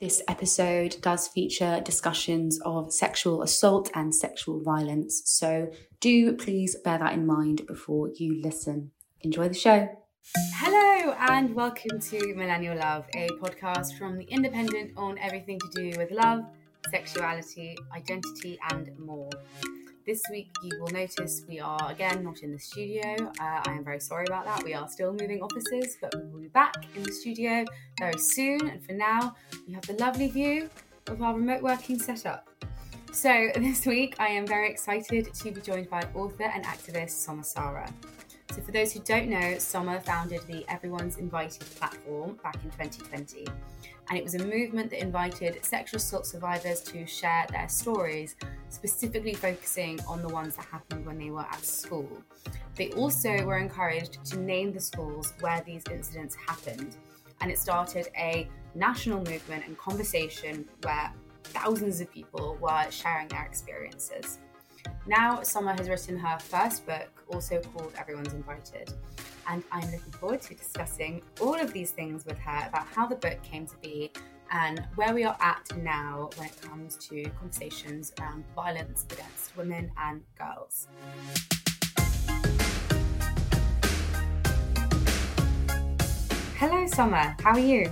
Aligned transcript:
This 0.00 0.22
episode 0.28 0.96
does 1.00 1.26
feature 1.26 1.80
discussions 1.84 2.60
of 2.64 2.92
sexual 2.92 3.42
assault 3.42 3.90
and 3.94 4.14
sexual 4.14 4.62
violence, 4.62 5.22
so 5.24 5.72
do 5.98 6.34
please 6.34 6.76
bear 6.84 6.98
that 6.98 7.14
in 7.14 7.26
mind 7.26 7.66
before 7.66 8.10
you 8.14 8.40
listen. 8.40 8.92
Enjoy 9.22 9.48
the 9.48 9.54
show. 9.54 9.88
Hello, 10.54 11.14
and 11.18 11.52
welcome 11.52 11.98
to 11.98 12.32
Millennial 12.36 12.78
Love, 12.78 13.06
a 13.16 13.26
podcast 13.40 13.98
from 13.98 14.16
The 14.16 14.26
Independent 14.26 14.92
on 14.96 15.18
everything 15.18 15.58
to 15.58 15.90
do 15.90 15.98
with 15.98 16.12
love, 16.12 16.44
sexuality, 16.92 17.76
identity, 17.92 18.56
and 18.70 18.96
more. 19.00 19.30
This 20.08 20.22
week, 20.30 20.48
you 20.62 20.70
will 20.80 20.88
notice 20.88 21.42
we 21.46 21.60
are 21.60 21.90
again 21.90 22.24
not 22.24 22.38
in 22.38 22.50
the 22.50 22.58
studio. 22.58 23.30
Uh, 23.38 23.60
I 23.66 23.72
am 23.72 23.84
very 23.84 24.00
sorry 24.00 24.24
about 24.26 24.46
that. 24.46 24.64
We 24.64 24.72
are 24.72 24.88
still 24.88 25.12
moving 25.12 25.42
offices, 25.42 25.98
but 26.00 26.14
we 26.16 26.22
will 26.32 26.40
be 26.40 26.48
back 26.48 26.76
in 26.96 27.02
the 27.02 27.12
studio 27.12 27.66
very 27.98 28.18
soon. 28.18 28.70
And 28.70 28.82
for 28.82 28.94
now, 28.94 29.36
you 29.66 29.74
have 29.74 29.86
the 29.86 29.92
lovely 30.02 30.28
view 30.28 30.70
of 31.08 31.20
our 31.20 31.34
remote 31.34 31.60
working 31.60 31.98
setup. 31.98 32.48
So, 33.12 33.50
this 33.56 33.84
week, 33.84 34.16
I 34.18 34.28
am 34.28 34.46
very 34.46 34.70
excited 34.70 35.34
to 35.34 35.50
be 35.50 35.60
joined 35.60 35.90
by 35.90 36.08
author 36.14 36.44
and 36.44 36.64
activist 36.64 37.10
Soma 37.10 37.44
Sara. 37.44 37.92
So, 38.54 38.62
for 38.62 38.72
those 38.72 38.94
who 38.94 39.00
don't 39.00 39.28
know, 39.28 39.58
Soma 39.58 40.00
founded 40.00 40.40
the 40.46 40.64
Everyone's 40.70 41.18
Invited 41.18 41.66
platform 41.76 42.38
back 42.42 42.54
in 42.64 42.70
2020 42.70 43.46
and 44.08 44.18
it 44.18 44.24
was 44.24 44.34
a 44.34 44.44
movement 44.44 44.90
that 44.90 45.00
invited 45.00 45.64
sexual 45.64 45.98
assault 45.98 46.26
survivors 46.26 46.80
to 46.80 47.06
share 47.06 47.46
their 47.50 47.68
stories, 47.68 48.36
specifically 48.70 49.34
focusing 49.34 50.00
on 50.08 50.22
the 50.22 50.28
ones 50.28 50.56
that 50.56 50.64
happened 50.64 51.04
when 51.04 51.18
they 51.18 51.30
were 51.30 51.46
at 51.50 51.64
school. 51.64 52.22
They 52.76 52.90
also 52.92 53.44
were 53.44 53.58
encouraged 53.58 54.24
to 54.26 54.38
name 54.38 54.72
the 54.72 54.80
schools 54.80 55.34
where 55.40 55.62
these 55.66 55.82
incidents 55.90 56.36
happened, 56.46 56.96
and 57.40 57.50
it 57.50 57.58
started 57.58 58.08
a 58.16 58.48
national 58.74 59.18
movement 59.24 59.66
and 59.66 59.76
conversation 59.76 60.66
where 60.82 61.12
thousands 61.44 62.00
of 62.00 62.10
people 62.10 62.56
were 62.60 62.86
sharing 62.90 63.28
their 63.28 63.44
experiences. 63.44 64.38
Now, 65.08 65.42
Soma 65.42 65.72
has 65.72 65.88
written 65.88 66.18
her 66.18 66.38
first 66.38 66.84
book, 66.84 67.08
also 67.28 67.62
called 67.62 67.94
Everyone's 67.98 68.34
Invited 68.34 68.92
and 69.48 69.64
I'm 69.72 69.90
looking 69.90 70.12
forward 70.12 70.42
to 70.42 70.54
discussing 70.54 71.22
all 71.40 71.58
of 71.58 71.72
these 71.72 71.92
things 71.92 72.26
with 72.26 72.38
her 72.40 72.68
about 72.68 72.86
how 72.88 73.06
the 73.06 73.16
book 73.16 73.42
came 73.42 73.66
to 73.66 73.76
be 73.78 74.12
and 74.52 74.84
where 74.96 75.14
we 75.14 75.24
are 75.24 75.36
at 75.40 75.74
now 75.78 76.28
when 76.36 76.48
it 76.48 76.60
comes 76.60 76.96
to 77.08 77.24
conversations 77.30 78.12
around 78.20 78.44
violence 78.54 79.06
against 79.10 79.56
women 79.56 79.90
and 79.96 80.22
girls. 80.38 80.88
Hello, 86.58 86.86
Soma. 86.86 87.34
How 87.42 87.52
are 87.52 87.58
you? 87.58 87.90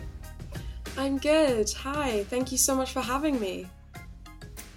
I'm 0.98 1.16
good. 1.16 1.70
Hi. 1.78 2.24
Thank 2.24 2.52
you 2.52 2.58
so 2.58 2.74
much 2.74 2.92
for 2.92 3.00
having 3.00 3.40
me. 3.40 3.70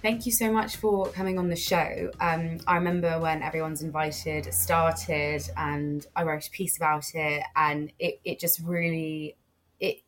Thank 0.02 0.24
you 0.24 0.32
so 0.32 0.50
much 0.50 0.76
for 0.76 1.08
coming 1.10 1.38
on 1.38 1.50
the 1.50 1.56
show. 1.56 2.10
Um, 2.20 2.58
I 2.66 2.76
remember 2.76 3.20
when 3.20 3.42
everyone's 3.42 3.82
invited 3.82 4.52
started, 4.54 5.42
and 5.58 6.06
I 6.16 6.22
wrote 6.22 6.46
a 6.46 6.50
piece 6.50 6.78
about 6.78 7.14
it, 7.14 7.42
and 7.54 7.92
it, 7.98 8.18
it 8.24 8.40
just 8.40 8.60
really 8.60 9.36
it 9.78 9.98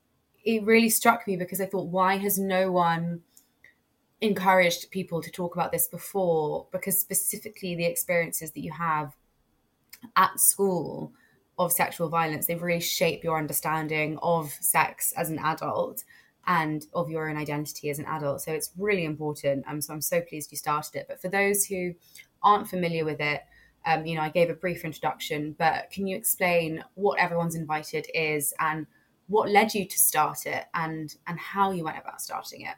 it 0.44 0.64
really 0.64 0.88
struck 0.88 1.26
me 1.26 1.36
because 1.36 1.60
I 1.60 1.66
thought, 1.66 1.88
why 1.88 2.16
has 2.16 2.38
no 2.38 2.72
one 2.72 3.20
encouraged 4.22 4.91
people 4.91 5.20
to 5.20 5.31
talk 5.31 5.54
about 5.56 5.72
this 5.72 5.88
before? 5.88 6.69
Because 6.72 6.98
specifically 6.98 7.75
the 7.75 7.84
experiences 7.84 8.52
that 8.52 8.60
you 8.60 8.72
have 8.72 9.14
at 10.16 10.41
school 10.41 11.12
of 11.58 11.70
sexual 11.70 12.08
violence, 12.08 12.47
they 12.47 12.54
really 12.54 12.81
shape 12.81 13.22
your 13.22 13.36
understanding 13.36 14.19
of 14.22 14.52
sex 14.52 15.12
as 15.19 15.28
an 15.28 15.38
adult 15.38 16.02
and 16.47 16.86
of 16.92 17.10
your 17.10 17.28
own 17.28 17.36
identity 17.36 17.91
as 17.91 17.98
an 17.98 18.06
adult. 18.06 18.41
So 18.41 18.53
it's 18.53 18.72
really 18.76 19.04
important. 19.04 19.64
Um, 19.69 19.80
so 19.80 19.92
I'm 19.92 20.00
so 20.00 20.20
pleased 20.20 20.50
you 20.50 20.58
started 20.58 20.97
it. 20.97 21.06
But 21.08 21.20
for 21.20 21.28
those 21.28 21.64
who 21.64 21.94
aren't 22.42 22.69
familiar 22.69 23.04
with 23.04 23.20
it, 23.20 23.42
um, 23.84 24.06
you 24.06 24.16
know, 24.16 24.22
I 24.22 24.28
gave 24.28 24.50
a 24.50 24.54
brief 24.54 24.84
introduction, 24.84 25.54
but 25.58 25.91
can 25.91 26.06
you 26.06 26.16
explain 26.16 26.84
what 26.94 27.19
Everyone's 27.19 27.56
Invited 27.56 28.06
is 28.14 28.54
and 28.58 28.86
what 29.28 29.50
led 29.50 29.75
you 29.75 29.86
to 29.86 29.98
start 29.98 30.47
it 30.47 30.66
and 30.75 31.14
and 31.26 31.38
how 31.38 31.70
you 31.72 31.84
went 31.84 31.98
about 31.98 32.20
starting 32.20 32.62
it? 32.62 32.76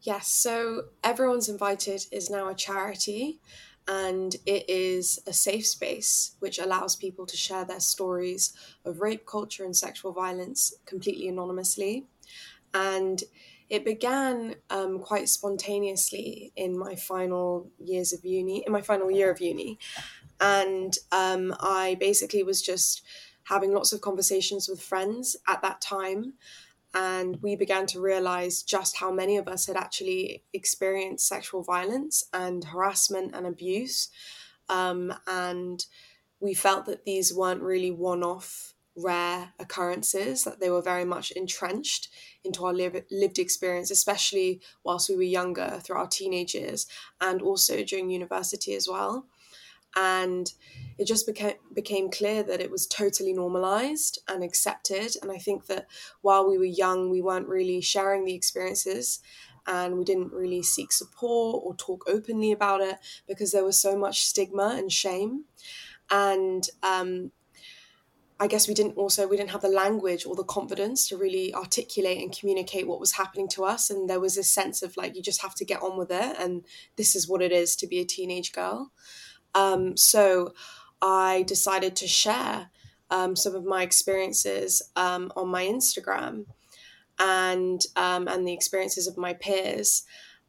Yes, 0.00 0.28
so 0.28 0.84
Everyone's 1.02 1.48
Invited 1.48 2.06
is 2.10 2.30
now 2.30 2.48
a 2.48 2.54
charity 2.54 3.40
and 3.86 4.36
it 4.46 4.68
is 4.68 5.18
a 5.26 5.32
safe 5.32 5.66
space 5.66 6.36
which 6.40 6.58
allows 6.58 6.94
people 6.94 7.24
to 7.26 7.36
share 7.36 7.64
their 7.64 7.80
stories 7.80 8.52
of 8.84 9.00
rape 9.00 9.26
culture 9.26 9.64
and 9.64 9.76
sexual 9.76 10.12
violence 10.12 10.74
completely 10.86 11.28
anonymously 11.28 12.06
and 12.74 13.22
it 13.70 13.84
began 13.84 14.54
um, 14.70 14.98
quite 15.00 15.28
spontaneously 15.28 16.52
in 16.56 16.78
my 16.78 16.94
final 16.94 17.70
years 17.78 18.12
of 18.12 18.24
uni, 18.24 18.64
in 18.66 18.72
my 18.72 18.80
final 18.80 19.10
year 19.10 19.30
of 19.30 19.40
uni. 19.40 19.78
And 20.40 20.96
um, 21.12 21.54
I 21.60 21.96
basically 22.00 22.42
was 22.42 22.62
just 22.62 23.02
having 23.44 23.72
lots 23.72 23.92
of 23.92 24.00
conversations 24.00 24.68
with 24.68 24.80
friends 24.80 25.36
at 25.46 25.60
that 25.62 25.80
time. 25.80 26.34
And 26.94 27.38
we 27.42 27.56
began 27.56 27.86
to 27.86 28.00
realize 28.00 28.62
just 28.62 28.96
how 28.96 29.12
many 29.12 29.36
of 29.36 29.48
us 29.48 29.66
had 29.66 29.76
actually 29.76 30.44
experienced 30.54 31.28
sexual 31.28 31.62
violence 31.62 32.24
and 32.32 32.64
harassment 32.64 33.34
and 33.34 33.46
abuse. 33.46 34.08
Um, 34.70 35.12
and 35.26 35.84
we 36.40 36.54
felt 36.54 36.86
that 36.86 37.04
these 37.04 37.34
weren't 37.34 37.62
really 37.62 37.90
one 37.90 38.22
off 38.22 38.74
rare 38.98 39.52
occurrences, 39.58 40.44
that 40.44 40.60
they 40.60 40.70
were 40.70 40.82
very 40.82 41.04
much 41.04 41.30
entrenched 41.32 42.08
into 42.44 42.64
our 42.64 42.72
lived 42.72 43.38
experience, 43.38 43.90
especially 43.90 44.60
whilst 44.84 45.08
we 45.08 45.16
were 45.16 45.22
younger 45.22 45.80
through 45.82 45.96
our 45.96 46.06
teenage 46.06 46.54
years 46.54 46.86
and 47.20 47.42
also 47.42 47.82
during 47.84 48.10
university 48.10 48.74
as 48.74 48.88
well. 48.88 49.26
And 49.96 50.52
it 50.98 51.06
just 51.06 51.26
became 51.26 51.54
became 51.72 52.10
clear 52.10 52.42
that 52.42 52.60
it 52.60 52.70
was 52.70 52.86
totally 52.86 53.32
normalized 53.32 54.20
and 54.28 54.44
accepted. 54.44 55.16
And 55.22 55.32
I 55.32 55.38
think 55.38 55.66
that 55.66 55.86
while 56.20 56.48
we 56.48 56.58
were 56.58 56.64
young, 56.64 57.10
we 57.10 57.22
weren't 57.22 57.48
really 57.48 57.80
sharing 57.80 58.24
the 58.24 58.34
experiences 58.34 59.20
and 59.66 59.98
we 59.98 60.04
didn't 60.04 60.32
really 60.32 60.62
seek 60.62 60.92
support 60.92 61.62
or 61.64 61.74
talk 61.76 62.04
openly 62.08 62.52
about 62.52 62.80
it 62.80 62.96
because 63.26 63.52
there 63.52 63.64
was 63.64 63.80
so 63.80 63.96
much 63.96 64.24
stigma 64.24 64.74
and 64.76 64.90
shame. 64.90 65.44
And 66.10 66.66
um, 66.82 67.32
I 68.40 68.46
guess 68.46 68.68
we 68.68 68.74
didn't 68.74 68.96
also 68.96 69.26
we 69.26 69.36
didn't 69.36 69.50
have 69.50 69.62
the 69.62 69.68
language 69.68 70.24
or 70.24 70.36
the 70.36 70.44
confidence 70.44 71.08
to 71.08 71.16
really 71.16 71.52
articulate 71.54 72.22
and 72.22 72.36
communicate 72.36 72.86
what 72.86 73.00
was 73.00 73.12
happening 73.12 73.48
to 73.48 73.64
us. 73.64 73.90
And 73.90 74.08
there 74.08 74.20
was 74.20 74.36
this 74.36 74.48
sense 74.48 74.82
of 74.82 74.96
like 74.96 75.16
you 75.16 75.22
just 75.22 75.42
have 75.42 75.56
to 75.56 75.64
get 75.64 75.82
on 75.82 75.98
with 75.98 76.10
it. 76.10 76.36
And 76.38 76.64
this 76.96 77.16
is 77.16 77.28
what 77.28 77.42
it 77.42 77.50
is 77.50 77.74
to 77.76 77.86
be 77.86 77.98
a 77.98 78.04
teenage 78.04 78.52
girl. 78.52 78.92
Um, 79.54 79.96
so 79.96 80.54
I 81.02 81.42
decided 81.48 81.96
to 81.96 82.06
share 82.06 82.70
um, 83.10 83.34
some 83.34 83.54
of 83.56 83.64
my 83.64 83.82
experiences 83.82 84.82
um, 84.94 85.32
on 85.34 85.48
my 85.48 85.64
Instagram 85.64 86.46
and 87.18 87.80
um, 87.96 88.28
and 88.28 88.46
the 88.46 88.52
experiences 88.52 89.08
of 89.08 89.16
my 89.16 89.34
peers. 89.34 90.04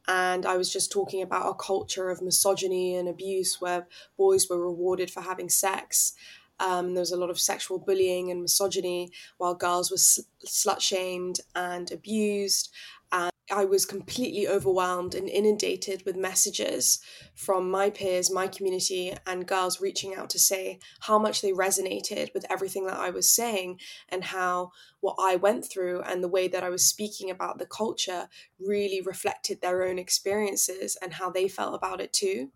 And 0.07 0.45
I 0.45 0.57
was 0.57 0.71
just 0.71 0.91
talking 0.91 1.21
about 1.21 1.49
a 1.49 1.53
culture 1.53 2.09
of 2.09 2.21
misogyny 2.21 2.95
and 2.95 3.07
abuse 3.07 3.57
where 3.59 3.87
boys 4.17 4.47
were 4.49 4.59
rewarded 4.59 5.11
for 5.11 5.21
having 5.21 5.49
sex 5.49 6.13
um, 6.59 6.93
there 6.93 7.01
was 7.01 7.11
a 7.11 7.17
lot 7.17 7.29
of 7.29 7.39
sexual 7.39 7.79
bullying 7.79 8.31
and 8.31 8.41
misogyny, 8.41 9.11
while 9.37 9.55
girls 9.55 9.91
were 9.91 9.97
sl- 9.97 10.21
slut 10.45 10.81
shamed 10.81 11.39
and 11.55 11.91
abused. 11.91 12.71
And 13.11 13.31
I 13.51 13.65
was 13.65 13.85
completely 13.85 14.47
overwhelmed 14.47 15.15
and 15.15 15.27
inundated 15.27 16.03
with 16.05 16.15
messages 16.15 16.99
from 17.33 17.71
my 17.71 17.89
peers, 17.89 18.29
my 18.29 18.47
community, 18.47 19.15
and 19.25 19.47
girls 19.47 19.81
reaching 19.81 20.13
out 20.13 20.29
to 20.31 20.39
say 20.39 20.79
how 21.01 21.17
much 21.17 21.41
they 21.41 21.51
resonated 21.51 22.33
with 22.33 22.45
everything 22.49 22.85
that 22.85 22.99
I 22.99 23.09
was 23.09 23.33
saying 23.33 23.79
and 24.09 24.23
how 24.25 24.71
what 24.99 25.15
I 25.19 25.37
went 25.37 25.65
through 25.65 26.01
and 26.01 26.23
the 26.23 26.27
way 26.27 26.47
that 26.47 26.63
I 26.63 26.69
was 26.69 26.85
speaking 26.85 27.31
about 27.31 27.57
the 27.57 27.65
culture 27.65 28.27
really 28.59 29.01
reflected 29.01 29.61
their 29.61 29.83
own 29.83 29.97
experiences 29.97 30.95
and 31.01 31.13
how 31.13 31.31
they 31.31 31.47
felt 31.47 31.73
about 31.73 32.01
it 32.01 32.13
too. 32.13 32.51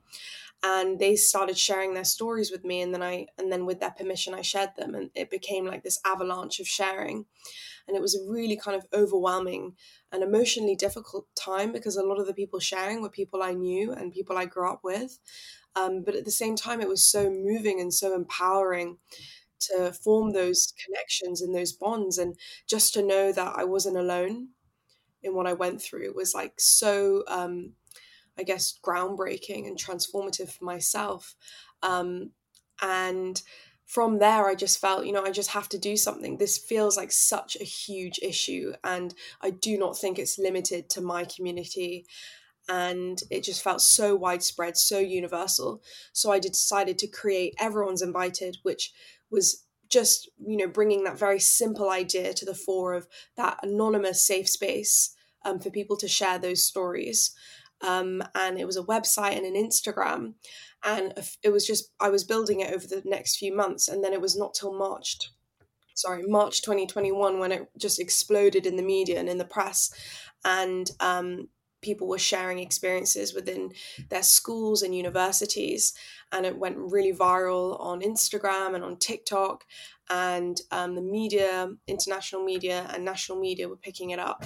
And 0.64 0.98
they 0.98 1.16
started 1.18 1.58
sharing 1.58 1.94
their 1.94 2.06
stories 2.06 2.50
with 2.50 2.64
me 2.64 2.82
and 2.82 2.94
then 2.94 3.04
i 3.04 3.28
and 3.38 3.52
then 3.52 3.66
with 3.66 3.80
their 3.82 3.92
permission 3.92 4.34
i 4.34 4.42
shared 4.42 4.70
them 4.78 4.96
and 4.96 5.10
it 5.14 5.30
became 5.30 5.66
like 5.66 5.84
this 5.84 6.00
avalanche 6.06 6.60
of 6.60 6.68
sharing. 6.68 7.26
And 7.86 7.98
it 7.98 8.02
was 8.02 8.16
a 8.16 8.32
really 8.32 8.56
kind 8.56 8.78
of 8.78 8.88
overwhelming 8.94 9.76
and 10.12 10.24
emotionally 10.24 10.76
difficult 10.76 11.28
time 11.36 11.74
because 11.74 11.98
a 11.98 12.04
lot 12.04 12.18
of 12.18 12.28
the 12.28 12.34
people 12.34 12.60
sharing 12.62 13.02
were 13.02 13.10
people 13.10 13.44
i 13.44 13.52
knew 13.54 13.92
and 13.92 14.14
people 14.14 14.38
i 14.38 14.46
grew 14.46 14.72
up 14.72 14.82
with. 14.84 15.20
Um, 15.76 16.04
but 16.04 16.16
at 16.16 16.24
the 16.24 16.32
same 16.32 16.56
time 16.56 16.80
it 16.82 16.88
was 16.88 17.06
so 17.06 17.30
moving 17.30 17.82
and 17.82 17.94
so 17.94 18.16
empowering 18.16 18.98
to 19.60 19.92
form 19.92 20.32
those 20.32 20.74
connections 20.86 21.42
and 21.42 21.54
those 21.54 21.74
bonds 21.74 22.18
and 22.18 22.38
just 22.68 22.94
to 22.94 23.02
know 23.02 23.32
that 23.32 23.54
i 23.58 23.64
wasn't 23.64 23.98
alone 23.98 24.50
in 25.22 25.34
what 25.36 25.48
i 25.48 25.54
went 25.54 25.82
through. 25.82 26.14
Was 26.14 26.34
like 26.34 26.54
so 26.60 27.24
um, 27.28 27.74
I 28.38 28.44
guess, 28.44 28.78
groundbreaking 28.84 29.68
and 29.68 29.78
transformative 29.78 30.52
for 30.52 30.66
myself. 30.66 31.36
Um, 31.82 32.32
and 32.82 33.42
from 33.86 34.20
there, 34.20 34.48
I 34.48 34.56
just 34.56 34.80
felt, 34.80 35.06
you 35.06 35.12
know, 35.12 35.24
I 35.24 35.32
just 35.32 35.52
have 35.52 35.70
to 35.70 35.78
do 35.78 35.98
something. 35.98 36.38
This 36.38 36.58
feels 36.58 36.98
like 36.98 37.12
such 37.12 37.58
a 37.60 37.66
huge 37.66 38.20
issue, 38.22 38.74
and 38.84 39.14
I 39.42 39.52
do 39.52 39.78
not 39.78 39.98
think 39.98 40.18
it's 40.18 40.40
limited 40.40 40.90
to 40.92 41.02
my 41.02 41.26
community. 41.26 42.06
And 42.70 43.22
it 43.30 43.44
just 43.44 43.62
felt 43.62 43.82
so 43.82 44.16
widespread, 44.16 44.78
so 44.78 44.98
universal. 44.98 45.84
So 46.14 46.32
I 46.32 46.40
decided 46.40 46.98
to 47.00 47.08
create 47.08 47.56
Everyone's 47.60 48.02
Invited, 48.02 48.58
which 48.64 48.94
was 49.30 49.66
just, 49.90 50.30
you 50.40 50.56
know, 50.56 50.68
bringing 50.68 51.04
that 51.04 51.20
very 51.20 51.40
simple 51.40 51.90
idea 51.90 52.34
to 52.34 52.46
the 52.46 52.56
fore 52.56 52.94
of 52.94 53.06
that 53.36 53.60
anonymous 53.64 54.26
safe 54.26 54.48
space 54.48 55.14
um, 55.44 55.60
for 55.60 55.70
people 55.70 55.98
to 55.98 56.08
share 56.08 56.40
those 56.40 56.64
stories 56.64 57.36
um, 57.84 58.24
and 58.34 58.58
it 58.58 58.66
was 58.66 58.78
a 58.78 58.84
website 58.84 59.38
and 59.38 59.46
an 59.46 59.56
Instagram. 59.56 60.34
And 60.84 61.14
it 61.44 61.50
was 61.50 61.68
just, 61.68 61.92
I 62.00 62.10
was 62.10 62.24
building 62.24 62.62
it 62.62 62.74
over 62.74 62.88
the 62.88 63.02
next 63.06 63.38
few 63.38 63.56
months. 63.56 63.88
And 63.88 64.04
then 64.04 64.14
it 64.14 64.22
was 64.22 64.38
not 64.38 64.54
till 64.54 64.74
March, 64.74 65.32
sorry, 65.94 66.24
March 66.26 66.62
2021 66.62 67.40
when 67.40 67.52
it 67.52 67.70
just 67.78 68.00
exploded 68.00 68.66
in 68.66 68.76
the 68.78 68.84
media 68.84 69.20
and 69.20 69.30
in 69.30 69.38
the 69.38 69.46
press. 69.46 69.94
And 70.44 70.90
um, 71.00 71.50
people 71.82 72.08
were 72.08 72.18
sharing 72.18 72.60
experiences 72.60 73.34
within 73.34 73.72
their 74.10 74.24
schools 74.24 74.82
and 74.82 74.96
universities. 74.96 75.94
And 76.32 76.46
it 76.46 76.58
went 76.58 76.78
really 76.78 77.14
viral 77.14 77.80
on 77.80 78.02
Instagram 78.02 78.76
and 78.76 78.84
on 78.84 78.98
TikTok. 78.98 79.66
And 80.10 80.60
um, 80.72 80.96
the 80.96 81.02
media, 81.02 81.70
international 81.88 82.44
media 82.44 82.90
and 82.94 83.06
national 83.06 83.40
media 83.40 83.70
were 83.70 83.78
picking 83.78 84.10
it 84.10 84.20
up. 84.20 84.46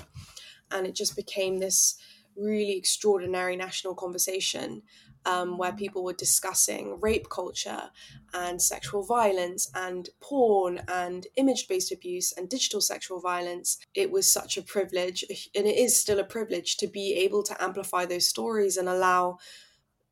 And 0.70 0.86
it 0.86 0.96
just 0.96 1.16
became 1.16 1.58
this 1.58 1.98
really 2.38 2.78
extraordinary 2.78 3.56
national 3.56 3.96
conversation 3.96 4.84
um, 5.26 5.58
where 5.58 5.74
people 5.74 6.04
were 6.04 6.14
discussing 6.14 7.00
rape 7.02 7.30
culture 7.30 7.92
and 8.34 8.62
sexual 8.62 9.04
violence 9.04 9.70
and 9.76 10.10
porn 10.22 10.82
and 10.88 11.28
image 11.36 11.68
based 11.68 11.92
abuse 11.92 12.32
and 12.32 12.50
digital 12.50 12.80
sexual 12.80 13.20
violence. 13.20 13.78
It 13.94 14.10
was 14.10 14.32
such 14.32 14.58
a 14.58 14.62
privilege, 14.62 15.26
and 15.54 15.68
it 15.68 15.78
is 15.78 16.00
still 16.00 16.20
a 16.20 16.24
privilege, 16.24 16.78
to 16.78 16.88
be 16.88 17.14
able 17.16 17.44
to 17.44 17.62
amplify 17.62 18.06
those 18.06 18.28
stories 18.30 18.78
and 18.78 18.88
allow 18.88 19.38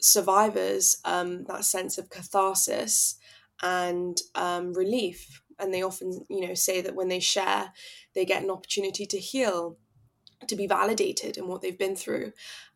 survivors 0.01 0.98
um, 1.06 1.45
that 1.45 1.63
sense 1.63 1.98
of 1.98 2.10
catharsis 2.10 3.16
and 3.62 4.18
um, 4.36 4.74
relief. 4.74 5.42
And 5.57 5.74
they 5.74 5.81
often, 5.81 6.25
you 6.30 6.45
know, 6.45 6.54
say 6.54 6.81
that 6.81 6.95
when 6.95 7.07
they 7.07 7.22
share, 7.22 7.72
they 8.13 8.25
get 8.25 8.44
an 8.44 8.51
opportunity 8.51 9.06
to 9.06 9.18
heal 9.18 9.77
to 10.47 10.55
be 10.55 10.67
validated 10.67 11.37
in 11.37 11.47
what 11.47 11.61
they've 11.61 11.77
been 11.77 11.95
through. 11.95 12.33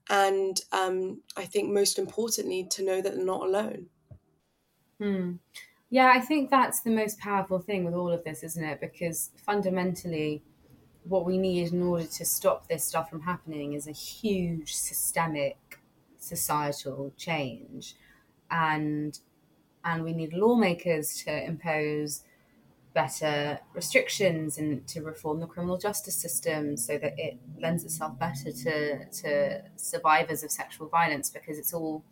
And 0.10 0.60
um, 0.72 1.22
I 1.38 1.46
think 1.46 1.72
most 1.72 2.00
importantly, 2.00 2.66
to 2.72 2.84
know 2.84 3.02
that 3.02 3.16
they're 3.16 3.26
not 3.26 3.44
alone. 3.44 3.88
Hmm. 5.00 5.34
Yeah, 5.92 6.12
I 6.14 6.20
think 6.20 6.50
that's 6.50 6.82
the 6.82 6.92
most 6.92 7.20
powerful 7.20 7.60
thing 7.60 7.84
with 7.84 7.94
all 7.94 8.12
of 8.12 8.24
this, 8.24 8.44
isn't 8.44 8.64
it? 8.64 8.80
Because 8.80 9.32
fundamentally, 9.46 10.44
what 11.04 11.26
we 11.26 11.38
need 11.38 11.72
in 11.72 11.82
order 11.82 12.06
to 12.06 12.26
stop 12.26 12.68
this 12.68 12.84
stuff 12.84 13.10
from 13.10 13.22
happening 13.22 13.74
is 13.74 13.88
a 13.88 13.92
huge 13.92 14.76
systemic 14.76 15.80
societal 16.18 17.14
change. 17.18 17.96
And 18.52 19.18
and 19.84 20.04
we 20.04 20.14
need 20.14 20.34
lawmakers 20.34 21.16
to 21.24 21.44
impose 21.46 22.24
better 22.94 23.60
restrictions 23.74 24.58
and 24.58 24.86
to 24.88 25.02
reform 25.02 25.40
the 25.40 25.48
criminal 25.48 25.78
justice 25.78 26.16
system 26.16 26.76
so 26.76 26.98
that 26.98 27.14
it 27.18 27.38
lends 27.60 27.84
itself 27.84 28.18
better 28.18 28.52
to 28.52 29.06
to 29.12 29.62
survivors 29.76 30.44
of 30.44 30.52
sexual 30.52 30.88
violence 30.88 31.30
because 31.30 31.58
it's 31.60 31.74
all 31.74 32.04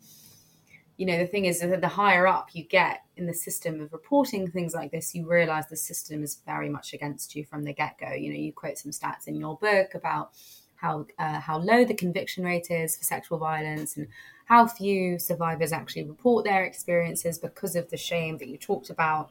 you 0.96 1.06
know 1.06 1.18
the 1.18 1.26
thing 1.26 1.46
is 1.46 1.60
that 1.60 1.80
the 1.80 1.88
higher 1.88 2.26
up 2.26 2.50
you 2.52 2.64
get 2.64 3.02
in 3.16 3.26
the 3.26 3.34
system 3.34 3.80
of 3.80 3.92
reporting 3.92 4.50
things 4.50 4.74
like 4.74 4.90
this 4.90 5.14
you 5.14 5.26
realize 5.26 5.64
the 5.68 5.76
system 5.76 6.22
is 6.22 6.40
very 6.46 6.68
much 6.68 6.92
against 6.92 7.34
you 7.34 7.44
from 7.44 7.64
the 7.64 7.72
get-go. 7.72 8.12
You 8.12 8.30
know 8.30 8.38
you 8.38 8.52
quote 8.52 8.78
some 8.78 8.92
stats 8.92 9.26
in 9.26 9.36
your 9.36 9.56
book 9.58 9.94
about 9.94 10.32
how 10.76 11.06
uh, 11.18 11.40
how 11.40 11.58
low 11.58 11.84
the 11.84 11.94
conviction 11.94 12.44
rate 12.44 12.70
is 12.70 12.96
for 12.96 13.04
sexual 13.04 13.38
violence 13.38 13.96
and 13.96 14.08
how 14.44 14.66
few 14.66 15.18
survivors 15.18 15.72
actually 15.72 16.04
report 16.04 16.44
their 16.44 16.64
experiences 16.64 17.38
because 17.38 17.76
of 17.76 17.90
the 17.90 17.96
shame 17.96 18.38
that 18.38 18.48
you 18.48 18.56
talked 18.56 18.90
about 18.90 19.30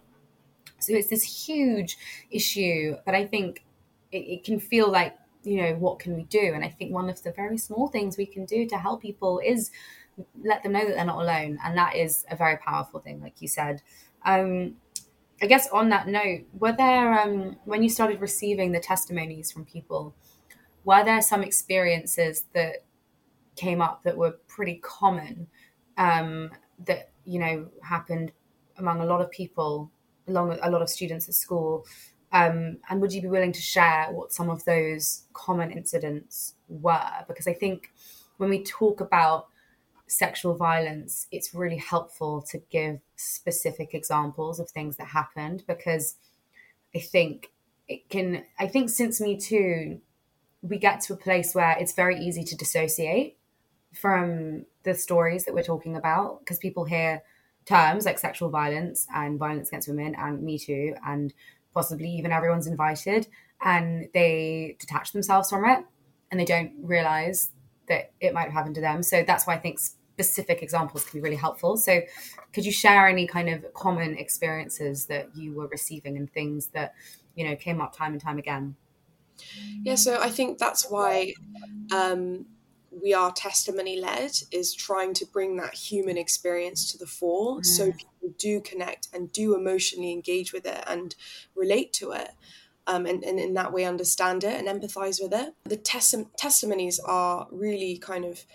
so 0.80 0.94
it's 0.94 1.10
this 1.10 1.24
huge 1.24 1.98
issue, 2.32 2.96
but 3.06 3.16
I 3.16 3.26
think 3.26 3.64
it, 4.12 4.18
it 4.18 4.44
can 4.44 4.60
feel 4.60 4.92
like, 4.92 5.16
you 5.44 5.62
know, 5.62 5.74
what 5.76 6.00
can 6.00 6.16
we 6.16 6.24
do? 6.24 6.52
And 6.54 6.64
I 6.64 6.70
think 6.70 6.94
one 6.94 7.10
of 7.10 7.22
the 7.24 7.32
very 7.32 7.58
small 7.58 7.88
things 7.88 8.18
we 8.18 8.26
can 8.26 8.46
do 8.46 8.68
to 8.68 8.78
help 8.78 9.02
people 9.02 9.40
is 9.44 9.72
let 10.44 10.64
them 10.64 10.74
know 10.74 10.86
that 10.86 10.96
they're 10.96 11.06
not 11.06 11.22
alone. 11.22 11.60
And 11.64 11.78
that 11.78 11.96
is 11.96 12.26
a 12.30 12.36
very 12.36 12.58
powerful 12.58 13.00
thing, 13.00 13.22
like 13.22 13.42
you 13.42 13.48
said. 13.48 13.82
Um, 14.26 14.76
I 15.42 15.46
guess 15.46 15.70
on 15.70 15.90
that 15.90 16.08
note, 16.08 16.46
were 16.54 16.74
there, 16.74 17.20
um, 17.20 17.58
when 17.66 17.84
you 17.84 17.90
started 17.90 18.20
receiving 18.20 18.72
the 18.72 18.80
testimonies 18.80 19.52
from 19.52 19.66
people, 19.66 20.16
were 20.84 21.04
there 21.04 21.22
some 21.22 21.44
experiences 21.44 22.46
that 22.54 22.84
came 23.56 23.82
up 23.82 24.04
that 24.04 24.18
were 24.18 24.32
pretty 24.48 24.76
common 24.76 25.48
um, 25.98 26.52
that, 26.86 27.12
you 27.26 27.40
know, 27.40 27.68
happened 27.84 28.32
among 28.78 29.02
a 29.02 29.06
lot 29.06 29.22
of 29.22 29.30
people 29.32 29.92
along 30.28 30.50
with 30.50 30.60
a 30.62 30.70
lot 30.70 30.82
of 30.82 30.90
students 30.90 31.28
at 31.28 31.36
school. 31.36 31.86
Um, 32.32 32.78
and 32.90 33.00
would 33.00 33.14
you 33.14 33.22
be 33.22 33.30
willing 33.30 33.54
to 33.54 33.62
share 33.62 34.08
what 34.12 34.34
some 34.34 34.50
of 34.50 34.66
those 34.66 35.24
common 35.34 35.72
incidents 35.72 36.56
were? 36.68 37.26
Because 37.28 37.48
I 37.48 37.54
think 37.54 37.92
when 38.38 38.50
we 38.50 38.64
talk 38.64 39.00
about 39.02 39.48
sexual 40.08 40.56
violence, 40.56 41.28
it's 41.32 41.54
really 41.54 41.78
helpful 41.78 42.42
to 42.42 42.60
give 42.70 43.00
specific 43.16 43.94
examples 43.94 44.60
of 44.60 44.70
things 44.70 44.98
that 44.98 45.08
happened 45.08 45.64
because 45.68 46.16
I 46.96 47.00
think 47.00 47.52
it 47.88 48.10
can, 48.10 48.44
I 48.60 48.68
think 48.68 48.90
since 48.90 49.22
Me 49.22 49.38
Too, 49.38 50.02
we 50.62 50.78
get 50.78 51.02
to 51.02 51.14
a 51.14 51.18
place 51.18 51.54
where 51.54 51.78
it's 51.80 51.94
very 51.94 52.20
easy 52.20 52.44
to 52.44 52.56
dissociate 52.56 53.38
from 53.94 54.66
the 54.84 54.94
stories 54.94 55.46
that 55.46 55.54
we're 55.54 55.64
talking 55.64 55.96
about 55.96 56.40
because 56.40 56.58
people 56.58 56.86
hear 56.86 57.22
terms 57.68 58.06
like 58.06 58.18
sexual 58.18 58.50
violence 58.50 59.08
and 59.14 59.38
violence 59.38 59.68
against 59.70 59.88
women 59.88 60.16
and 60.18 60.42
Me 60.42 60.58
Too 60.58 60.96
and 61.06 61.34
possibly 61.74 62.10
even 62.10 62.32
everyone's 62.32 62.68
invited 62.68 63.28
and 63.64 64.08
they 64.14 64.76
detach 64.80 65.12
themselves 65.12 65.50
from 65.50 65.66
it 65.66 65.84
and 66.32 66.40
they 66.40 66.46
don't 66.46 66.72
realize 66.82 67.52
that 67.88 68.12
it 68.20 68.34
might 68.34 68.46
have 68.46 68.54
happened 68.54 68.76
to 68.76 68.82
them. 68.82 69.04
So 69.04 69.24
that's 69.24 69.46
why 69.46 69.56
I 69.56 69.60
think 69.60 69.80
specific 69.80 70.64
examples 70.64 71.06
can 71.06 71.20
be 71.20 71.24
really 71.24 71.36
helpful. 71.36 71.78
So 71.78 72.02
could 72.54 72.66
you 72.66 72.72
share 72.72 73.08
any 73.08 73.28
kind 73.28 73.50
of 73.50 73.74
common 73.74 74.18
experiences 74.18 75.06
that 75.06 75.36
you 75.36 75.54
were 75.54 75.68
receiving 75.68 76.18
and 76.18 76.32
things 76.32 76.68
that, 76.68 76.96
you 77.36 77.48
know, 77.48 77.56
came 77.56 77.82
up 77.82 77.96
time 77.96 78.14
and 78.14 78.22
time 78.22 78.38
again? 78.38 78.76
Yeah, 79.84 79.96
so 79.96 80.20
I 80.20 80.30
think 80.30 80.58
that's 80.58 80.90
why 80.90 81.34
um, 81.94 82.46
we 83.02 83.14
are 83.14 83.32
testimony 83.32 84.00
led 84.00 84.32
is 84.52 84.74
trying 84.74 85.14
to 85.14 85.26
bring 85.26 85.58
that 85.58 85.74
human 85.74 86.18
experience 86.18 86.92
to 86.92 86.98
the 86.98 87.06
fore 87.06 87.60
mm. 87.60 87.66
so 87.66 87.92
people 87.92 88.34
do 88.38 88.62
connect 88.62 89.08
and 89.14 89.32
do 89.32 89.56
emotionally 89.56 90.12
engage 90.12 90.54
with 90.54 90.66
it 90.66 90.84
and 90.88 91.16
relate 91.56 91.94
to 91.94 92.12
it 92.12 92.32
um, 92.88 93.06
and, 93.06 93.24
and 93.24 93.40
in 93.40 93.54
that 93.54 93.74
way 93.74 93.84
understand 93.86 94.44
it 94.44 94.54
and 94.54 94.68
empathize 94.68 95.22
with 95.22 95.34
it 95.34 95.54
the 95.66 95.78
tes- 95.78 96.16
testimonies 96.38 97.00
are 97.00 97.48
really 97.52 97.98
kind 97.98 98.26
of 98.26 98.46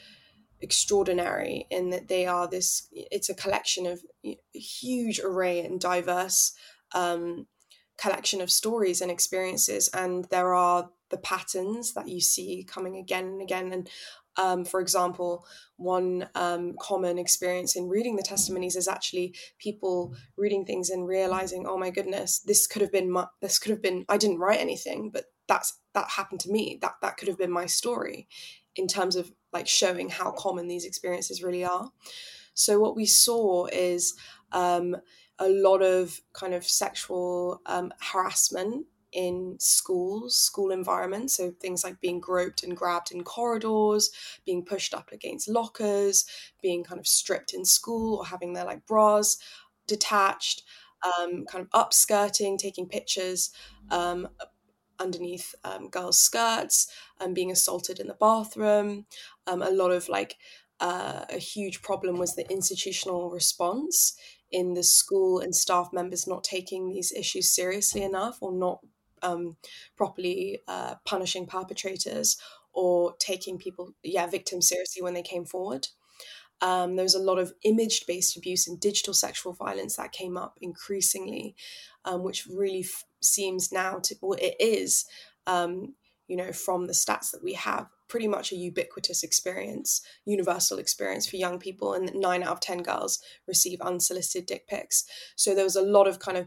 extraordinary 0.61 1.67
in 1.71 1.91
that 1.91 2.09
they 2.09 2.25
are 2.25 2.49
this 2.49 2.89
it's 2.93 3.29
a 3.29 3.35
collection 3.35 3.87
of 3.87 4.01
a 4.25 4.39
huge 4.55 5.21
array 5.21 5.61
and 5.61 5.81
diverse 5.81 6.53
um, 6.95 7.47
collection 7.99 8.41
of 8.41 8.51
stories 8.51 9.01
and 9.01 9.11
experiences 9.11 9.89
and 9.93 10.27
there 10.27 10.55
are 10.55 10.91
the 11.11 11.19
patterns 11.19 11.93
that 11.93 12.09
you 12.09 12.21
see 12.21 12.65
coming 12.65 12.97
again 12.97 13.25
and 13.25 13.43
again 13.43 13.73
and 13.73 13.91
um, 14.37 14.65
for 14.65 14.81
example, 14.81 15.47
one 15.77 16.29
um, 16.35 16.75
common 16.81 17.19
experience 17.19 17.77
in 17.77 17.89
reading 17.89 18.17
the 18.17 18.23
testimonies 18.23 18.77
is 18.77 18.89
actually 18.89 19.35
people 19.59 20.15
reading 20.37 20.65
things 20.65 20.91
and 20.91 21.07
realizing, 21.07 21.67
oh 21.67 21.77
my 21.77 21.91
goodness, 21.91 22.39
this 22.41 22.67
could 22.67 22.83
have 22.83 22.93
been 22.93 23.11
my, 23.11 23.27
this 23.41 23.59
could 23.59 23.71
have 23.71 23.83
been 23.83 24.05
I 24.09 24.17
didn't 24.17 24.39
write 24.39 24.61
anything, 24.61 25.11
but 25.11 25.25
that's 25.49 25.79
that 25.95 26.09
happened 26.11 26.41
to 26.41 26.51
me. 26.51 26.79
That 26.81 26.95
that 27.03 27.17
could 27.17 27.29
have 27.29 27.39
been 27.39 27.51
my 27.51 27.67
story, 27.67 28.29
in 28.77 28.87
terms 28.87 29.17
of 29.17 29.33
like 29.53 29.69
showing 29.69 30.09
how 30.09 30.33
common 30.33 30.67
these 30.67 30.85
experiences 30.85 31.43
really 31.43 31.65
are. 31.65 31.91
So 32.55 32.79
what 32.79 32.97
we 32.97 33.07
saw 33.07 33.67
is 33.67 34.15
um, 34.53 34.97
a 35.39 35.49
lot 35.49 35.83
of 35.83 36.21
kind 36.33 36.55
of 36.55 36.65
sexual 36.65 37.61
um, 37.67 37.93
harassment 38.01 38.87
in 39.13 39.57
schools, 39.61 40.39
school 40.39 40.71
environments. 40.71 41.37
So 41.37 41.53
things 41.61 41.85
like 41.85 42.01
being 42.01 42.21
groped 42.21 42.63
and 42.63 42.77
grabbed 42.77 43.13
in 43.13 43.25
corridors, 43.25 44.11
being 44.45 44.65
pushed 44.65 44.95
up 44.95 45.13
against 45.13 45.49
lockers, 45.49 46.25
being 46.63 46.85
kind 46.85 46.99
of 46.99 47.07
stripped 47.07 47.53
in 47.53 47.65
school 47.65 48.19
or 48.19 48.27
having 48.27 48.53
their 48.53 48.65
like 48.65 48.87
bras 48.87 49.39
detached, 49.87 50.63
um, 51.05 51.45
kind 51.47 51.67
of 51.67 51.71
upskirting, 51.71 52.59
taking 52.59 52.89
pictures 52.89 53.51
um, 53.91 54.29
underneath 54.99 55.55
um, 55.65 55.89
girls' 55.89 56.21
skirts, 56.21 56.91
and 57.21 57.35
being 57.35 57.51
assaulted 57.51 57.99
in 57.99 58.07
the 58.07 58.15
bathroom. 58.15 59.07
Um, 59.47 59.63
a 59.63 59.71
lot 59.71 59.91
of 59.91 60.09
like 60.09 60.37
uh, 60.81 61.25
a 61.31 61.39
huge 61.39 61.83
problem 61.83 62.19
was 62.19 62.35
the 62.35 62.51
institutional 62.51 63.31
response 63.31 64.17
in 64.51 64.75
the 64.75 64.83
school 64.83 65.39
and 65.39 65.55
staff 65.55 65.91
members 65.93 66.27
not 66.27 66.45
taking 66.45 66.89
these 66.89 67.13
issues 67.13 67.55
seriously 67.55 68.03
enough 68.03 68.39
or 68.41 68.53
not 68.53 68.81
um, 69.23 69.57
properly 69.97 70.61
uh, 70.69 70.97
punishing 71.05 71.47
perpetrators 71.47 72.37
or 72.73 73.15
taking 73.19 73.59
people, 73.59 73.95
yeah, 74.03 74.27
victims 74.27 74.69
seriously 74.69 75.03
when 75.03 75.15
they 75.15 75.23
came 75.23 75.45
forward. 75.45 75.89
Um, 76.61 76.95
there 76.95 77.03
was 77.03 77.17
a 77.17 77.23
lot 77.23 77.39
of 77.39 77.53
image 77.65 78.07
based 78.07 78.37
abuse 78.37 78.69
and 78.69 78.79
digital 78.79 79.15
sexual 79.15 79.53
violence 79.53 79.97
that 79.97 80.13
came 80.13 80.37
up 80.37 80.59
increasingly, 80.61 81.57
um, 82.05 82.23
which 82.23 82.47
really 82.47 82.81
f- 82.81 83.05
seems 83.21 83.73
now 83.73 83.99
to, 84.05 84.15
well, 84.23 84.39
it 84.41 84.55
is, 84.61 85.05
um, 85.49 85.95
you 86.29 86.37
know, 86.37 86.53
from 86.53 86.87
the 86.87 86.93
stats 86.93 87.33
that 87.33 87.43
we 87.43 87.55
have, 87.55 87.89
pretty 88.09 88.29
much 88.29 88.53
a 88.53 88.57
ubiquitous 88.57 89.25
experience, 89.25 90.03
universal 90.25 90.79
experience 90.79 91.27
for 91.27 91.37
young 91.37 91.59
people. 91.59 91.95
And 91.95 92.15
nine 92.15 92.45
out 92.45 92.53
of 92.53 92.61
10 92.61 92.83
girls 92.85 93.19
receive 93.49 93.81
unsolicited 93.81 94.47
dick 94.47 94.69
pics. 94.69 95.05
So 95.35 95.55
there 95.55 95.65
was 95.65 95.77
a 95.77 95.83
lot 95.83 96.07
of 96.07 96.21
kind 96.21 96.39
of 96.39 96.47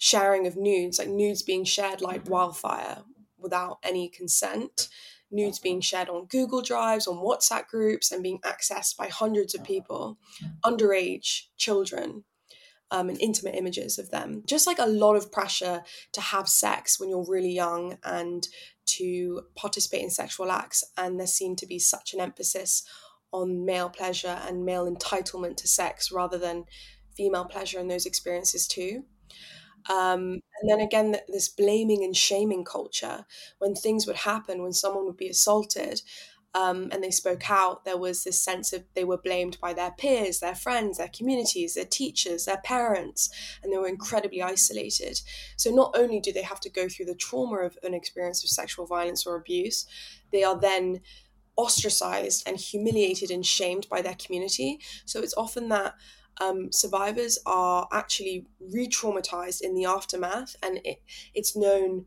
sharing 0.00 0.46
of 0.46 0.56
nudes, 0.56 0.98
like 0.98 1.08
nudes 1.08 1.42
being 1.42 1.62
shared 1.62 2.00
like 2.00 2.28
wildfire 2.28 3.02
without 3.38 3.78
any 3.82 4.08
consent, 4.08 4.88
nudes 5.30 5.58
being 5.58 5.82
shared 5.82 6.08
on 6.08 6.24
Google 6.24 6.62
Drives, 6.62 7.06
on 7.06 7.16
WhatsApp 7.16 7.66
groups, 7.66 8.10
and 8.10 8.22
being 8.22 8.40
accessed 8.40 8.96
by 8.96 9.08
hundreds 9.08 9.54
of 9.54 9.62
people, 9.62 10.18
underage 10.64 11.44
children. 11.56 12.24
Um, 12.92 13.08
and 13.08 13.20
intimate 13.20 13.54
images 13.54 14.00
of 14.00 14.10
them. 14.10 14.42
Just 14.46 14.66
like 14.66 14.80
a 14.80 14.84
lot 14.84 15.14
of 15.14 15.30
pressure 15.30 15.84
to 16.10 16.20
have 16.20 16.48
sex 16.48 16.98
when 16.98 17.08
you're 17.08 17.24
really 17.24 17.52
young 17.52 17.98
and 18.02 18.48
to 18.86 19.42
participate 19.54 20.02
in 20.02 20.10
sexual 20.10 20.50
acts. 20.50 20.82
And 20.96 21.16
there 21.16 21.28
seemed 21.28 21.58
to 21.58 21.68
be 21.68 21.78
such 21.78 22.14
an 22.14 22.20
emphasis 22.20 22.82
on 23.30 23.64
male 23.64 23.90
pleasure 23.90 24.40
and 24.44 24.64
male 24.64 24.92
entitlement 24.92 25.56
to 25.58 25.68
sex 25.68 26.10
rather 26.10 26.36
than 26.36 26.64
female 27.16 27.44
pleasure 27.44 27.78
in 27.78 27.86
those 27.86 28.06
experiences 28.06 28.66
too. 28.66 29.04
Um, 29.88 30.40
and 30.60 30.68
then 30.68 30.80
again, 30.80 31.16
this 31.28 31.48
blaming 31.48 32.04
and 32.04 32.16
shaming 32.16 32.64
culture. 32.64 33.24
When 33.58 33.74
things 33.74 34.06
would 34.06 34.16
happen, 34.16 34.62
when 34.62 34.72
someone 34.72 35.06
would 35.06 35.16
be 35.16 35.28
assaulted, 35.28 36.02
um, 36.52 36.88
and 36.90 37.02
they 37.02 37.12
spoke 37.12 37.48
out, 37.48 37.84
there 37.84 37.96
was 37.96 38.24
this 38.24 38.42
sense 38.42 38.72
of 38.72 38.82
they 38.94 39.04
were 39.04 39.16
blamed 39.16 39.58
by 39.60 39.72
their 39.72 39.92
peers, 39.92 40.40
their 40.40 40.54
friends, 40.54 40.98
their 40.98 41.08
communities, 41.08 41.74
their 41.74 41.84
teachers, 41.84 42.44
their 42.44 42.60
parents, 42.64 43.30
and 43.62 43.72
they 43.72 43.78
were 43.78 43.86
incredibly 43.86 44.42
isolated. 44.42 45.20
So 45.56 45.70
not 45.70 45.94
only 45.96 46.18
do 46.18 46.32
they 46.32 46.42
have 46.42 46.60
to 46.60 46.70
go 46.70 46.88
through 46.88 47.06
the 47.06 47.14
trauma 47.14 47.58
of 47.58 47.78
an 47.84 47.94
experience 47.94 48.42
of 48.42 48.50
sexual 48.50 48.86
violence 48.86 49.26
or 49.26 49.36
abuse, 49.36 49.86
they 50.32 50.42
are 50.42 50.58
then 50.58 51.00
ostracized 51.56 52.42
and 52.48 52.56
humiliated 52.56 53.30
and 53.30 53.46
shamed 53.46 53.88
by 53.88 54.02
their 54.02 54.14
community. 54.14 54.80
So 55.04 55.20
it's 55.20 55.34
often 55.36 55.68
that 55.68 55.94
um, 56.40 56.72
survivors 56.72 57.38
are 57.46 57.86
actually 57.92 58.46
re 58.60 58.88
traumatized 58.88 59.60
in 59.60 59.74
the 59.74 59.84
aftermath, 59.84 60.56
and 60.62 60.80
it, 60.84 61.02
it's 61.34 61.56
known 61.56 62.06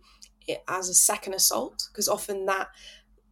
as 0.68 0.90
a 0.90 0.94
second 0.94 1.34
assault 1.34 1.88
because 1.92 2.10
often 2.10 2.46
that 2.48 2.68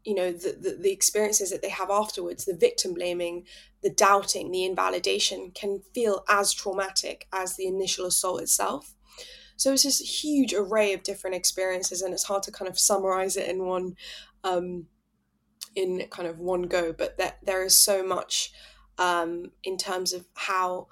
you 0.03 0.15
know 0.15 0.31
the, 0.31 0.58
the, 0.60 0.77
the 0.79 0.91
experiences 0.91 1.50
that 1.51 1.62
they 1.62 1.70
have 1.70 1.91
afterwards 1.91 2.46
the 2.46 2.55
victim 2.55 2.93
blaming 2.93 3.46
the 3.84 3.89
doubting 3.89 4.51
the 4.51 4.63
invalidation 4.63 5.51
can 5.53 5.81
feel 5.93 6.24
as 6.29 6.53
traumatic 6.53 7.27
as 7.34 7.55
the 7.55 7.67
initial 7.67 8.05
assault 8.05 8.41
itself. 8.41 8.93
So 9.58 9.74
it's 9.74 9.84
this 9.84 10.24
huge 10.24 10.53
array 10.53 10.93
of 10.93 11.03
different 11.03 11.36
experiences 11.36 12.01
and 12.01 12.13
it's 12.13 12.24
hard 12.24 12.43
to 12.43 12.51
kind 12.51 12.70
of 12.70 12.79
summarize 12.79 13.38
it 13.38 13.50
in 13.50 13.65
one 13.65 13.96
um, 14.43 14.88
in 15.75 16.08
kind 16.10 16.27
of 16.27 16.39
one 16.39 16.63
go 16.63 16.93
but 16.93 17.17
that 17.17 17.38
there 17.43 17.63
is 17.63 17.77
so 17.77 18.03
much 18.03 18.51
um, 19.01 19.51
in 19.63 19.77
terms 19.77 20.13
of 20.13 20.27
how 20.36 20.88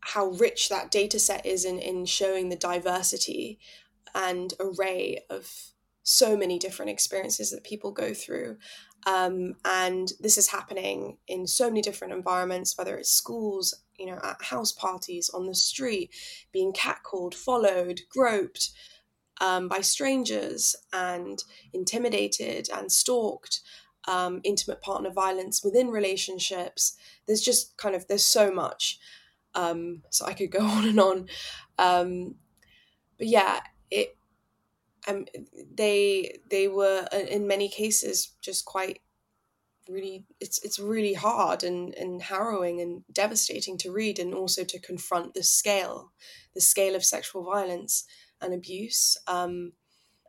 how 0.00 0.26
rich 0.26 0.68
that 0.68 0.90
data 0.90 1.18
set 1.18 1.46
is 1.46 1.64
in, 1.64 1.78
in 1.78 2.04
showing 2.04 2.50
the 2.50 2.56
diversity 2.56 3.58
and 4.14 4.52
array 4.60 5.20
of 5.30 5.50
so 6.02 6.36
many 6.36 6.58
different 6.58 6.90
experiences 6.90 7.50
that 7.50 7.64
people 7.64 7.90
go 7.90 8.12
through. 8.12 8.58
Um, 9.06 9.54
and 9.64 10.12
this 10.20 10.36
is 10.36 10.48
happening 10.48 11.16
in 11.26 11.46
so 11.46 11.68
many 11.68 11.80
different 11.80 12.12
environments, 12.12 12.76
whether 12.76 12.96
it's 12.98 13.10
schools, 13.10 13.74
you 13.98 14.04
know, 14.04 14.18
at 14.22 14.42
house 14.42 14.72
parties, 14.72 15.30
on 15.30 15.46
the 15.46 15.54
street, 15.54 16.10
being 16.52 16.74
catcalled, 16.74 17.32
followed, 17.32 18.02
groped 18.10 18.72
um, 19.40 19.68
by 19.68 19.80
strangers, 19.80 20.76
and 20.92 21.42
intimidated 21.72 22.68
and 22.74 22.92
stalked 22.92 23.60
um, 24.06 24.40
intimate 24.44 24.82
partner 24.82 25.10
violence 25.10 25.62
within 25.64 25.88
relationships. 25.88 26.96
There's 27.26 27.40
just 27.40 27.76
kind 27.76 27.94
of 27.94 28.06
there's 28.06 28.24
so 28.24 28.50
much. 28.50 28.98
Um, 29.54 30.02
so 30.10 30.26
I 30.26 30.32
could 30.32 30.50
go 30.50 30.60
on 30.64 30.86
and 30.86 31.00
on. 31.00 31.28
Um, 31.78 32.34
but 33.18 33.28
yeah, 33.28 33.60
it 33.90 34.16
um, 35.06 35.26
they 35.74 36.38
they 36.50 36.68
were 36.68 37.06
uh, 37.12 37.18
in 37.18 37.46
many 37.46 37.68
cases 37.68 38.32
just 38.40 38.64
quite 38.64 39.00
really 39.88 40.24
it's 40.40 40.62
it's 40.64 40.78
really 40.78 41.14
hard 41.14 41.62
and, 41.62 41.94
and 41.94 42.22
harrowing 42.22 42.80
and 42.80 43.04
devastating 43.12 43.76
to 43.78 43.92
read 43.92 44.18
and 44.18 44.34
also 44.34 44.64
to 44.64 44.80
confront 44.80 45.34
the 45.34 45.42
scale 45.42 46.12
the 46.54 46.60
scale 46.60 46.94
of 46.94 47.04
sexual 47.04 47.44
violence 47.44 48.04
and 48.40 48.54
abuse 48.54 49.16
um, 49.26 49.72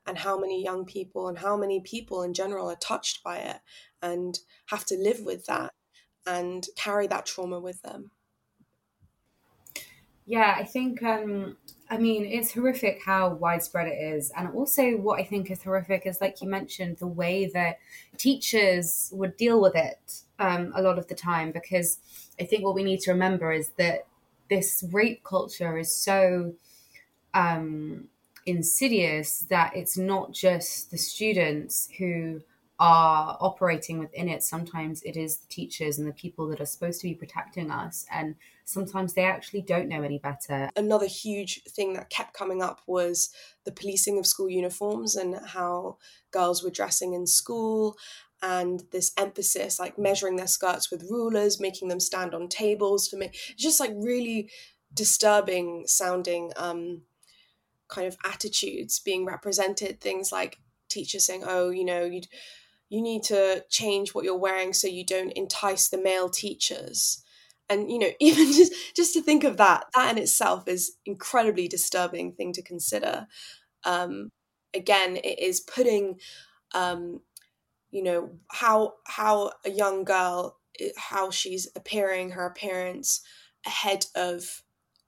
and 0.05 0.17
how 0.19 0.39
many 0.39 0.63
young 0.63 0.85
people 0.85 1.27
and 1.27 1.39
how 1.39 1.57
many 1.57 1.79
people 1.81 2.21
in 2.21 2.33
general 2.33 2.69
are 2.69 2.75
touched 2.75 3.24
by 3.24 3.38
it 3.38 3.57
and 4.01 4.39
have 4.67 4.85
to 4.85 4.95
live 4.95 5.21
with 5.21 5.45
that 5.45 5.74
and 6.25 6.67
carry 6.75 7.07
that 7.07 7.25
trauma 7.25 7.59
with 7.59 7.81
them. 7.81 8.12
Yeah, 10.27 10.55
I 10.57 10.63
think, 10.63 11.03
um, 11.03 11.55
I 11.88 11.97
mean, 11.97 12.25
it's 12.25 12.51
horrific 12.51 13.01
how 13.05 13.35
widespread 13.35 13.88
it 13.88 14.01
is. 14.01 14.31
And 14.35 14.50
also, 14.55 14.97
what 14.97 15.19
I 15.19 15.24
think 15.24 15.51
is 15.51 15.62
horrific 15.62 16.07
is, 16.07 16.19
like 16.19 16.41
you 16.41 16.50
mentioned, 16.50 16.97
the 16.97 17.07
way 17.07 17.45
that 17.53 17.77
teachers 18.17 19.12
would 19.13 19.38
deal 19.38 19.62
with 19.62 19.75
it 19.75 20.21
um, 20.39 20.74
a 20.75 20.81
lot 20.81 20.97
of 20.97 21.07
the 21.07 21.13
time. 21.13 21.51
Because 21.51 22.00
I 22.39 22.45
think 22.45 22.63
what 22.63 22.74
we 22.74 22.83
need 22.83 23.01
to 23.01 23.12
remember 23.12 23.51
is 23.51 23.69
that 23.77 24.07
this 24.50 24.83
rape 24.91 25.24
culture 25.24 25.77
is 25.77 25.95
so 25.95 26.53
um, 27.35 28.07
insidious 28.45 29.39
that 29.49 29.75
it's 29.75 29.97
not 29.97 30.31
just 30.31 30.91
the 30.91 30.97
students 30.97 31.89
who 31.97 32.41
are 32.77 33.37
operating 33.39 33.99
within 33.99 34.27
it. 34.27 34.43
Sometimes 34.43 35.01
it 35.03 35.15
is 35.15 35.37
the 35.37 35.47
teachers 35.47 35.97
and 35.97 36.07
the 36.07 36.13
people 36.13 36.47
that 36.49 36.59
are 36.59 36.65
supposed 36.65 36.99
to 37.01 37.07
be 37.07 37.15
protecting 37.15 37.71
us. 37.71 38.05
And 38.11 38.35
sometimes 38.65 39.13
they 39.13 39.23
actually 39.23 39.61
don't 39.61 39.87
know 39.87 40.03
any 40.03 40.19
better. 40.19 40.69
Another 40.75 41.07
huge 41.07 41.63
thing 41.63 41.93
that 41.93 42.09
kept 42.09 42.33
coming 42.33 42.61
up 42.61 42.81
was 42.85 43.29
the 43.63 43.71
policing 43.71 44.19
of 44.19 44.27
school 44.27 44.49
uniforms 44.49 45.15
and 45.15 45.39
how 45.45 45.97
girls 46.31 46.63
were 46.63 46.69
dressing 46.69 47.13
in 47.13 47.25
school 47.25 47.97
and 48.41 48.83
this 48.91 49.13
emphasis 49.17 49.79
like 49.79 49.97
measuring 49.97 50.35
their 50.35 50.45
skirts 50.45 50.91
with 50.91 51.09
rulers 51.09 51.59
making 51.59 51.87
them 51.87 52.01
stand 52.01 52.33
on 52.35 52.49
tables 52.49 53.07
to 53.07 53.15
make 53.15 53.33
just 53.57 53.79
like 53.79 53.93
really 53.95 54.49
disturbing 54.93 55.85
sounding 55.87 56.51
um 56.57 57.01
kind 57.88 58.08
of 58.08 58.18
attitudes 58.25 59.00
being 59.00 59.25
represented 59.25 60.01
things 60.01 60.32
like 60.32 60.58
teachers 60.89 61.25
saying 61.25 61.44
oh 61.46 61.70
you 61.70 61.86
know 61.86 62.04
you 62.04 62.22
you 62.89 63.01
need 63.01 63.24
to 63.24 63.63
change 63.70 64.13
what 64.13 64.24
you're 64.24 64.38
wearing 64.38 64.74
so 64.74 64.88
you 64.88 65.06
don't 65.06 65.32
entice 65.32 65.89
the 65.89 65.98
male 65.98 66.30
teachers. 66.30 67.24
And 67.70 67.92
you 67.92 68.00
know 68.00 68.10
even 68.20 68.54
just 68.54 68.74
just 68.96 69.13
to 69.13 69.22
think 69.22 69.44
of 69.44 69.58
that 69.58 69.86
that 69.94 70.12
in 70.12 70.22
itself 70.22 70.68
is 70.68 70.98
incredibly 71.06 71.68
disturbing 71.68 72.34
thing 72.34 72.54
to 72.54 72.62
consider. 72.62 73.27
Um 73.84 74.30
again 74.74 75.18
it 75.18 75.39
is 75.39 75.60
putting 75.62 76.20
um 76.74 77.22
you 77.92 78.04
know 78.04 78.32
how 78.50 78.94
how 79.08 79.51
a 79.65 79.70
young 79.70 80.04
girl 80.04 80.60
how 80.98 81.32
she's 81.32 81.70
appearing 81.75 82.32
her 82.32 82.46
appearance 82.46 83.22
ahead 83.65 84.06
of 84.15 84.62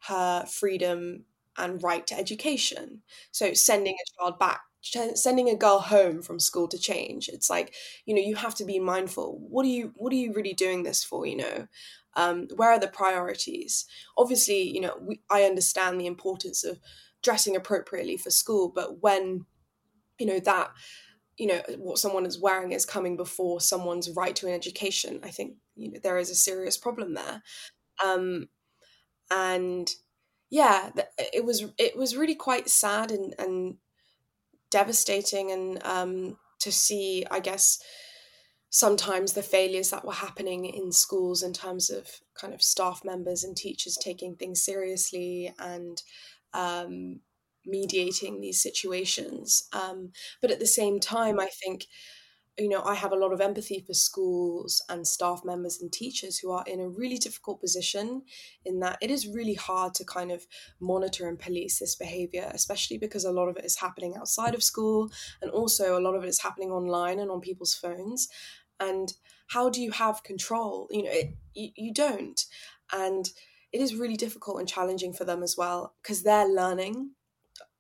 her 0.08 0.46
freedom 0.46 1.26
and 1.58 1.82
right 1.84 2.06
to 2.08 2.18
education. 2.18 3.02
So 3.32 3.54
sending 3.54 3.96
a 3.96 4.22
child 4.22 4.40
back 4.40 4.62
sending 5.16 5.50
a 5.50 5.56
girl 5.56 5.80
home 5.80 6.22
from 6.22 6.40
school 6.40 6.66
to 6.68 6.78
change 6.78 7.28
it's 7.28 7.50
like 7.50 7.74
you 8.06 8.14
know 8.16 8.22
you 8.22 8.36
have 8.36 8.56
to 8.56 8.64
be 8.64 8.80
mindful 8.80 9.38
what 9.50 9.66
are 9.66 9.70
you 9.70 9.92
what 9.98 10.14
are 10.14 10.16
you 10.16 10.32
really 10.34 10.54
doing 10.54 10.84
this 10.84 11.04
for 11.04 11.26
you 11.26 11.36
know? 11.36 11.68
Um, 12.16 12.48
where 12.56 12.72
are 12.72 12.80
the 12.80 12.88
priorities? 12.88 13.86
Obviously 14.18 14.62
you 14.62 14.80
know 14.80 14.96
we, 15.02 15.20
i 15.30 15.44
understand 15.44 16.00
the 16.00 16.06
importance 16.08 16.64
of 16.64 16.80
dressing 17.24 17.56
appropriately 17.56 18.18
for 18.18 18.30
school 18.30 18.72
but 18.74 19.02
when 19.02 19.46
you 20.20 20.26
know 20.26 20.40
that 20.40 20.72
you 21.38 21.48
know 21.48 21.62
what 21.78 22.00
someone 22.00 22.26
is 22.26 22.40
wearing 22.40 22.72
is 22.72 22.86
coming 22.86 23.18
before 23.18 23.62
someone's 23.62 24.10
right 24.16 24.36
to 24.36 24.48
an 24.48 24.54
education 24.54 25.20
i 25.24 25.30
think 25.30 25.56
you 25.76 25.92
know 25.92 26.00
there 26.04 26.18
is 26.18 26.30
a 26.30 26.36
serious 26.36 26.78
problem 26.78 27.14
there. 27.14 27.44
Um 28.04 28.48
and 29.32 29.92
yeah 30.50 30.90
it 31.34 31.44
was 31.44 31.66
it 31.78 31.96
was 31.98 32.16
really 32.16 32.36
quite 32.36 32.70
sad 32.70 33.12
and 33.12 33.36
and 33.40 33.76
devastating 34.72 35.52
and 35.52 35.84
um 35.84 36.38
to 36.60 36.72
see 36.72 37.26
i 37.32 37.40
guess 37.40 37.80
sometimes 38.70 39.34
the 39.34 39.42
failures 39.44 39.90
that 39.90 40.06
were 40.06 40.14
happening 40.14 40.66
in 40.66 40.92
schools 40.92 41.42
in 41.42 41.54
terms 41.54 41.90
of 41.90 42.08
kind 42.36 42.54
of 42.54 42.62
staff 42.62 43.02
members 43.06 43.44
and 43.44 43.56
teachers 43.56 43.98
taking 44.02 44.36
things 44.36 44.62
seriously 44.64 45.54
and 45.60 46.02
um 46.54 47.22
mediating 47.68 48.40
these 48.40 48.62
situations. 48.62 49.68
Um, 49.74 50.12
but 50.42 50.52
at 50.52 50.60
the 50.60 50.66
same 50.66 51.00
time, 51.00 51.40
I 51.40 51.48
think, 51.48 51.86
you 52.58 52.70
know, 52.70 52.82
I 52.84 52.96
have 52.96 53.12
a 53.12 53.18
lot 53.18 53.34
of 53.34 53.42
empathy 53.42 53.84
for 53.86 53.94
schools 53.94 54.84
and 54.90 55.08
staff 55.08 55.42
members 55.46 55.80
and 55.80 55.92
teachers 55.92 56.40
who 56.40 56.52
are 56.52 56.64
in 56.66 56.80
a 56.80 56.90
really 56.90 57.18
difficult 57.18 57.62
position 57.62 58.24
in 58.66 58.80
that 58.80 58.98
it 59.00 59.12
is 59.12 59.28
really 59.28 59.54
hard 59.54 59.94
to 59.96 60.06
kind 60.06 60.32
of 60.32 60.48
monitor 60.80 61.28
and 61.28 61.38
police 61.38 61.80
this 61.80 61.96
behavior, 61.96 62.50
especially 62.54 62.98
because 62.98 63.26
a 63.26 63.32
lot 63.32 63.48
of 63.48 63.58
it 63.58 63.66
is 63.66 63.78
happening 63.78 64.16
outside 64.18 64.56
of 64.56 64.64
school 64.64 65.12
and 65.42 65.52
also 65.52 65.98
a 65.98 66.02
lot 66.02 66.16
of 66.16 66.24
it 66.24 66.30
is 66.30 66.42
happening 66.42 66.72
online 66.72 67.20
and 67.20 67.30
on 67.30 67.42
people's 67.42 67.76
phones. 67.76 68.28
And 68.80 69.14
how 69.50 69.70
do 69.70 69.82
you 69.82 69.92
have 69.92 70.24
control? 70.24 70.88
You 70.90 71.04
know, 71.04 71.12
it, 71.12 71.36
you, 71.54 71.70
you 71.76 71.94
don't. 71.94 72.44
And 72.92 73.30
it 73.72 73.82
is 73.82 73.96
really 73.96 74.18
difficult 74.18 74.60
and 74.60 74.68
challenging 74.68 75.14
for 75.14 75.26
them 75.26 75.44
as 75.44 75.56
well 75.58 75.94
because 76.02 76.24
they're 76.24 76.48
learning 76.48 77.12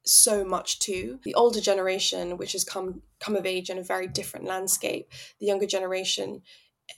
so 0.07 0.45
much 0.45 0.79
too. 0.79 1.19
The 1.23 1.35
older 1.35 1.61
generation, 1.61 2.37
which 2.37 2.53
has 2.53 2.63
come 2.63 3.01
come 3.19 3.35
of 3.35 3.45
age 3.45 3.69
in 3.69 3.77
a 3.77 3.83
very 3.83 4.07
different 4.07 4.45
landscape, 4.45 5.11
the 5.39 5.45
younger 5.45 5.67
generation, 5.67 6.41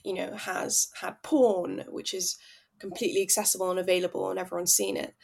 you 0.04 0.14
know, 0.14 0.34
has 0.36 0.88
had 1.00 1.22
porn, 1.22 1.84
which 1.88 2.14
is 2.14 2.38
completely 2.78 3.22
accessible 3.22 3.70
and 3.70 3.78
available, 3.78 4.30
and 4.30 4.38
everyone's 4.38 4.74
seen 4.74 4.96
it. 4.96 5.14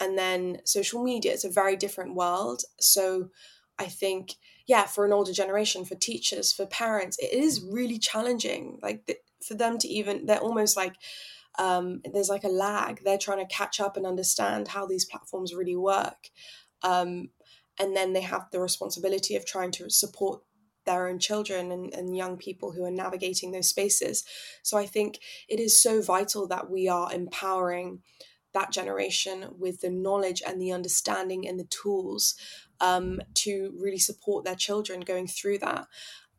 And 0.00 0.18
then 0.18 0.58
social 0.64 1.02
media, 1.02 1.32
it's 1.32 1.44
a 1.44 1.50
very 1.50 1.76
different 1.76 2.14
world. 2.14 2.62
So 2.80 3.30
I 3.78 3.86
think, 3.86 4.34
yeah, 4.66 4.84
for 4.84 5.06
an 5.06 5.12
older 5.12 5.32
generation, 5.32 5.84
for 5.84 5.94
teachers, 5.94 6.52
for 6.52 6.66
parents, 6.66 7.18
it 7.18 7.32
is 7.32 7.62
really 7.62 7.98
challenging. 7.98 8.78
Like 8.82 9.18
for 9.46 9.54
them 9.54 9.78
to 9.78 9.88
even, 9.88 10.26
they're 10.26 10.38
almost 10.38 10.76
like, 10.76 10.94
um, 11.58 12.02
there's 12.12 12.28
like 12.28 12.44
a 12.44 12.48
lag. 12.48 13.02
They're 13.04 13.16
trying 13.16 13.46
to 13.46 13.54
catch 13.54 13.80
up 13.80 13.96
and 13.96 14.06
understand 14.06 14.68
how 14.68 14.86
these 14.86 15.06
platforms 15.06 15.54
really 15.54 15.76
work. 15.76 16.28
Um, 16.82 17.30
and 17.78 17.96
then 17.96 18.12
they 18.12 18.22
have 18.22 18.46
the 18.50 18.60
responsibility 18.60 19.36
of 19.36 19.46
trying 19.46 19.70
to 19.72 19.90
support 19.90 20.42
their 20.86 21.08
own 21.08 21.18
children 21.18 21.72
and, 21.72 21.92
and 21.92 22.16
young 22.16 22.36
people 22.36 22.72
who 22.72 22.84
are 22.84 22.90
navigating 22.90 23.50
those 23.50 23.68
spaces. 23.68 24.24
So 24.62 24.78
I 24.78 24.86
think 24.86 25.18
it 25.48 25.60
is 25.60 25.82
so 25.82 26.00
vital 26.00 26.46
that 26.48 26.70
we 26.70 26.88
are 26.88 27.12
empowering 27.12 28.02
that 28.54 28.72
generation 28.72 29.48
with 29.58 29.80
the 29.80 29.90
knowledge 29.90 30.42
and 30.46 30.60
the 30.60 30.72
understanding 30.72 31.46
and 31.46 31.60
the 31.60 31.64
tools 31.64 32.36
um, 32.80 33.20
to 33.34 33.74
really 33.78 33.98
support 33.98 34.44
their 34.44 34.54
children 34.54 35.00
going 35.00 35.26
through 35.26 35.58
that. 35.58 35.86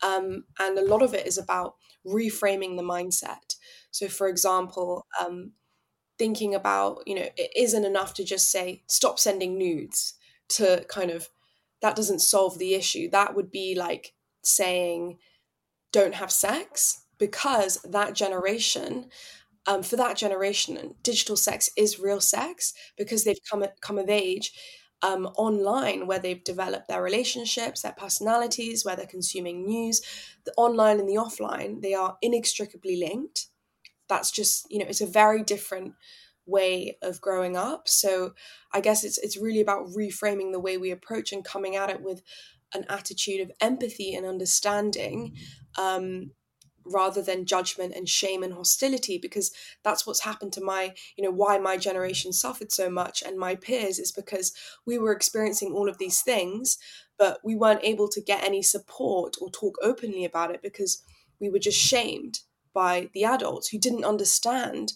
Um, 0.02 0.46
and 0.60 0.78
a 0.78 0.86
lot 0.86 1.04
of 1.04 1.14
it 1.14 1.28
is 1.28 1.38
about 1.38 1.76
reframing 2.06 2.78
the 2.78 2.84
mindset. 2.84 3.56
So, 3.92 4.08
for 4.08 4.28
example, 4.28 5.06
um, 5.20 5.52
thinking 6.18 6.56
about, 6.56 7.04
you 7.06 7.16
know, 7.16 7.28
it 7.36 7.52
isn't 7.56 7.86
enough 7.86 8.14
to 8.16 8.24
just 8.24 8.52
say, 8.52 8.84
stop 8.88 9.20
sending 9.20 9.58
nudes 9.58 10.14
to 10.50 10.86
kind 10.88 11.12
of 11.12 11.30
that 11.82 11.96
doesn't 11.96 12.20
solve 12.20 12.58
the 12.58 12.74
issue. 12.74 13.10
That 13.10 13.36
would 13.36 13.52
be 13.52 13.76
like 13.76 14.14
saying 14.44 15.18
don't 15.92 16.16
have 16.16 16.32
sex 16.32 17.06
because 17.18 17.78
that 17.84 18.14
generation 18.14 19.10
um, 19.66 19.84
for 19.84 19.98
that 19.98 20.16
generation 20.16 20.96
digital 21.04 21.36
sex 21.36 21.70
is 21.76 22.00
real 22.00 22.22
sex 22.22 22.74
because 22.98 23.24
they've 23.24 23.40
come 23.50 23.66
come 23.82 23.98
of 23.98 24.10
age 24.10 24.54
um, 25.04 25.28
online 25.36 26.08
where 26.08 26.20
they've 26.20 26.44
developed 26.44 26.88
their 26.88 27.04
relationships 27.04 27.82
their 27.82 27.94
personalities 27.94 28.84
where 28.84 28.96
they're 28.96 29.06
consuming 29.06 29.66
news. 29.66 30.02
The 30.46 30.54
online 30.58 31.00
and 31.00 31.10
the 31.10 31.16
offline 31.16 31.82
they 31.82 31.94
are 31.94 32.18
inextricably 32.22 32.98
linked. 32.98 33.48
That's 34.10 34.32
just 34.32 34.70
you 34.72 34.80
know 34.80 34.86
it's 34.88 35.02
a 35.02 35.08
very 35.08 35.44
different 35.44 35.94
way 36.48 36.98
of 37.02 37.22
growing 37.22 37.56
up. 37.56 37.88
So 37.88 38.34
I 38.72 38.82
guess 38.82 39.04
it's 39.04 39.18
it's 39.20 39.38
really 39.38 39.62
about 39.62 39.88
reframing 39.88 40.52
the 40.52 40.60
way 40.60 40.78
we 40.78 40.92
approach 40.92 41.32
and 41.32 41.46
coming 41.46 41.76
at 41.76 41.90
it 41.90 42.02
with 42.02 42.24
an 42.74 42.86
attitude 42.90 43.42
of 43.42 43.52
empathy 43.62 44.14
and 44.14 44.26
understanding 44.26 45.36
um, 45.78 46.32
rather 46.86 47.22
than 47.22 47.46
judgment 47.46 47.94
and 47.96 48.08
shame 48.08 48.44
and 48.44 48.54
hostility 48.54 49.18
because 49.18 49.52
that's 49.84 50.08
what's 50.08 50.22
happened 50.22 50.54
to 50.54 50.62
my 50.62 50.94
you 51.18 51.24
know 51.24 51.32
why 51.32 51.58
my 51.58 51.78
generation 51.78 52.32
suffered 52.32 52.72
so 52.72 52.90
much 52.90 53.22
and 53.22 53.38
my 53.38 53.56
peers 53.56 54.00
is 54.00 54.12
because 54.12 54.54
we 54.86 54.98
were 54.98 55.12
experiencing 55.12 55.74
all 55.74 55.90
of 55.90 55.98
these 55.98 56.22
things 56.22 56.78
but 57.18 57.40
we 57.44 57.56
weren't 57.56 57.84
able 57.84 58.08
to 58.08 58.22
get 58.22 58.44
any 58.44 58.62
support 58.62 59.36
or 59.42 59.50
talk 59.50 59.76
openly 59.82 60.24
about 60.24 60.52
it 60.52 60.62
because 60.62 61.04
we 61.40 61.50
were 61.50 61.60
just 61.60 61.80
shamed 61.80 62.40
by 62.74 63.10
the 63.14 63.24
adults 63.24 63.70
who 63.70 63.80
didn't 63.80 64.06
understand 64.06 64.94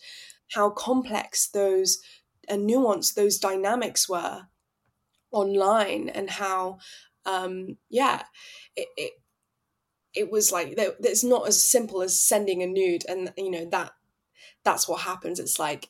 how 0.54 0.70
complex 0.70 1.50
those 1.50 2.00
and 2.48 2.70
nuanced 2.70 3.14
those 3.14 3.38
dynamics 3.38 4.10
were 4.10 4.44
online 5.32 6.10
and 6.10 6.30
how 6.30 6.78
um 7.26 7.78
yeah 7.90 8.24
it, 8.76 8.88
it 8.98 9.14
it 10.14 10.32
was 10.32 10.52
like 10.52 10.74
it's 10.78 11.24
not 11.24 11.48
as 11.48 11.64
simple 11.64 12.02
as 12.02 12.20
sending 12.20 12.62
a 12.62 12.68
nude 12.68 13.04
and 13.08 13.32
you 13.38 13.50
know 13.50 13.66
that 13.72 13.94
that's 14.64 14.88
what 14.88 15.02
happens. 15.02 15.40
It's 15.40 15.60
like 15.60 15.90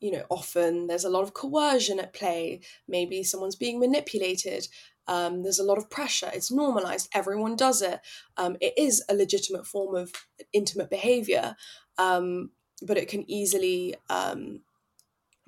you 0.00 0.10
know 0.12 0.24
often 0.30 0.86
there's 0.86 1.04
a 1.04 1.10
lot 1.10 1.22
of 1.22 1.34
coercion 1.34 1.98
at 2.00 2.12
play. 2.12 2.60
Maybe 2.88 3.22
someone's 3.22 3.56
being 3.56 3.80
manipulated. 3.80 4.68
Um, 5.06 5.42
there's 5.42 5.58
a 5.58 5.64
lot 5.64 5.78
of 5.78 5.90
pressure. 5.90 6.30
It's 6.32 6.50
normalized. 6.50 7.08
Everyone 7.14 7.56
does 7.56 7.82
it. 7.82 8.00
Um, 8.36 8.56
it 8.60 8.72
is 8.78 9.04
a 9.08 9.14
legitimate 9.14 9.66
form 9.66 9.94
of 9.94 10.12
intimate 10.52 10.88
behavior. 10.88 11.56
Um, 11.98 12.50
but 12.84 12.98
it 12.98 13.08
can 13.08 13.28
easily 13.30 13.94
um, 14.10 14.60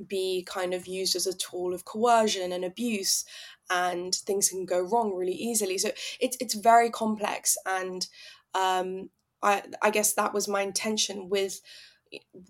be 0.07 0.43
kind 0.47 0.75
of 0.75 0.87
used 0.87 1.17
as 1.17 1.27
a 1.27 1.37
tool 1.37 1.75
of 1.75 1.85
coercion 1.85 2.53
and 2.53 2.65
abuse 2.65 3.25
and 3.71 4.15
things 4.15 4.49
can 4.49 4.65
go 4.65 4.81
wrong 4.81 5.15
really 5.15 5.33
easily. 5.33 5.79
So 5.79 5.91
it's 6.21 6.37
it's 6.41 6.55
very 6.55 6.91
complex 6.91 7.57
and 7.67 8.07
um, 8.55 9.11
I, 9.43 9.63
I 9.83 9.91
guess 9.91 10.15
that 10.15 10.33
was 10.33 10.49
my 10.49 10.63
intention 10.63 11.29
with 11.29 11.61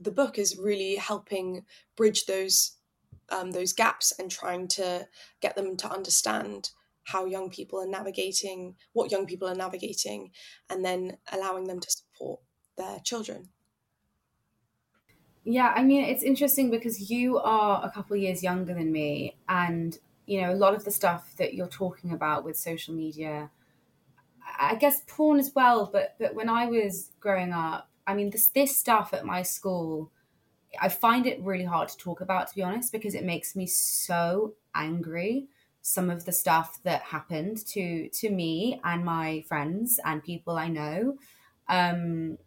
the 0.00 0.10
book 0.10 0.38
is 0.38 0.58
really 0.58 0.96
helping 0.96 1.64
bridge 1.96 2.26
those 2.26 2.76
um, 3.30 3.50
those 3.50 3.72
gaps 3.72 4.12
and 4.18 4.30
trying 4.30 4.68
to 4.68 5.08
get 5.40 5.56
them 5.56 5.76
to 5.78 5.90
understand 5.90 6.70
how 7.04 7.24
young 7.24 7.50
people 7.50 7.80
are 7.80 7.86
navigating 7.88 8.74
what 8.92 9.10
young 9.10 9.26
people 9.26 9.48
are 9.48 9.54
navigating 9.54 10.30
and 10.70 10.84
then 10.84 11.16
allowing 11.32 11.64
them 11.64 11.80
to 11.80 11.90
support 11.90 12.40
their 12.76 12.98
children 13.00 13.48
yeah, 15.46 15.72
I 15.76 15.84
mean, 15.84 16.04
it's 16.04 16.24
interesting 16.24 16.70
because 16.70 17.08
you 17.08 17.38
are 17.38 17.84
a 17.84 17.90
couple 17.90 18.16
years 18.16 18.42
younger 18.42 18.74
than 18.74 18.90
me, 18.90 19.36
and 19.48 19.96
you 20.26 20.40
know, 20.40 20.52
a 20.52 20.56
lot 20.56 20.74
of 20.74 20.84
the 20.84 20.90
stuff 20.90 21.36
that 21.36 21.54
you're 21.54 21.68
talking 21.68 22.10
about 22.10 22.44
with 22.44 22.56
social 22.58 22.94
media, 22.94 23.50
I 24.58 24.74
guess 24.74 25.02
porn 25.06 25.38
as 25.38 25.52
well. 25.54 25.88
But 25.92 26.16
but 26.18 26.34
when 26.34 26.48
I 26.48 26.66
was 26.66 27.12
growing 27.20 27.52
up, 27.52 27.88
I 28.06 28.14
mean, 28.14 28.30
this 28.30 28.48
this 28.48 28.76
stuff 28.76 29.14
at 29.14 29.24
my 29.24 29.42
school, 29.42 30.10
I 30.80 30.88
find 30.88 31.26
it 31.26 31.40
really 31.42 31.64
hard 31.64 31.88
to 31.90 31.96
talk 31.96 32.20
about, 32.20 32.48
to 32.48 32.54
be 32.56 32.62
honest, 32.62 32.92
because 32.92 33.14
it 33.14 33.24
makes 33.24 33.56
me 33.56 33.66
so 33.66 34.54
angry. 34.74 35.48
Some 35.82 36.10
of 36.10 36.24
the 36.24 36.32
stuff 36.32 36.82
that 36.82 37.02
happened 37.02 37.64
to 37.68 38.08
to 38.08 38.30
me 38.30 38.80
and 38.84 39.04
my 39.04 39.42
friends 39.48 40.00
and 40.04 40.24
people 40.24 40.56
I 40.56 40.68
know. 40.68 41.18
Um, 41.68 42.38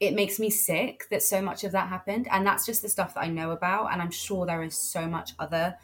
it 0.00 0.14
makes 0.14 0.40
me 0.40 0.48
sick 0.48 1.06
that 1.10 1.22
so 1.22 1.42
much 1.42 1.62
of 1.62 1.72
that 1.72 1.88
happened. 1.88 2.26
And 2.30 2.46
that's 2.46 2.64
just 2.64 2.80
the 2.80 2.88
stuff 2.88 3.14
that 3.14 3.20
I 3.20 3.28
know 3.28 3.50
about. 3.50 3.92
And 3.92 4.00
I'm 4.00 4.10
sure 4.10 4.46
there 4.46 4.62
is 4.62 4.74
so 4.74 5.06
much 5.06 5.32
other 5.38 5.76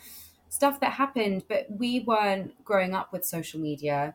stuff 0.49 0.81
that 0.81 0.93
happened, 0.93 1.45
but 1.49 1.67
we 1.69 2.01
weren't 2.01 2.65
growing 2.65 2.95
up 2.95 3.13
with 3.13 3.27
social 3.27 3.61
media. 3.61 4.15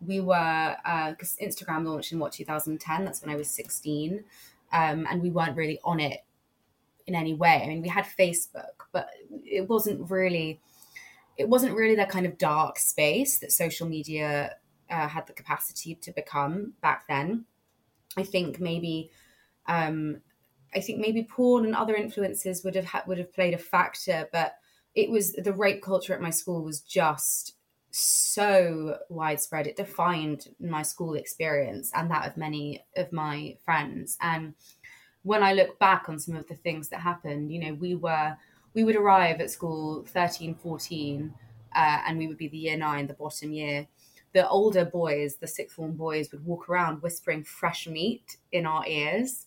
We 0.00 0.20
were, 0.20 0.76
because 1.10 1.36
uh, 1.40 1.44
Instagram 1.44 1.84
launched 1.84 2.12
in 2.12 2.18
what, 2.18 2.32
2010? 2.32 3.04
That's 3.04 3.20
when 3.20 3.32
I 3.32 3.36
was 3.36 3.50
16. 3.50 4.24
Um, 4.72 5.06
and 5.10 5.20
we 5.20 5.30
weren't 5.30 5.56
really 5.56 5.78
on 5.84 6.00
it 6.00 6.20
in 7.06 7.14
any 7.14 7.34
way. 7.34 7.60
I 7.62 7.68
mean, 7.68 7.82
we 7.82 7.88
had 7.88 8.06
Facebook, 8.06 8.86
but 8.90 9.10
it 9.44 9.68
wasn't 9.68 10.10
really, 10.10 10.60
it 11.36 11.46
wasn't 11.46 11.76
really 11.76 11.96
that 11.96 12.08
kind 12.08 12.24
of 12.24 12.38
dark 12.38 12.78
space 12.78 13.38
that 13.40 13.52
social 13.52 13.86
media 13.86 14.56
uh, 14.88 15.08
had 15.08 15.26
the 15.26 15.34
capacity 15.34 15.94
to 15.96 16.10
become 16.10 16.72
back 16.80 17.06
then. 17.06 17.44
I 18.16 18.22
think 18.22 18.60
maybe 18.60 19.10
um, 19.66 20.20
I 20.74 20.80
think 20.80 21.00
maybe 21.00 21.24
porn 21.24 21.64
and 21.66 21.74
other 21.74 21.94
influences 21.94 22.64
would 22.64 22.74
have 22.74 22.86
ha- 22.86 23.04
would 23.06 23.18
have 23.18 23.32
played 23.32 23.54
a 23.54 23.58
factor, 23.58 24.28
but 24.32 24.56
it 24.94 25.10
was 25.10 25.32
the 25.32 25.52
rape 25.52 25.82
culture 25.82 26.14
at 26.14 26.20
my 26.20 26.30
school 26.30 26.62
was 26.62 26.80
just 26.80 27.56
so 27.90 28.98
widespread. 29.08 29.66
It 29.66 29.76
defined 29.76 30.48
my 30.58 30.82
school 30.82 31.14
experience 31.14 31.90
and 31.94 32.10
that 32.10 32.26
of 32.26 32.36
many 32.36 32.84
of 32.96 33.12
my 33.12 33.56
friends. 33.64 34.16
And 34.20 34.54
when 35.22 35.42
I 35.42 35.52
look 35.52 35.78
back 35.78 36.08
on 36.08 36.18
some 36.18 36.36
of 36.36 36.48
the 36.48 36.54
things 36.54 36.88
that 36.88 37.00
happened, 37.00 37.52
you 37.52 37.60
know, 37.60 37.74
we 37.74 37.94
were 37.94 38.36
we 38.74 38.84
would 38.84 38.96
arrive 38.96 39.40
at 39.40 39.50
school 39.50 40.04
13, 40.08 40.54
14, 40.54 41.34
uh, 41.74 41.98
and 42.06 42.18
we 42.18 42.26
would 42.26 42.38
be 42.38 42.48
the 42.48 42.56
year 42.56 42.76
nine, 42.76 43.06
the 43.06 43.14
bottom 43.14 43.52
year. 43.52 43.86
The 44.32 44.48
older 44.48 44.84
boys, 44.84 45.36
the 45.36 45.46
sixth 45.46 45.76
form 45.76 45.96
boys, 45.96 46.32
would 46.32 46.44
walk 46.44 46.68
around 46.68 47.02
whispering 47.02 47.44
fresh 47.44 47.86
meat 47.86 48.36
in 48.52 48.66
our 48.66 48.86
ears. 48.86 49.46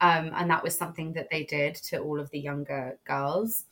Um, 0.00 0.32
and 0.34 0.50
that 0.50 0.62
was 0.64 0.76
something 0.76 1.12
that 1.12 1.28
they 1.30 1.44
did 1.44 1.74
to 1.76 1.98
all 1.98 2.18
of 2.18 2.30
the 2.30 2.40
younger 2.40 2.98
girls 3.04 3.66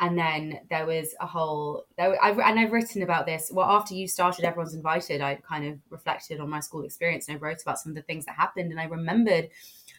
and 0.00 0.16
then 0.16 0.60
there 0.70 0.86
was 0.86 1.14
a 1.20 1.26
whole 1.26 1.84
there, 1.96 2.22
I've, 2.22 2.38
and 2.38 2.58
I've 2.58 2.72
written 2.72 3.02
about 3.02 3.26
this. 3.26 3.50
Well, 3.52 3.68
after 3.68 3.94
you 3.94 4.06
started, 4.06 4.44
everyone's 4.44 4.74
invited. 4.74 5.20
I 5.20 5.36
kind 5.36 5.66
of 5.66 5.78
reflected 5.90 6.40
on 6.40 6.48
my 6.48 6.60
school 6.60 6.84
experience 6.84 7.26
and 7.26 7.36
I 7.36 7.40
wrote 7.40 7.62
about 7.62 7.80
some 7.80 7.90
of 7.90 7.96
the 7.96 8.02
things 8.02 8.24
that 8.26 8.36
happened, 8.36 8.70
and 8.70 8.80
I 8.80 8.84
remembered 8.84 9.48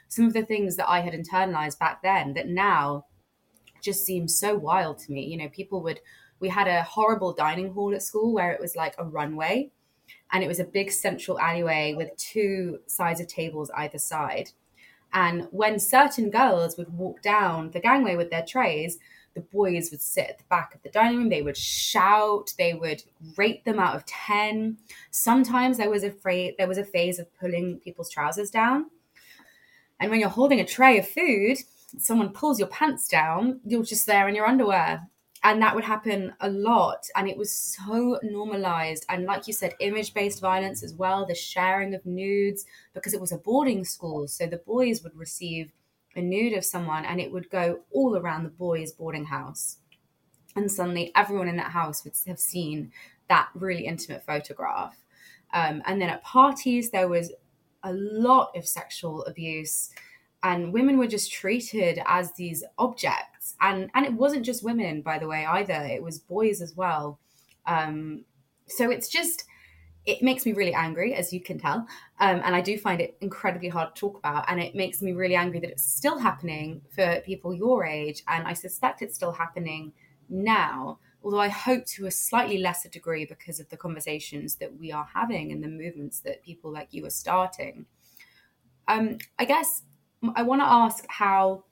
some 0.07 0.25
of 0.25 0.33
the 0.33 0.45
things 0.45 0.77
that 0.77 0.89
I 0.89 1.01
had 1.01 1.13
internalized 1.13 1.79
back 1.79 2.01
then 2.01 2.33
that 2.33 2.47
now 2.47 3.05
just 3.81 4.05
seems 4.05 4.37
so 4.37 4.55
wild 4.55 4.99
to 4.99 5.11
me. 5.11 5.25
You 5.25 5.37
know, 5.37 5.49
people 5.49 5.81
would 5.83 5.99
we 6.39 6.47
had 6.47 6.69
a 6.69 6.83
horrible 6.83 7.33
dining 7.33 7.73
hall 7.73 7.93
at 7.93 8.01
school 8.01 8.33
where 8.33 8.51
it 8.53 8.61
was 8.61 8.77
like 8.77 8.95
a 8.97 9.03
runway, 9.03 9.69
and 10.31 10.43
it 10.43 10.47
was 10.47 10.59
a 10.59 10.65
big 10.65 10.91
central 10.91 11.39
alleyway 11.39 11.93
with 11.95 12.15
two 12.17 12.79
sides 12.87 13.19
of 13.19 13.27
tables 13.27 13.71
either 13.75 13.97
side. 13.97 14.51
And 15.13 15.47
when 15.51 15.79
certain 15.79 16.29
girls 16.29 16.77
would 16.77 16.93
walk 16.93 17.21
down 17.21 17.71
the 17.71 17.79
gangway 17.79 18.15
with 18.15 18.29
their 18.29 18.45
trays, 18.45 18.99
the 19.33 19.41
boys 19.41 19.89
would 19.91 20.01
sit 20.01 20.27
at 20.29 20.37
the 20.37 20.43
back 20.49 20.75
of 20.75 20.81
the 20.81 20.89
dining 20.89 21.17
room. 21.17 21.29
They 21.29 21.41
would 21.41 21.57
shout. 21.57 22.53
They 22.57 22.73
would 22.73 23.03
rate 23.37 23.63
them 23.65 23.79
out 23.79 23.95
of 23.95 24.05
ten. 24.05 24.77
Sometimes 25.11 25.77
there 25.77 25.89
was 25.89 26.03
a 26.03 26.11
fra- 26.11 26.55
there 26.57 26.67
was 26.67 26.77
a 26.77 26.83
phase 26.83 27.19
of 27.19 27.33
pulling 27.39 27.79
people's 27.79 28.09
trousers 28.09 28.49
down. 28.49 28.87
And 29.99 30.09
when 30.09 30.19
you're 30.19 30.29
holding 30.29 30.59
a 30.59 30.65
tray 30.65 30.97
of 30.97 31.07
food, 31.07 31.57
someone 31.97 32.29
pulls 32.29 32.59
your 32.59 32.69
pants 32.69 33.07
down. 33.07 33.59
You're 33.65 33.83
just 33.83 34.05
there 34.05 34.27
in 34.27 34.35
your 34.35 34.47
underwear, 34.47 35.07
and 35.43 35.61
that 35.61 35.73
would 35.73 35.83
happen 35.83 36.33
a 36.41 36.49
lot. 36.49 37.07
And 37.15 37.27
it 37.27 37.37
was 37.37 37.53
so 37.53 38.19
normalized. 38.23 39.05
And 39.09 39.25
like 39.25 39.47
you 39.47 39.53
said, 39.53 39.73
image 39.79 40.13
based 40.13 40.41
violence 40.41 40.83
as 40.83 40.93
well. 40.93 41.25
The 41.25 41.35
sharing 41.35 41.93
of 41.93 42.05
nudes 42.05 42.65
because 42.93 43.13
it 43.13 43.21
was 43.21 43.31
a 43.31 43.37
boarding 43.37 43.85
school, 43.85 44.27
so 44.27 44.47
the 44.47 44.57
boys 44.57 45.03
would 45.03 45.15
receive 45.15 45.71
a 46.15 46.21
nude 46.21 46.53
of 46.53 46.65
someone 46.65 47.05
and 47.05 47.19
it 47.21 47.31
would 47.31 47.49
go 47.49 47.79
all 47.91 48.17
around 48.17 48.43
the 48.43 48.49
boys' 48.49 48.91
boarding 48.91 49.25
house. 49.25 49.77
And 50.55 50.69
suddenly 50.71 51.11
everyone 51.15 51.47
in 51.47 51.57
that 51.57 51.71
house 51.71 52.03
would 52.03 52.13
have 52.27 52.39
seen 52.39 52.91
that 53.29 53.49
really 53.53 53.85
intimate 53.85 54.25
photograph. 54.25 54.97
Um, 55.53 55.81
and 55.85 56.01
then 56.01 56.09
at 56.09 56.23
parties, 56.23 56.89
there 56.89 57.07
was 57.07 57.31
a 57.83 57.93
lot 57.93 58.51
of 58.55 58.67
sexual 58.67 59.23
abuse 59.25 59.91
and 60.43 60.73
women 60.73 60.97
were 60.97 61.07
just 61.07 61.31
treated 61.31 62.01
as 62.05 62.33
these 62.33 62.63
objects 62.77 63.55
and 63.61 63.89
and 63.93 64.05
it 64.05 64.13
wasn't 64.13 64.45
just 64.45 64.63
women 64.63 65.01
by 65.01 65.19
the 65.19 65.27
way 65.27 65.45
either 65.45 65.73
it 65.73 66.01
was 66.01 66.19
boys 66.19 66.61
as 66.61 66.75
well 66.75 67.19
um, 67.65 68.23
so 68.67 68.89
it's 68.89 69.09
just 69.09 69.45
it 70.05 70.23
makes 70.23 70.45
me 70.45 70.53
really 70.53 70.73
angry, 70.73 71.13
as 71.13 71.31
you 71.31 71.39
can 71.39 71.59
tell. 71.59 71.85
Um, 72.19 72.41
and 72.43 72.55
I 72.55 72.61
do 72.61 72.77
find 72.77 73.01
it 73.01 73.15
incredibly 73.21 73.69
hard 73.69 73.93
to 73.93 73.99
talk 73.99 74.17
about. 74.17 74.45
And 74.47 74.59
it 74.59 74.73
makes 74.73 75.01
me 75.01 75.11
really 75.11 75.35
angry 75.35 75.59
that 75.59 75.69
it's 75.69 75.83
still 75.83 76.17
happening 76.17 76.81
for 76.95 77.21
people 77.25 77.53
your 77.53 77.85
age. 77.85 78.23
And 78.27 78.47
I 78.47 78.53
suspect 78.53 79.01
it's 79.01 79.15
still 79.15 79.31
happening 79.31 79.93
now, 80.29 80.99
although 81.23 81.39
I 81.39 81.49
hope 81.49 81.85
to 81.87 82.07
a 82.07 82.11
slightly 82.11 82.57
lesser 82.57 82.89
degree 82.89 83.25
because 83.25 83.59
of 83.59 83.69
the 83.69 83.77
conversations 83.77 84.55
that 84.55 84.75
we 84.79 84.91
are 84.91 85.07
having 85.13 85.51
and 85.51 85.63
the 85.63 85.67
movements 85.67 86.21
that 86.21 86.43
people 86.43 86.71
like 86.71 86.87
you 86.91 87.05
are 87.05 87.11
starting. 87.11 87.85
Um, 88.87 89.19
I 89.37 89.45
guess 89.45 89.83
I 90.35 90.43
want 90.43 90.61
to 90.61 90.65
ask 90.65 91.05
how 91.07 91.63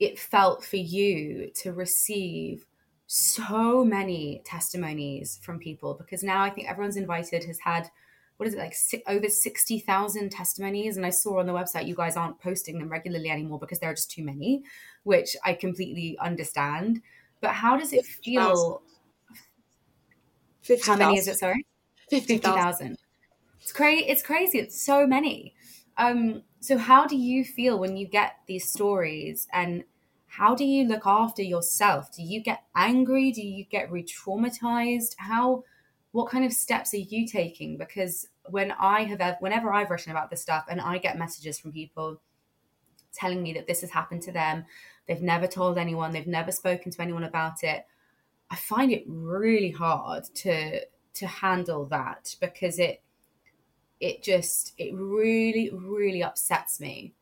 it 0.00 0.18
felt 0.18 0.64
for 0.64 0.76
you 0.76 1.50
to 1.56 1.72
receive 1.72 2.66
so 3.06 3.84
many 3.84 4.42
testimonies 4.44 5.38
from 5.42 5.58
people 5.58 5.94
because 5.94 6.22
now 6.22 6.42
I 6.42 6.50
think 6.50 6.68
everyone's 6.68 6.96
invited 6.96 7.44
has 7.44 7.58
had 7.60 7.88
what 8.36 8.46
is 8.46 8.54
it 8.54 8.58
like 8.58 8.74
over 9.06 9.28
60,000 9.28 10.30
testimonies 10.30 10.96
and 10.96 11.06
I 11.06 11.10
saw 11.10 11.38
on 11.38 11.46
the 11.46 11.52
website 11.52 11.86
you 11.86 11.94
guys 11.94 12.16
aren't 12.16 12.40
posting 12.40 12.78
them 12.78 12.88
regularly 12.88 13.30
anymore 13.30 13.58
because 13.58 13.78
there 13.78 13.90
are 13.90 13.94
just 13.94 14.10
too 14.10 14.24
many 14.24 14.64
which 15.04 15.36
I 15.44 15.54
completely 15.54 16.18
understand. 16.18 17.00
But 17.40 17.50
how 17.50 17.76
does 17.76 17.92
it 17.92 18.04
feel? 18.04 18.82
50, 20.62 20.90
how 20.90 20.96
many 20.96 21.18
is 21.18 21.28
it 21.28 21.36
sorry? 21.36 21.64
50,000 22.10 22.88
50, 22.88 22.98
it's 23.60 23.72
crazy 23.72 24.04
it's 24.04 24.22
crazy. 24.22 24.58
It's 24.58 24.80
so 24.80 25.06
many. 25.06 25.54
Um 25.96 26.42
so 26.66 26.76
how 26.76 27.06
do 27.06 27.16
you 27.16 27.44
feel 27.44 27.78
when 27.78 27.96
you 27.96 28.08
get 28.08 28.38
these 28.46 28.68
stories 28.68 29.46
and 29.52 29.84
how 30.26 30.52
do 30.52 30.64
you 30.64 30.84
look 30.84 31.06
after 31.06 31.40
yourself? 31.40 32.12
Do 32.12 32.24
you 32.24 32.42
get 32.42 32.64
angry? 32.74 33.30
Do 33.30 33.40
you 33.40 33.64
get 33.64 33.90
re 33.90 34.02
traumatized? 34.02 35.14
How, 35.16 35.62
what 36.10 36.28
kind 36.28 36.44
of 36.44 36.52
steps 36.52 36.92
are 36.92 36.98
you 36.98 37.24
taking? 37.24 37.76
Because 37.76 38.26
when 38.46 38.72
I 38.72 39.04
have, 39.04 39.36
whenever 39.38 39.72
I've 39.72 39.90
written 39.90 40.10
about 40.10 40.28
this 40.28 40.42
stuff 40.42 40.64
and 40.68 40.80
I 40.80 40.98
get 40.98 41.16
messages 41.16 41.56
from 41.56 41.70
people 41.70 42.20
telling 43.12 43.44
me 43.44 43.52
that 43.52 43.68
this 43.68 43.82
has 43.82 43.90
happened 43.90 44.22
to 44.22 44.32
them, 44.32 44.64
they've 45.06 45.22
never 45.22 45.46
told 45.46 45.78
anyone, 45.78 46.10
they've 46.10 46.26
never 46.26 46.50
spoken 46.50 46.90
to 46.90 47.00
anyone 47.00 47.24
about 47.24 47.62
it, 47.62 47.86
I 48.50 48.56
find 48.56 48.90
it 48.90 49.04
really 49.06 49.70
hard 49.70 50.24
to 50.34 50.80
to 51.14 51.26
handle 51.26 51.86
that 51.86 52.34
because 52.40 52.78
it 52.78 53.02
it 54.00 54.22
just 54.22 54.72
it 54.78 54.94
really 54.94 55.70
really 55.72 56.22
upsets 56.22 56.80
me 56.80 57.14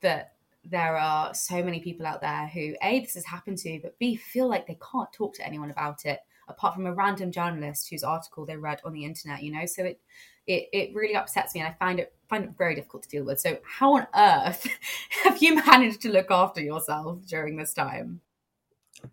that 0.00 0.34
there 0.64 0.96
are 0.96 1.32
so 1.32 1.62
many 1.62 1.78
people 1.80 2.06
out 2.06 2.20
there 2.20 2.48
who 2.48 2.74
a 2.82 3.00
this 3.00 3.14
has 3.14 3.24
happened 3.24 3.58
to 3.58 3.78
but 3.82 3.98
b 3.98 4.16
feel 4.16 4.48
like 4.48 4.66
they 4.66 4.78
can't 4.92 5.12
talk 5.12 5.34
to 5.34 5.46
anyone 5.46 5.70
about 5.70 6.04
it 6.04 6.20
apart 6.48 6.74
from 6.74 6.86
a 6.86 6.94
random 6.94 7.30
journalist 7.30 7.88
whose 7.90 8.04
article 8.04 8.46
they 8.46 8.56
read 8.56 8.80
on 8.84 8.92
the 8.92 9.04
internet 9.04 9.42
you 9.42 9.52
know? 9.52 9.66
So 9.66 9.84
it 9.84 10.00
it, 10.46 10.68
it 10.72 10.94
really 10.94 11.16
upsets 11.16 11.54
me 11.54 11.60
and 11.60 11.68
i 11.68 11.72
find 11.72 11.98
it 11.98 12.14
find 12.28 12.44
it 12.44 12.50
very 12.58 12.74
difficult 12.74 13.04
to 13.04 13.08
deal 13.08 13.24
with. 13.24 13.40
So 13.40 13.58
how 13.64 13.96
on 13.96 14.06
earth 14.14 14.66
have 15.24 15.42
you 15.42 15.56
managed 15.56 16.02
to 16.02 16.10
look 16.10 16.30
after 16.30 16.60
yourself 16.60 17.20
during 17.26 17.56
this 17.56 17.72
time? 17.72 18.20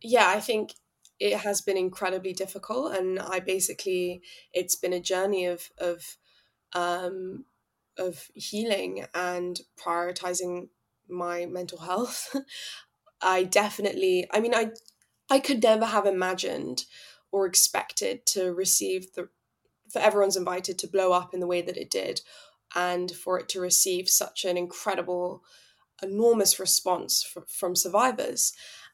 Yeah 0.02 0.28
i 0.30 0.40
think 0.40 0.74
it 1.20 1.38
has 1.38 1.62
been 1.62 1.78
incredibly 1.78 2.34
difficult 2.34 2.96
and 2.96 3.20
i 3.20 3.40
basically 3.40 4.22
it's 4.52 4.76
been 4.76 4.94
a 4.94 5.00
journey 5.00 5.46
of 5.46 5.70
of 5.78 6.18
um 6.76 7.46
of 7.98 8.30
healing 8.34 9.06
and 9.14 9.62
prioritizing 9.78 10.70
my 11.08 11.46
mental 11.46 11.80
health. 11.80 12.36
I 13.22 13.44
definitely, 13.44 14.28
I 14.32 14.40
mean, 14.40 14.54
I, 14.54 14.72
I 15.30 15.40
could 15.40 15.64
never 15.64 15.86
have 15.86 16.06
imagined 16.06 16.86
or 17.32 17.46
expected 17.46 18.26
to 18.28 18.54
receive 18.54 19.14
the, 19.14 19.30
for 19.92 20.00
everyone's 20.00 20.38
invited 20.38 20.78
to 20.80 20.88
blow 20.88 21.12
up 21.14 21.34
in 21.34 21.40
the 21.40 21.48
way 21.48 21.62
that 21.62 21.78
it 21.78 21.90
did, 21.90 22.22
and 22.76 23.12
for 23.12 23.40
it 23.40 23.50
to 23.50 23.62
receive 23.62 24.10
such 24.10 24.46
an 24.46 24.58
incredible, 24.58 25.44
enormous 26.02 26.60
response 26.60 27.26
f- 27.36 27.44
from 27.48 27.76
survivors. 27.76 28.54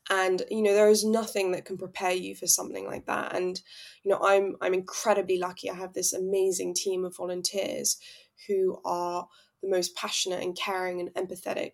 And 0.09 0.41
you 0.49 0.61
know, 0.61 0.73
there 0.73 0.89
is 0.89 1.05
nothing 1.05 1.51
that 1.51 1.65
can 1.65 1.77
prepare 1.77 2.13
you 2.13 2.35
for 2.35 2.47
something 2.47 2.85
like 2.85 3.05
that. 3.05 3.35
And 3.35 3.61
you 4.03 4.11
know, 4.11 4.19
I'm 4.23 4.55
I'm 4.61 4.73
incredibly 4.73 5.37
lucky. 5.37 5.69
I 5.69 5.75
have 5.75 5.93
this 5.93 6.13
amazing 6.13 6.73
team 6.73 7.05
of 7.05 7.15
volunteers 7.15 7.97
who 8.47 8.81
are 8.85 9.27
the 9.61 9.69
most 9.69 9.95
passionate 9.95 10.41
and 10.41 10.57
caring 10.57 10.99
and 10.99 11.13
empathetic 11.13 11.73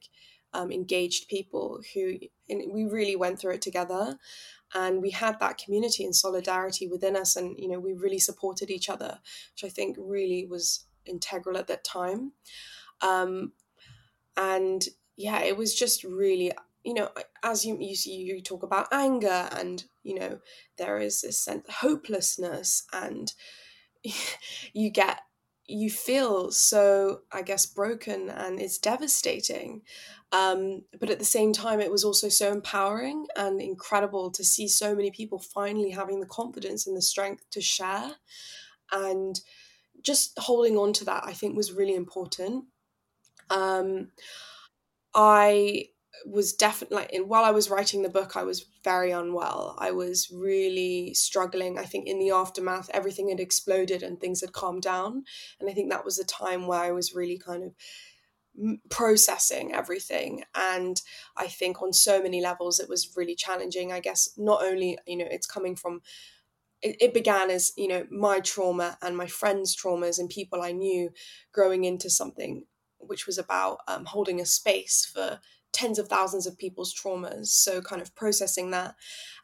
um, 0.54 0.72
engaged 0.72 1.28
people 1.28 1.82
who 1.94 2.18
we 2.50 2.86
really 2.86 3.16
went 3.16 3.40
through 3.40 3.54
it 3.54 3.62
together 3.62 4.18
and 4.74 5.02
we 5.02 5.10
had 5.10 5.40
that 5.40 5.58
community 5.58 6.06
and 6.06 6.16
solidarity 6.16 6.88
within 6.88 7.16
us 7.16 7.36
and 7.36 7.58
you 7.60 7.68
know 7.68 7.80
we 7.80 7.94
really 7.94 8.20
supported 8.20 8.70
each 8.70 8.90
other 8.90 9.20
which 9.54 9.70
i 9.70 9.70
think 9.70 9.98
really 10.00 10.46
was 10.46 10.86
integral 11.06 11.58
at 11.58 11.68
that 11.68 11.84
time 11.84 12.32
um, 13.02 13.52
and 14.38 14.86
yeah 15.18 15.42
it 15.42 15.58
was 15.58 15.76
just 15.76 16.04
really 16.04 16.52
you 16.86 16.94
know 16.94 17.10
as 17.44 17.66
you, 17.66 17.78
you 17.80 17.96
you 18.06 18.42
talk 18.42 18.64
about 18.64 18.88
anger 18.94 19.50
and 19.52 19.86
you 20.04 20.18
know 20.20 20.40
there 20.78 21.00
is 21.00 21.22
this 21.22 21.40
sense 21.40 21.68
of 21.68 21.76
hopelessness 21.76 22.86
and 22.94 23.34
you 24.74 24.90
get 24.90 25.22
you 25.68 25.90
feel 25.90 26.52
so 26.52 27.22
i 27.32 27.42
guess 27.42 27.66
broken 27.66 28.30
and 28.30 28.62
it's 28.62 28.78
devastating 28.78 29.82
um, 30.32 30.84
but 31.00 31.10
at 31.10 31.20
the 31.20 31.26
same 31.26 31.54
time 31.54 31.80
it 31.80 31.92
was 31.92 32.04
also 32.04 32.28
so 32.28 32.52
empowering 32.52 33.26
and 33.38 33.62
incredible 33.62 34.30
to 34.32 34.44
see 34.44 34.68
so 34.68 34.94
many 34.94 35.10
people 35.10 35.40
finally 35.40 35.92
having 35.92 36.20
the 36.20 36.26
confidence 36.26 36.86
and 36.86 36.98
the 36.98 37.02
strength 37.02 37.50
to 37.52 37.62
share 37.62 38.16
and 38.92 39.42
just 40.02 40.38
holding 40.40 40.78
on 40.78 40.94
to 40.94 41.06
that, 41.06 41.24
I 41.26 41.34
think, 41.34 41.56
was 41.56 41.74
really 41.74 41.96
important. 41.96 42.66
Um, 43.50 44.12
I 45.14 45.90
was 46.26 46.54
definitely 46.54 46.98
like 46.98 47.12
while 47.26 47.44
I 47.44 47.52
was 47.52 47.70
writing 47.70 48.02
the 48.02 48.10
book, 48.10 48.36
I 48.36 48.44
was 48.44 48.66
very 48.84 49.12
unwell. 49.12 49.76
I 49.78 49.92
was 49.92 50.32
really 50.32 51.14
struggling. 51.14 51.78
I 51.78 51.84
think 51.84 52.08
in 52.08 52.20
the 52.20 52.32
aftermath, 52.32 52.90
everything 52.94 53.30
had 53.30 53.40
exploded 53.40 54.04
and 54.04 54.20
things 54.20 54.42
had 54.42 54.54
calmed 54.54 54.84
down, 54.84 55.24
and 55.60 55.70
I 55.70 55.74
think 55.74 55.92
that 55.92 56.06
was 56.06 56.20
a 56.20 56.26
time 56.26 56.68
where 56.68 56.82
I 56.82 56.92
was 56.92 57.16
really 57.16 57.38
kind 57.38 57.64
of 57.64 57.74
processing 58.90 59.74
everything 59.74 60.44
and 60.56 61.02
i 61.36 61.46
think 61.46 61.82
on 61.82 61.92
so 61.92 62.22
many 62.22 62.40
levels 62.40 62.80
it 62.80 62.88
was 62.88 63.12
really 63.18 63.36
challenging 63.36 63.92
i 63.92 64.00
guess 64.00 64.30
not 64.38 64.64
only 64.64 64.98
you 65.06 65.18
know 65.18 65.28
it's 65.30 65.46
coming 65.46 65.76
from 65.76 66.02
it, 66.82 66.96
it 67.02 67.14
began 67.14 67.50
as 67.50 67.74
you 67.76 67.88
know 67.88 68.06
my 68.10 68.40
trauma 68.40 68.98
and 69.02 69.18
my 69.18 69.28
friends 69.28 69.76
traumas 69.76 70.20
and 70.20 70.30
people 70.30 70.62
i 70.62 70.72
knew 70.72 71.10
growing 71.52 71.84
into 71.84 72.10
something 72.10 72.64
which 73.00 73.28
was 73.28 73.38
about 73.38 73.80
um, 73.88 74.06
holding 74.06 74.40
a 74.40 74.46
space 74.46 75.10
for 75.12 75.40
tens 75.76 76.00
of 76.00 76.08
thousands 76.08 76.48
of 76.48 76.58
people's 76.58 76.94
traumas 76.94 77.48
so 77.48 77.82
kind 77.82 78.02
of 78.02 78.16
processing 78.16 78.72
that. 78.72 78.96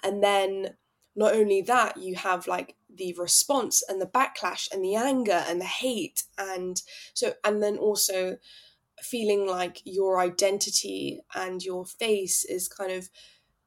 And 0.02 0.24
then 0.24 0.76
not 1.16 1.34
only 1.34 1.62
that 1.62 1.98
you 1.98 2.16
have 2.16 2.48
like 2.48 2.76
the 2.94 3.14
response 3.18 3.84
and 3.88 4.02
the 4.02 4.06
backlash 4.06 4.72
and 4.72 4.84
the 4.84 4.96
anger 4.96 5.44
and 5.48 5.60
the 5.60 5.66
hate 5.66 6.24
and 6.38 6.82
so 7.14 7.34
and 7.44 7.62
then 7.62 7.78
also 7.78 8.38
feeling 9.02 9.46
like 9.46 9.82
your 9.84 10.22
identity 10.22 11.20
and 11.36 11.64
your 11.64 11.86
face 11.86 12.46
is 12.46 12.70
kind 12.70 12.92
of 12.92 13.10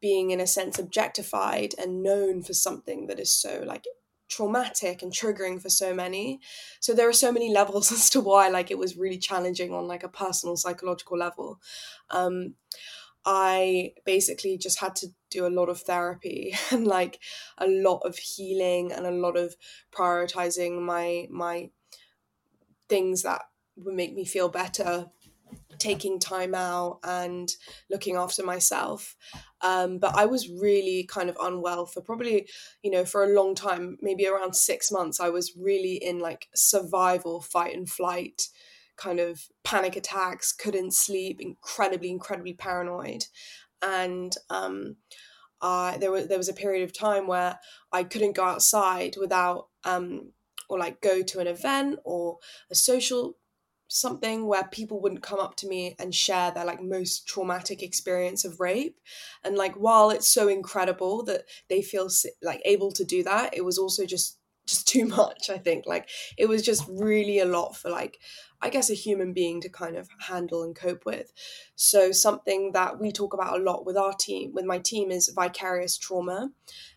being 0.00 0.30
in 0.30 0.40
a 0.40 0.46
sense 0.46 0.78
objectified 0.78 1.74
and 1.78 2.02
known 2.02 2.42
for 2.42 2.54
something 2.54 3.08
that 3.08 3.20
is 3.20 3.34
so 3.34 3.62
like 3.66 3.84
traumatic 4.28 5.02
and 5.02 5.12
triggering 5.12 5.60
for 5.60 5.68
so 5.68 5.94
many. 5.94 6.40
So 6.80 6.92
there 6.92 7.08
are 7.08 7.14
so 7.14 7.32
many 7.32 7.52
levels 7.52 7.92
as 7.92 8.10
to 8.10 8.20
why 8.20 8.48
like 8.48 8.70
it 8.70 8.78
was 8.78 8.96
really 8.96 9.18
challenging 9.18 9.72
on 9.72 9.86
like 9.86 10.02
a 10.02 10.08
personal 10.08 10.56
psychological 10.56 11.18
level. 11.18 11.60
Um 12.10 12.54
i 13.26 13.90
basically 14.04 14.58
just 14.58 14.80
had 14.80 14.94
to 14.94 15.08
do 15.30 15.46
a 15.46 15.48
lot 15.48 15.70
of 15.70 15.80
therapy 15.80 16.54
and 16.70 16.86
like 16.86 17.18
a 17.58 17.66
lot 17.66 18.00
of 18.04 18.18
healing 18.18 18.92
and 18.92 19.06
a 19.06 19.10
lot 19.10 19.36
of 19.36 19.56
prioritizing 19.92 20.80
my 20.80 21.26
my 21.30 21.70
things 22.88 23.22
that 23.22 23.42
would 23.76 23.94
make 23.94 24.14
me 24.14 24.24
feel 24.24 24.48
better 24.48 25.06
taking 25.78 26.18
time 26.18 26.54
out 26.54 26.98
and 27.04 27.50
looking 27.90 28.16
after 28.16 28.42
myself. 28.42 29.16
Um, 29.60 29.98
but 29.98 30.16
I 30.16 30.26
was 30.26 30.48
really 30.48 31.04
kind 31.04 31.28
of 31.28 31.36
unwell 31.40 31.86
for 31.86 32.00
probably, 32.00 32.48
you 32.82 32.90
know, 32.90 33.04
for 33.04 33.24
a 33.24 33.34
long 33.34 33.54
time, 33.54 33.98
maybe 34.00 34.26
around 34.26 34.54
six 34.54 34.90
months. 34.90 35.20
I 35.20 35.28
was 35.28 35.52
really 35.56 35.94
in 35.94 36.18
like 36.20 36.48
survival, 36.54 37.40
fight 37.40 37.76
and 37.76 37.88
flight 37.88 38.48
kind 38.96 39.20
of 39.20 39.48
panic 39.64 39.96
attacks, 39.96 40.52
couldn't 40.52 40.94
sleep, 40.94 41.40
incredibly, 41.40 42.10
incredibly 42.10 42.52
paranoid. 42.52 43.24
And 43.82 44.32
um, 44.50 44.96
uh, 45.60 45.98
there 45.98 46.10
was 46.10 46.28
there 46.28 46.38
was 46.38 46.48
a 46.48 46.54
period 46.54 46.84
of 46.84 46.92
time 46.92 47.26
where 47.26 47.58
I 47.92 48.04
couldn't 48.04 48.36
go 48.36 48.44
outside 48.44 49.16
without 49.18 49.68
um, 49.84 50.32
or 50.68 50.78
like 50.78 51.00
go 51.00 51.22
to 51.22 51.40
an 51.40 51.46
event 51.46 51.98
or 52.04 52.38
a 52.70 52.74
social 52.74 53.36
something 53.88 54.46
where 54.46 54.64
people 54.64 55.00
wouldn't 55.00 55.22
come 55.22 55.38
up 55.38 55.56
to 55.56 55.68
me 55.68 55.94
and 55.98 56.14
share 56.14 56.50
their 56.50 56.64
like 56.64 56.82
most 56.82 57.26
traumatic 57.26 57.82
experience 57.82 58.44
of 58.44 58.60
rape. 58.60 58.98
And 59.44 59.56
like 59.56 59.74
while 59.74 60.10
it's 60.10 60.28
so 60.28 60.48
incredible 60.48 61.22
that 61.24 61.44
they 61.68 61.82
feel 61.82 62.08
like 62.42 62.60
able 62.64 62.92
to 62.92 63.04
do 63.04 63.22
that 63.22 63.54
it 63.56 63.64
was 63.64 63.78
also 63.78 64.06
just 64.06 64.38
just 64.66 64.88
too 64.94 65.04
much 65.06 65.50
i 65.50 65.58
think. 65.58 65.84
Like 65.86 66.08
it 66.38 66.46
was 66.48 66.62
just 66.62 66.84
really 66.88 67.38
a 67.38 67.44
lot 67.44 67.76
for 67.76 67.90
like 67.90 68.18
i 68.62 68.70
guess 68.70 68.88
a 68.88 68.94
human 68.94 69.34
being 69.34 69.60
to 69.60 69.68
kind 69.68 69.96
of 69.96 70.08
handle 70.20 70.62
and 70.62 70.74
cope 70.74 71.04
with. 71.04 71.32
So 71.76 72.12
something 72.12 72.72
that 72.72 72.98
we 72.98 73.12
talk 73.12 73.34
about 73.34 73.58
a 73.58 73.62
lot 73.62 73.84
with 73.84 73.96
our 73.96 74.14
team 74.14 74.52
with 74.54 74.64
my 74.64 74.78
team 74.78 75.10
is 75.10 75.32
vicarious 75.34 75.98
trauma 75.98 76.50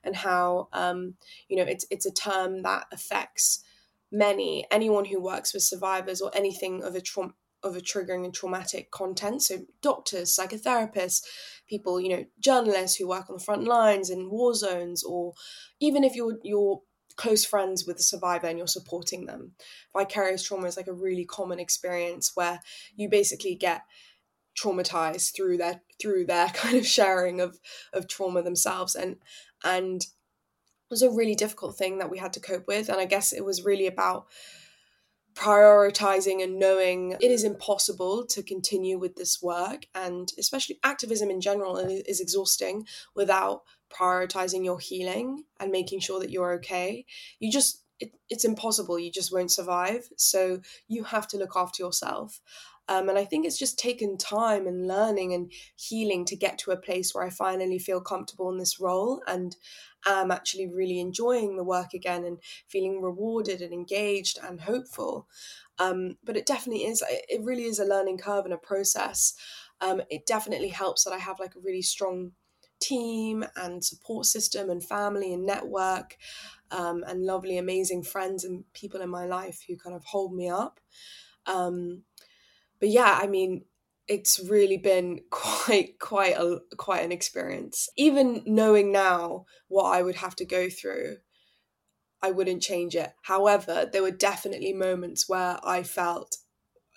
and 0.04 0.16
how 0.16 0.70
um 0.74 1.16
you 1.50 1.58
know 1.58 1.70
it's 1.70 1.86
it's 1.92 2.06
a 2.06 2.12
term 2.12 2.62
that 2.64 2.86
affects 2.92 3.64
many 4.12 4.66
anyone 4.72 5.06
who 5.06 5.22
works 5.22 5.54
with 5.54 5.64
survivors 5.64 6.22
or 6.22 6.32
anything 6.36 6.84
of 6.84 6.96
a 6.96 7.02
trauma 7.02 7.34
of 7.64 7.76
a 7.76 7.82
triggering 7.82 8.24
and 8.24 8.34
traumatic 8.34 8.92
content. 8.92 9.42
So 9.42 9.58
doctors 9.82 10.36
psychotherapists 10.36 11.24
people 11.68 12.00
you 12.00 12.10
know 12.10 12.26
journalists 12.40 12.98
who 12.98 13.08
work 13.08 13.30
on 13.30 13.38
the 13.38 13.44
front 13.44 13.64
lines 13.64 14.10
in 14.10 14.30
war 14.30 14.54
zones 14.54 15.04
or 15.04 15.34
even 15.80 16.04
if 16.04 16.16
you're 16.16 16.38
you're 16.44 16.82
close 17.18 17.44
friends 17.44 17.86
with 17.86 17.98
a 17.98 18.04
survivor 18.04 18.48
and 18.48 18.58
you're 18.58 18.68
supporting 18.68 19.26
them. 19.26 19.54
Vicarious 19.96 20.44
trauma 20.44 20.68
is 20.68 20.78
like 20.78 20.88
a 20.88 20.94
really 20.94 21.26
common 21.26 21.60
experience 21.60 22.32
where 22.36 22.60
you 22.96 23.10
basically 23.10 23.56
get 23.56 23.82
traumatized 24.58 25.36
through 25.36 25.58
their 25.58 25.82
through 26.02 26.26
their 26.26 26.48
kind 26.54 26.78
of 26.78 26.86
sharing 26.86 27.42
of 27.42 27.60
of 27.92 28.08
trauma 28.08 28.42
themselves. 28.42 28.96
And 28.96 29.18
and 29.64 30.06
was 30.90 31.02
a 31.02 31.10
really 31.10 31.36
difficult 31.36 31.76
thing 31.76 31.98
that 32.00 32.10
we 32.10 32.18
had 32.18 32.34
to 32.34 32.40
cope 32.40 32.68
with. 32.68 32.90
And 32.90 33.00
I 33.00 33.06
guess 33.06 33.34
it 33.34 33.46
was 33.46 33.66
really 33.66 33.88
about 33.88 34.28
prioritizing 35.36 36.44
and 36.44 36.58
knowing 36.58 37.12
it 37.22 37.30
is 37.30 37.44
impossible 37.44 38.26
to 38.26 38.42
continue 38.42 38.98
with 38.98 39.16
this 39.16 39.40
work 39.40 39.86
and 39.94 40.32
especially 40.40 40.80
activism 40.84 41.30
in 41.30 41.40
general 41.40 41.78
is 41.78 42.20
exhausting 42.20 42.88
without 43.16 43.62
prioritizing 43.92 44.66
your 44.66 44.80
healing 44.80 45.44
and 45.60 45.72
making 45.72 46.00
sure 46.00 46.20
that 46.20 46.32
you're 46.32 46.54
okay. 46.54 47.06
You 47.40 47.52
just 47.52 47.84
it, 48.00 48.16
it's 48.30 48.46
impossible. 48.46 49.00
You 49.00 49.12
just 49.12 49.34
won't 49.34 49.52
survive. 49.52 50.10
So 50.18 50.62
you 50.88 51.04
have 51.04 51.28
to 51.30 51.38
look 51.38 51.54
after 51.56 51.84
yourself 51.84 52.42
um, 52.90 53.10
and 53.10 53.18
I 53.18 53.26
think 53.26 53.46
it's 53.46 53.58
just 53.58 53.78
taken 53.78 54.18
time 54.18 54.68
and 54.68 54.88
learning 54.88 55.34
and 55.34 55.52
healing 55.76 56.26
to 56.26 56.36
get 56.36 56.58
to 56.60 56.72
a 56.72 56.78
place 56.78 57.14
where 57.14 57.26
I 57.26 57.30
finally 57.30 57.80
feel 57.80 58.02
comfortable 58.02 58.50
in 58.50 58.58
this 58.58 58.80
role 58.80 59.22
and 59.28 59.56
am 60.06 60.32
actually 60.32 60.68
really 60.68 61.00
enjoying 61.00 61.58
the 61.58 61.64
work 61.64 61.94
again 61.94 62.24
and 62.24 62.38
feeling 62.68 63.02
rewarded 63.02 63.62
and 63.62 63.74
engaged 63.74 64.40
and 64.42 64.62
hopeful. 64.62 65.28
Um, 65.80 66.18
but 66.24 66.38
it 66.38 66.46
definitely 66.46 66.86
is, 66.86 67.04
it 67.08 67.42
really 67.44 67.66
is 67.66 67.80
a 67.80 67.86
learning 67.86 68.20
curve 68.20 68.46
and 68.46 68.54
a 68.54 68.58
process. 68.58 69.34
Um, 69.82 70.02
it 70.10 70.26
definitely 70.26 70.70
helps 70.70 71.04
that 71.04 71.14
I 71.14 71.20
have 71.20 71.40
like 71.40 71.56
a 71.56 71.60
really 71.60 71.82
strong 71.82 72.32
team 72.80 73.44
and 73.56 73.84
support 73.84 74.26
system 74.26 74.70
and 74.70 74.84
family 74.84 75.34
and 75.34 75.46
network 75.46 76.16
um, 76.72 77.04
and 77.08 77.26
lovely, 77.26 77.58
amazing 77.58 78.04
friends 78.04 78.44
and 78.44 78.64
people 78.74 79.02
in 79.02 79.10
my 79.10 79.26
life 79.26 79.64
who 79.68 79.76
kind 79.78 79.96
of 79.96 80.04
hold 80.06 80.34
me 80.34 80.50
up. 80.50 80.80
Um, 81.46 82.04
but 82.80 82.90
yeah, 82.90 83.20
I 83.22 83.28
mean, 83.28 83.66
it's 84.08 84.40
really 84.40 84.78
been 84.78 85.22
quite 85.30 86.00
quite 86.00 86.38
a 86.38 86.60
quite 86.78 87.04
an 87.04 87.12
experience. 87.12 87.90
Even 87.98 88.44
knowing 88.46 88.92
now 88.92 89.46
what 89.68 89.92
I 89.92 90.02
would 90.02 90.16
have 90.16 90.36
to 90.38 90.46
go 90.46 90.70
through, 90.70 91.18
I 92.22 92.32
wouldn't 92.32 92.64
change 92.64 92.96
it. 92.96 93.12
However, 93.24 93.90
there 93.92 94.04
were 94.04 94.12
definitely 94.12 94.74
moments 94.74 95.28
where 95.28 95.60
I 95.64 95.84
felt, 95.84 96.38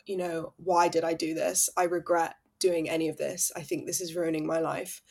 you 0.07 0.17
know, 0.17 0.55
why 0.57 0.89
did 0.89 1.05
I 1.05 1.15
do 1.15 1.35
this? 1.35 1.69
I 1.77 1.85
regret 1.85 2.35
doing 2.59 2.89
any 2.89 3.09
of 3.09 3.17
this. 3.17 3.51
I 3.57 3.63
think 3.63 3.87
this 3.87 4.01
is 4.01 4.15
ruining 4.15 4.47
my 4.47 4.61
life. 4.61 5.03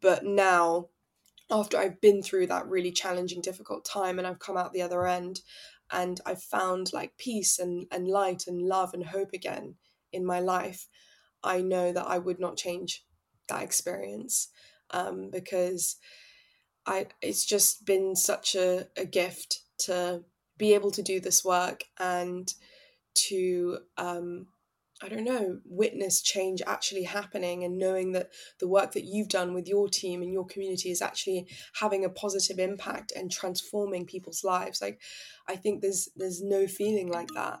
But 0.00 0.24
now 0.24 0.88
after 1.50 1.76
I've 1.76 2.00
been 2.00 2.22
through 2.22 2.46
that 2.48 2.66
really 2.66 2.90
challenging 2.90 3.42
difficult 3.42 3.84
time 3.84 4.18
and 4.18 4.26
I've 4.26 4.38
come 4.38 4.56
out 4.56 4.72
the 4.72 4.82
other 4.82 5.06
end 5.06 5.40
and 5.90 6.20
I've 6.24 6.42
found 6.42 6.92
like 6.92 7.18
peace 7.18 7.58
and 7.58 7.86
and 7.90 8.08
light 8.08 8.44
and 8.46 8.62
love 8.62 8.94
and 8.94 9.04
hope 9.04 9.32
again 9.32 9.76
in 10.14 10.24
my 10.24 10.40
life, 10.40 10.86
I 11.42 11.60
know 11.60 11.92
that 11.92 12.06
I 12.06 12.18
would 12.18 12.40
not 12.40 12.56
change 12.56 13.04
that 13.48 13.62
experience 13.62 14.48
um, 14.90 15.30
because 15.30 15.96
I 16.86 17.06
it's 17.20 17.44
just 17.44 17.84
been 17.84 18.16
such 18.16 18.54
a, 18.54 18.88
a 18.96 19.04
gift 19.04 19.60
to 19.80 20.22
be 20.56 20.74
able 20.74 20.90
to 20.92 21.02
do 21.02 21.20
this 21.20 21.44
work 21.44 21.84
and 21.98 22.52
to 23.28 23.78
um, 23.96 24.46
I 25.02 25.08
don't 25.08 25.24
know, 25.24 25.58
witness 25.66 26.22
change 26.22 26.62
actually 26.66 27.02
happening 27.02 27.64
and 27.64 27.78
knowing 27.78 28.12
that 28.12 28.30
the 28.60 28.68
work 28.68 28.92
that 28.92 29.04
you've 29.04 29.28
done 29.28 29.52
with 29.52 29.68
your 29.68 29.88
team 29.88 30.22
and 30.22 30.32
your 30.32 30.46
community 30.46 30.90
is 30.90 31.02
actually 31.02 31.48
having 31.74 32.04
a 32.04 32.08
positive 32.08 32.58
impact 32.58 33.12
and 33.14 33.30
transforming 33.30 34.06
people's 34.06 34.44
lives. 34.44 34.80
Like 34.80 35.00
I 35.48 35.56
think 35.56 35.82
there's 35.82 36.08
there's 36.16 36.42
no 36.42 36.66
feeling 36.66 37.10
like 37.10 37.28
that. 37.34 37.60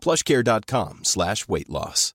plushcare.com 0.00 1.00
slash 1.04 1.48
weight 1.48 1.68
loss. 1.70 2.14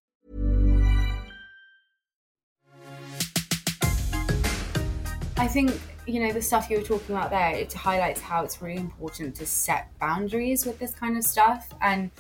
I 5.38 5.48
think, 5.48 5.78
you 6.08 6.26
know, 6.26 6.32
the 6.32 6.42
stuff 6.42 6.70
you 6.70 6.78
were 6.78 6.84
talking 6.84 7.16
about 7.16 7.30
there, 7.30 7.52
it 7.52 7.74
highlights 7.74 8.22
how 8.22 8.44
it's 8.44 8.62
really 8.62 8.80
important 8.80 9.36
to 9.36 9.46
set 9.46 9.90
boundaries 10.00 10.66
with 10.66 10.80
this 10.80 10.94
kind 10.94 11.18
of 11.18 11.24
stuff. 11.24 11.74
And 11.82 12.12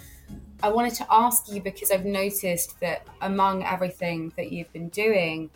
I 0.62 0.70
wanted 0.70 0.94
to 0.96 1.08
ask 1.10 1.50
you 1.50 1.62
because 1.62 1.92
I've 1.92 2.06
noticed 2.06 2.80
that 2.82 3.08
among 3.22 3.64
everything 3.64 4.34
that 4.36 4.52
you've 4.52 4.72
been 4.74 4.90
doing, 4.90 5.50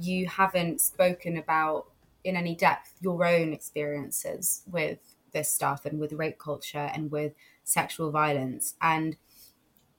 you 0.00 0.26
haven't 0.26 0.80
spoken 0.80 1.38
about 1.38 1.86
in 2.24 2.36
any 2.36 2.54
depth 2.54 2.92
your 3.00 3.24
own 3.24 3.52
experiences 3.52 4.62
with 4.70 4.98
this 5.32 5.52
stuff 5.52 5.84
and 5.84 5.98
with 5.98 6.12
rape 6.12 6.38
culture 6.38 6.90
and 6.94 7.10
with 7.10 7.32
sexual 7.64 8.10
violence. 8.10 8.74
And 8.80 9.16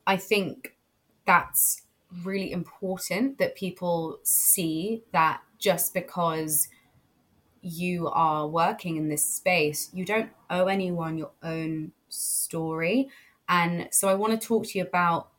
I 0.08 0.18
think 0.18 0.76
that's 1.26 1.84
really 2.24 2.52
important 2.52 3.38
that 3.40 3.56
people 3.56 4.20
see 4.24 5.04
that 5.12 5.42
just 5.58 5.94
because 5.94 6.68
you 7.62 8.08
are 8.10 8.48
working 8.48 8.98
in 8.98 9.10
this 9.10 9.26
space, 9.26 9.90
you 9.94 10.06
don't 10.06 10.30
owe 10.50 10.68
anyone 10.68 11.18
your 11.18 11.32
own 11.44 11.92
story. 12.10 13.10
And 13.50 13.88
so 13.92 14.08
I 14.08 14.16
want 14.16 14.40
to 14.40 14.48
talk 14.48 14.68
to 14.68 14.78
you 14.78 14.84
about 14.86 15.30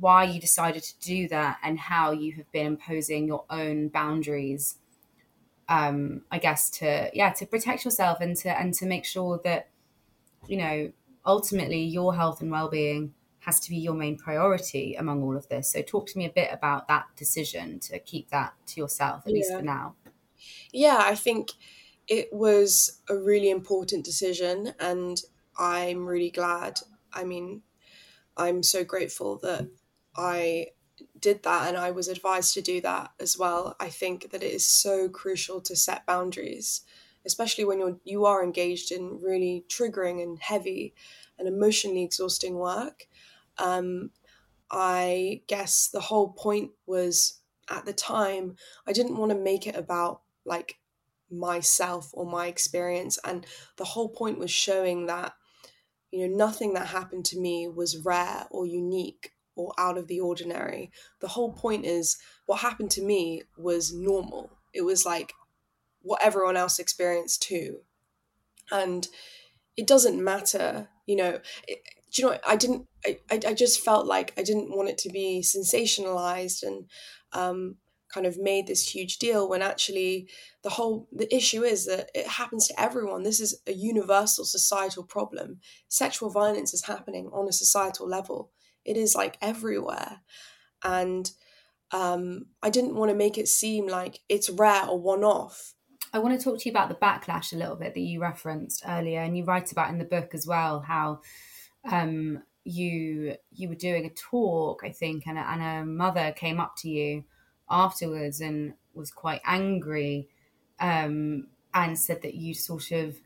why 0.00 0.24
you 0.24 0.40
decided 0.40 0.82
to 0.82 0.98
do 1.00 1.28
that 1.28 1.58
and 1.62 1.78
how 1.78 2.10
you 2.10 2.32
have 2.32 2.50
been 2.52 2.66
imposing 2.66 3.26
your 3.26 3.44
own 3.50 3.88
boundaries 3.88 4.78
um 5.68 6.22
i 6.30 6.38
guess 6.38 6.68
to 6.68 7.10
yeah 7.14 7.30
to 7.32 7.46
protect 7.46 7.84
yourself 7.84 8.18
and 8.20 8.36
to 8.36 8.48
and 8.58 8.74
to 8.74 8.86
make 8.86 9.04
sure 9.04 9.40
that 9.44 9.68
you 10.46 10.56
know 10.56 10.92
ultimately 11.26 11.82
your 11.82 12.14
health 12.14 12.40
and 12.40 12.50
well-being 12.50 13.14
has 13.44 13.60
to 13.60 13.70
be 13.70 13.76
your 13.76 13.94
main 13.94 14.16
priority 14.16 14.94
among 14.94 15.22
all 15.22 15.36
of 15.36 15.48
this 15.48 15.72
so 15.72 15.82
talk 15.82 16.06
to 16.06 16.18
me 16.18 16.24
a 16.24 16.30
bit 16.30 16.48
about 16.52 16.88
that 16.88 17.06
decision 17.16 17.78
to 17.78 17.98
keep 17.98 18.30
that 18.30 18.54
to 18.66 18.80
yourself 18.80 19.22
at 19.26 19.32
yeah. 19.32 19.34
least 19.34 19.52
for 19.52 19.62
now 19.62 19.94
yeah 20.72 20.98
i 21.00 21.14
think 21.14 21.50
it 22.06 22.28
was 22.32 23.00
a 23.08 23.16
really 23.16 23.50
important 23.50 24.04
decision 24.04 24.72
and 24.80 25.22
i'm 25.58 26.06
really 26.06 26.30
glad 26.30 26.78
i 27.12 27.24
mean 27.24 27.62
i'm 28.36 28.62
so 28.62 28.84
grateful 28.84 29.38
that 29.38 29.68
i 30.16 30.66
did 31.18 31.42
that 31.42 31.68
and 31.68 31.76
I 31.76 31.90
was 31.90 32.08
advised 32.08 32.54
to 32.54 32.62
do 32.62 32.80
that 32.82 33.10
as 33.18 33.38
well. 33.38 33.76
I 33.80 33.88
think 33.88 34.30
that 34.30 34.42
it 34.42 34.52
is 34.52 34.66
so 34.66 35.08
crucial 35.08 35.60
to 35.62 35.76
set 35.76 36.06
boundaries, 36.06 36.82
especially 37.24 37.64
when 37.64 37.78
you're 37.78 37.98
you 38.04 38.24
are 38.26 38.44
engaged 38.44 38.92
in 38.92 39.20
really 39.22 39.64
triggering 39.68 40.22
and 40.22 40.38
heavy 40.38 40.94
and 41.38 41.48
emotionally 41.48 42.02
exhausting 42.02 42.56
work. 42.56 43.06
Um, 43.58 44.10
I 44.70 45.42
guess 45.46 45.88
the 45.88 46.00
whole 46.00 46.32
point 46.32 46.72
was 46.86 47.40
at 47.70 47.84
the 47.84 47.92
time 47.92 48.56
I 48.86 48.92
didn't 48.92 49.16
want 49.16 49.30
to 49.32 49.38
make 49.38 49.66
it 49.66 49.76
about 49.76 50.22
like 50.44 50.76
myself 51.30 52.10
or 52.12 52.26
my 52.26 52.46
experience 52.46 53.18
and 53.24 53.46
the 53.76 53.84
whole 53.84 54.08
point 54.08 54.38
was 54.38 54.50
showing 54.50 55.06
that 55.06 55.32
you 56.10 56.28
know 56.28 56.36
nothing 56.36 56.74
that 56.74 56.88
happened 56.88 57.24
to 57.26 57.38
me 57.38 57.68
was 57.68 57.98
rare 57.98 58.46
or 58.50 58.66
unique 58.66 59.32
or 59.56 59.72
out 59.78 59.98
of 59.98 60.08
the 60.08 60.20
ordinary. 60.20 60.90
The 61.20 61.28
whole 61.28 61.52
point 61.52 61.84
is 61.84 62.18
what 62.46 62.60
happened 62.60 62.90
to 62.92 63.02
me 63.02 63.42
was 63.56 63.92
normal. 63.92 64.50
It 64.72 64.82
was 64.82 65.06
like 65.06 65.32
what 66.02 66.22
everyone 66.22 66.56
else 66.56 66.78
experienced 66.78 67.42
too. 67.42 67.80
And 68.70 69.06
it 69.76 69.86
doesn't 69.86 70.22
matter, 70.22 70.88
you 71.06 71.16
know. 71.16 71.40
It, 71.68 71.78
do 72.14 72.22
you 72.22 72.28
know? 72.30 72.38
I 72.46 72.56
didn't. 72.56 72.86
I, 73.04 73.18
I 73.30 73.54
just 73.54 73.84
felt 73.84 74.06
like 74.06 74.32
I 74.38 74.42
didn't 74.42 74.74
want 74.74 74.88
it 74.88 74.98
to 74.98 75.10
be 75.10 75.42
sensationalized 75.44 76.62
and 76.62 76.86
um, 77.32 77.76
kind 78.12 78.26
of 78.26 78.38
made 78.38 78.66
this 78.66 78.88
huge 78.88 79.18
deal 79.18 79.48
when 79.48 79.60
actually 79.60 80.28
the 80.62 80.70
whole 80.70 81.08
the 81.12 81.32
issue 81.34 81.62
is 81.62 81.84
that 81.86 82.10
it 82.14 82.26
happens 82.26 82.68
to 82.68 82.80
everyone 82.80 83.24
this 83.24 83.40
is 83.40 83.60
a 83.66 83.72
universal 83.72 84.44
societal 84.44 85.02
problem 85.02 85.58
sexual 85.88 86.30
violence 86.30 86.72
is 86.72 86.84
happening 86.84 87.28
on 87.32 87.48
a 87.48 87.52
societal 87.52 88.08
level 88.08 88.52
it 88.84 88.96
is 88.96 89.14
like 89.14 89.38
everywhere. 89.40 90.20
And 90.82 91.30
um, 91.90 92.46
I 92.62 92.70
didn't 92.70 92.96
want 92.96 93.10
to 93.10 93.16
make 93.16 93.38
it 93.38 93.48
seem 93.48 93.86
like 93.86 94.20
it's 94.28 94.50
rare 94.50 94.86
or 94.86 95.00
one 95.00 95.24
off. 95.24 95.74
I 96.12 96.18
want 96.18 96.38
to 96.38 96.44
talk 96.44 96.60
to 96.60 96.68
you 96.68 96.70
about 96.70 96.88
the 96.88 96.94
backlash 96.94 97.52
a 97.52 97.56
little 97.56 97.76
bit 97.76 97.94
that 97.94 98.00
you 98.00 98.20
referenced 98.20 98.84
earlier, 98.86 99.20
and 99.20 99.36
you 99.36 99.44
write 99.44 99.72
about 99.72 99.90
in 99.90 99.98
the 99.98 100.04
book 100.04 100.30
as 100.32 100.46
well 100.46 100.80
how 100.80 101.20
um, 101.90 102.42
you 102.64 103.36
you 103.52 103.68
were 103.68 103.74
doing 103.74 104.06
a 104.06 104.10
talk, 104.10 104.82
I 104.84 104.90
think, 104.90 105.26
and 105.26 105.38
a, 105.38 105.42
and 105.42 105.62
a 105.62 105.84
mother 105.86 106.32
came 106.32 106.60
up 106.60 106.76
to 106.78 106.88
you 106.88 107.24
afterwards 107.68 108.40
and 108.40 108.74
was 108.94 109.10
quite 109.10 109.40
angry 109.44 110.28
um, 110.80 111.48
and 111.72 111.98
said 111.98 112.22
that 112.22 112.34
you 112.34 112.54
sort 112.54 112.90
of 112.92 113.16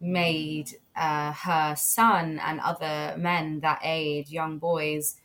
made 0.00 0.70
uh, 0.96 1.32
her 1.32 1.74
son 1.76 2.38
and 2.40 2.60
other 2.60 3.16
men 3.18 3.60
that 3.60 3.80
age, 3.82 4.30
young 4.30 4.58
boys, 4.58 5.16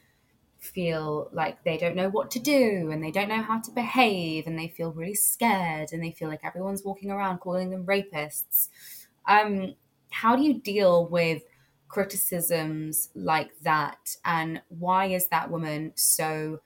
feel 0.60 1.30
like 1.34 1.64
they 1.64 1.78
don't 1.78 1.96
know 1.96 2.10
what 2.10 2.32
to 2.32 2.40
do 2.40 2.90
and 2.92 3.04
they 3.04 3.12
don't 3.12 3.28
know 3.28 3.42
how 3.42 3.60
to 3.60 3.72
behave 3.72 4.48
and 4.48 4.58
they 4.58 4.68
feel 4.68 4.92
really 4.92 5.14
scared 5.14 5.90
and 5.92 6.02
they 6.02 6.12
feel 6.12 6.30
like 6.30 6.44
everyone's 6.44 6.84
walking 6.84 7.12
around 7.12 7.40
calling 7.40 7.70
them 7.70 7.86
rapists. 7.86 8.70
Um, 9.28 9.76
how 10.10 10.36
do 10.36 10.44
you 10.44 10.56
deal 10.62 11.06
with 11.08 11.44
criticisms 11.94 13.10
like 13.14 13.52
that 13.62 14.16
and 14.26 14.62
why 14.70 15.06
is 15.06 15.28
that 15.28 15.52
woman 15.52 15.92
so 15.94 16.60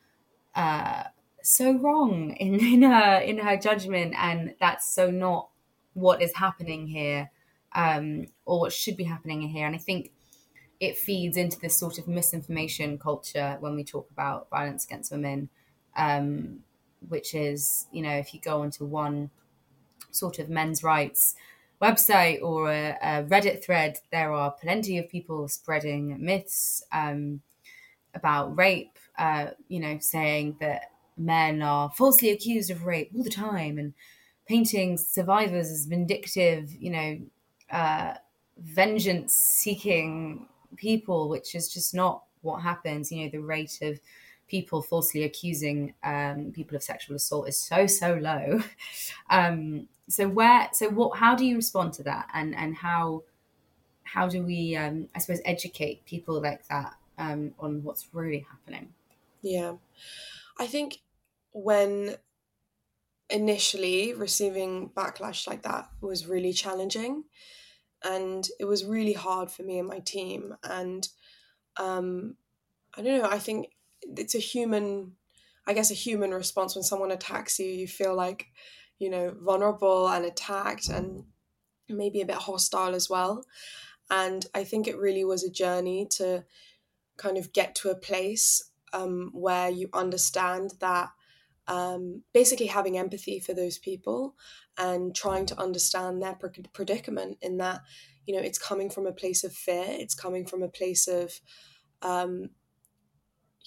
uh, 0.55 1.03
so 1.43 1.77
wrong 1.77 2.31
in, 2.39 2.55
in 2.55 2.81
her 2.81 3.17
in 3.17 3.37
her 3.39 3.57
judgment 3.57 4.13
and 4.17 4.55
that's 4.59 4.89
so 4.89 5.11
not 5.11 5.49
what 5.93 6.21
is 6.21 6.33
happening 6.35 6.87
here 6.87 7.29
um, 7.73 8.27
or 8.45 8.61
what 8.61 8.73
should 8.73 8.95
be 8.95 9.03
happening 9.03 9.41
here. 9.41 9.65
And 9.65 9.75
I 9.75 9.79
think 9.79 10.11
it 10.79 10.97
feeds 10.97 11.37
into 11.37 11.59
this 11.59 11.77
sort 11.77 11.97
of 11.97 12.07
misinformation 12.07 12.97
culture 12.97 13.57
when 13.59 13.75
we 13.75 13.83
talk 13.83 14.09
about 14.11 14.49
violence 14.49 14.85
against 14.85 15.11
women, 15.11 15.49
um, 15.95 16.59
which 17.07 17.33
is, 17.33 17.87
you 17.91 18.01
know, 18.01 18.15
if 18.15 18.33
you 18.33 18.39
go 18.39 18.61
onto 18.61 18.85
one 18.85 19.31
sort 20.11 20.39
of 20.39 20.49
men's 20.49 20.83
rights 20.83 21.35
website 21.81 22.41
or 22.41 22.71
a, 22.71 22.97
a 23.01 23.23
Reddit 23.23 23.63
thread, 23.63 23.99
there 24.11 24.31
are 24.31 24.51
plenty 24.51 24.97
of 24.97 25.09
people 25.09 25.47
spreading 25.47 26.23
myths 26.23 26.83
um, 26.91 27.41
about 28.13 28.57
rape, 28.57 28.97
uh, 29.17 29.47
you 29.67 29.79
know, 29.79 29.97
saying 29.99 30.57
that 30.59 30.91
men 31.17 31.61
are 31.61 31.89
falsely 31.91 32.31
accused 32.31 32.71
of 32.71 32.85
rape 32.85 33.11
all 33.15 33.23
the 33.23 33.29
time 33.29 33.77
and 33.77 33.93
painting 34.47 34.97
survivors 34.97 35.69
as 35.69 35.85
vindictive, 35.85 36.73
you 36.79 36.89
know, 36.89 37.19
uh, 37.71 38.13
vengeance 38.59 39.33
seeking 39.33 40.47
people, 40.75 41.29
which 41.29 41.53
is 41.53 41.71
just 41.71 41.93
not 41.93 42.23
what 42.41 42.61
happens. 42.61 43.11
You 43.11 43.25
know, 43.25 43.31
the 43.31 43.39
rate 43.39 43.79
of 43.81 43.99
people 44.47 44.81
falsely 44.81 45.23
accusing 45.23 45.93
um, 46.03 46.51
people 46.53 46.75
of 46.75 46.83
sexual 46.83 47.15
assault 47.15 47.47
is 47.47 47.57
so 47.57 47.87
so 47.87 48.15
low. 48.15 48.61
um, 49.29 49.87
so 50.09 50.27
where 50.27 50.69
so 50.73 50.89
what? 50.89 51.17
How 51.17 51.35
do 51.35 51.45
you 51.45 51.55
respond 51.55 51.93
to 51.93 52.03
that? 52.03 52.29
And 52.33 52.55
and 52.55 52.75
how 52.75 53.23
how 54.03 54.27
do 54.27 54.43
we 54.43 54.75
um, 54.75 55.09
I 55.15 55.19
suppose 55.19 55.41
educate 55.45 56.05
people 56.05 56.41
like 56.41 56.67
that 56.67 56.93
um, 57.17 57.53
on 57.59 57.83
what's 57.83 58.07
really 58.13 58.45
happening? 58.49 58.93
Yeah, 59.41 59.73
I 60.59 60.67
think 60.67 60.99
when 61.51 62.15
initially 63.29 64.13
receiving 64.13 64.89
backlash 64.89 65.47
like 65.47 65.63
that 65.63 65.89
was 66.01 66.27
really 66.27 66.53
challenging 66.53 67.23
and 68.03 68.47
it 68.59 68.65
was 68.65 68.85
really 68.85 69.13
hard 69.13 69.51
for 69.51 69.63
me 69.63 69.79
and 69.79 69.87
my 69.87 69.99
team 69.99 70.55
and 70.63 71.09
um, 71.77 72.35
i 72.97 73.01
don't 73.01 73.21
know 73.21 73.29
i 73.29 73.39
think 73.39 73.67
it's 74.15 74.35
a 74.35 74.39
human 74.39 75.13
i 75.67 75.73
guess 75.73 75.91
a 75.91 75.95
human 75.95 76.31
response 76.31 76.75
when 76.75 76.83
someone 76.83 77.11
attacks 77.11 77.59
you. 77.59 77.67
You 77.67 77.87
feel 77.87 78.15
like 78.15 78.47
you 78.97 79.09
know 79.09 79.35
vulnerable 79.39 80.07
and 80.07 80.25
attacked 80.25 80.89
and 80.89 81.25
maybe 81.89 82.21
a 82.21 82.25
bit 82.25 82.35
hostile 82.35 82.95
as 82.95 83.09
well. 83.09 83.45
And 84.09 84.45
I 84.55 84.63
think 84.63 84.87
it 84.87 84.97
really 84.97 85.25
was 85.25 85.43
a 85.43 85.51
journey 85.51 86.07
to 86.11 86.45
kind 87.17 87.37
of 87.37 87.51
get 87.53 87.75
to 87.75 87.89
a 87.89 87.95
place 87.95 88.71
um, 88.93 89.31
where 89.33 89.69
you 89.69 89.89
understand 89.93 90.73
that 90.79 91.09
um, 91.67 92.23
basically 92.33 92.67
having 92.67 92.97
empathy 92.97 93.39
for 93.39 93.53
those 93.53 93.77
people 93.77 94.35
and 94.77 95.13
trying 95.13 95.45
to 95.47 95.59
understand 95.59 96.21
their 96.21 96.37
predicament 96.73 97.37
in 97.41 97.57
that 97.57 97.81
you 98.25 98.33
know 98.33 98.41
it's 98.41 98.59
coming 98.59 98.89
from 98.89 99.05
a 99.05 99.11
place 99.11 99.43
of 99.43 99.53
fear. 99.53 99.85
It's 99.87 100.15
coming 100.15 100.45
from 100.45 100.63
a 100.63 100.69
place 100.69 101.07
of 101.07 101.39
um, 102.01 102.51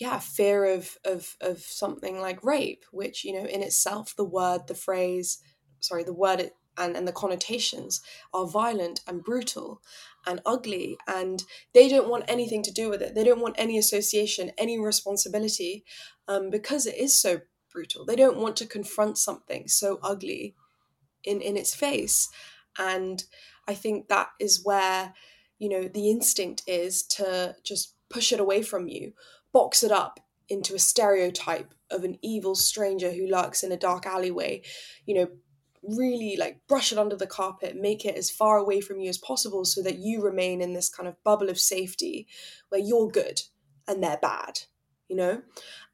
yeah 0.01 0.19
fear 0.19 0.65
of 0.65 0.99
of 1.05 1.37
of 1.41 1.59
something 1.61 2.21
like 2.21 2.43
rape 2.43 2.85
which 2.91 3.25
you 3.25 3.33
know 3.33 3.47
in 3.47 3.63
itself 3.63 4.17
the 4.17 4.25
word 4.25 4.67
the 4.67 4.75
phrase 4.75 5.39
sorry 5.81 6.03
the 6.03 6.13
word 6.13 6.51
and, 6.79 6.97
and 6.97 7.07
the 7.07 7.13
connotations 7.13 8.01
are 8.33 8.47
violent 8.47 9.01
and 9.07 9.23
brutal 9.23 9.83
and 10.27 10.41
ugly 10.47 10.97
and 11.07 11.45
they 11.75 11.89
don't 11.89 12.09
want 12.09 12.25
anything 12.29 12.63
to 12.63 12.73
do 12.73 12.89
with 12.89 13.03
it. 13.03 13.15
They 13.15 13.25
don't 13.25 13.41
want 13.41 13.57
any 13.59 13.79
association 13.79 14.53
any 14.57 14.79
responsibility 14.79 15.85
um, 16.29 16.51
because 16.51 16.87
it 16.87 16.97
is 16.97 17.19
so 17.19 17.41
brutal. 17.73 18.05
They 18.05 18.17
don't 18.17 18.39
want 18.39 18.57
to 18.57 18.67
confront 18.67 19.19
something 19.19 19.69
so 19.69 19.99
ugly 20.03 20.55
in 21.25 21.41
in 21.41 21.57
its 21.57 21.75
face. 21.75 22.29
And 22.79 23.23
i 23.69 23.75
think 23.75 24.09
that 24.09 24.29
is 24.41 24.65
where 24.65 25.13
you 25.59 25.69
know 25.69 25.87
the 25.87 26.11
instinct 26.11 26.63
is 26.67 27.03
to 27.03 27.55
just 27.63 27.95
push 28.09 28.33
it 28.33 28.41
away 28.41 28.63
from 28.63 28.89
you 28.89 29.13
box 29.53 29.83
it 29.83 29.93
up 29.93 30.21
into 30.49 30.75
a 30.75 30.79
stereotype 30.79 31.75
of 31.91 32.05
an 32.05 32.19
evil 32.23 32.55
stranger 32.55 33.13
who 33.13 33.27
lurks 33.27 33.63
in 33.63 33.73
a 33.73 33.77
dark 33.77 34.07
alleyway. 34.07 34.63
You 35.07 35.15
know 35.15 35.29
really 35.83 36.37
like 36.39 36.61
brush 36.69 36.93
it 36.93 36.99
under 36.99 37.17
the 37.17 37.27
carpet 37.27 37.75
make 37.75 38.05
it 38.05 38.15
as 38.15 38.31
far 38.31 38.59
away 38.59 38.83
from 38.83 39.01
you 39.01 39.09
as 39.09 39.17
possible 39.17 39.65
so 39.65 39.83
that 39.83 39.97
you 39.97 40.21
remain 40.21 40.61
in 40.61 40.75
this 40.75 40.91
kind 40.91 41.09
of 41.09 41.17
bubble 41.25 41.49
of 41.49 41.59
safety 41.59 42.27
where 42.69 42.83
you're 42.83 43.09
good 43.09 43.41
and 43.89 44.03
they're 44.03 44.19
bad 44.21 44.61
you 45.11 45.17
know? 45.17 45.43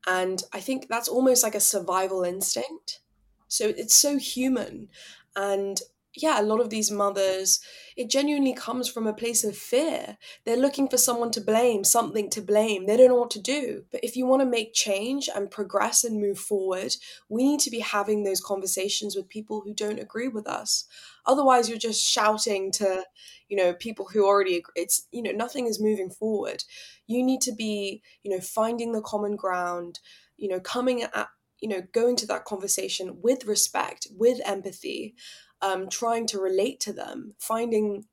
And 0.06 0.44
i 0.52 0.60
think 0.60 0.86
that's 0.88 1.08
almost 1.08 1.42
like 1.42 1.56
a 1.56 1.60
survival 1.60 2.22
instinct. 2.22 3.00
So 3.48 3.72
it's 3.76 3.96
so 3.96 4.18
human. 4.18 4.88
And 5.34 5.80
yeah, 6.16 6.40
a 6.40 6.42
lot 6.42 6.60
of 6.60 6.70
these 6.70 6.90
mothers, 6.90 7.60
it 7.96 8.08
genuinely 8.08 8.54
comes 8.54 8.88
from 8.88 9.06
a 9.06 9.12
place 9.12 9.44
of 9.44 9.56
fear. 9.56 10.16
They're 10.44 10.56
looking 10.56 10.88
for 10.88 10.96
someone 10.96 11.30
to 11.32 11.40
blame, 11.40 11.84
something 11.84 12.30
to 12.30 12.40
blame. 12.40 12.86
They 12.86 12.96
don't 12.96 13.08
know 13.08 13.16
what 13.16 13.30
to 13.32 13.40
do. 13.40 13.84
But 13.92 14.02
if 14.02 14.16
you 14.16 14.26
want 14.26 14.40
to 14.40 14.46
make 14.46 14.72
change 14.72 15.28
and 15.34 15.50
progress 15.50 16.04
and 16.04 16.20
move 16.20 16.38
forward, 16.38 16.94
we 17.28 17.44
need 17.44 17.60
to 17.60 17.70
be 17.70 17.80
having 17.80 18.24
those 18.24 18.40
conversations 18.40 19.14
with 19.14 19.28
people 19.28 19.60
who 19.60 19.74
don't 19.74 20.00
agree 20.00 20.28
with 20.28 20.48
us. 20.48 20.86
Otherwise, 21.26 21.68
you're 21.68 21.78
just 21.78 22.02
shouting 22.02 22.70
to, 22.72 23.04
you 23.48 23.56
know, 23.56 23.74
people 23.74 24.08
who 24.12 24.24
already 24.24 24.56
agree. 24.56 24.72
It's, 24.74 25.06
you 25.12 25.22
know, 25.22 25.32
nothing 25.32 25.66
is 25.66 25.80
moving 25.80 26.10
forward. 26.10 26.64
You 27.06 27.22
need 27.22 27.42
to 27.42 27.52
be, 27.52 28.02
you 28.22 28.30
know, 28.30 28.40
finding 28.40 28.92
the 28.92 29.02
common 29.02 29.36
ground, 29.36 30.00
you 30.36 30.48
know, 30.48 30.60
coming 30.60 31.02
at 31.02 31.28
you 31.60 31.70
know 31.70 31.80
going 31.94 32.16
to 32.16 32.26
that 32.26 32.44
conversation 32.44 33.18
with 33.22 33.46
respect 33.46 34.06
with 34.14 34.38
empathy 34.44 35.14
um, 35.62 35.88
trying 35.88 36.26
to 36.26 36.38
relate 36.38 36.80
to 36.80 36.92
them 36.92 37.34
finding 37.38 38.04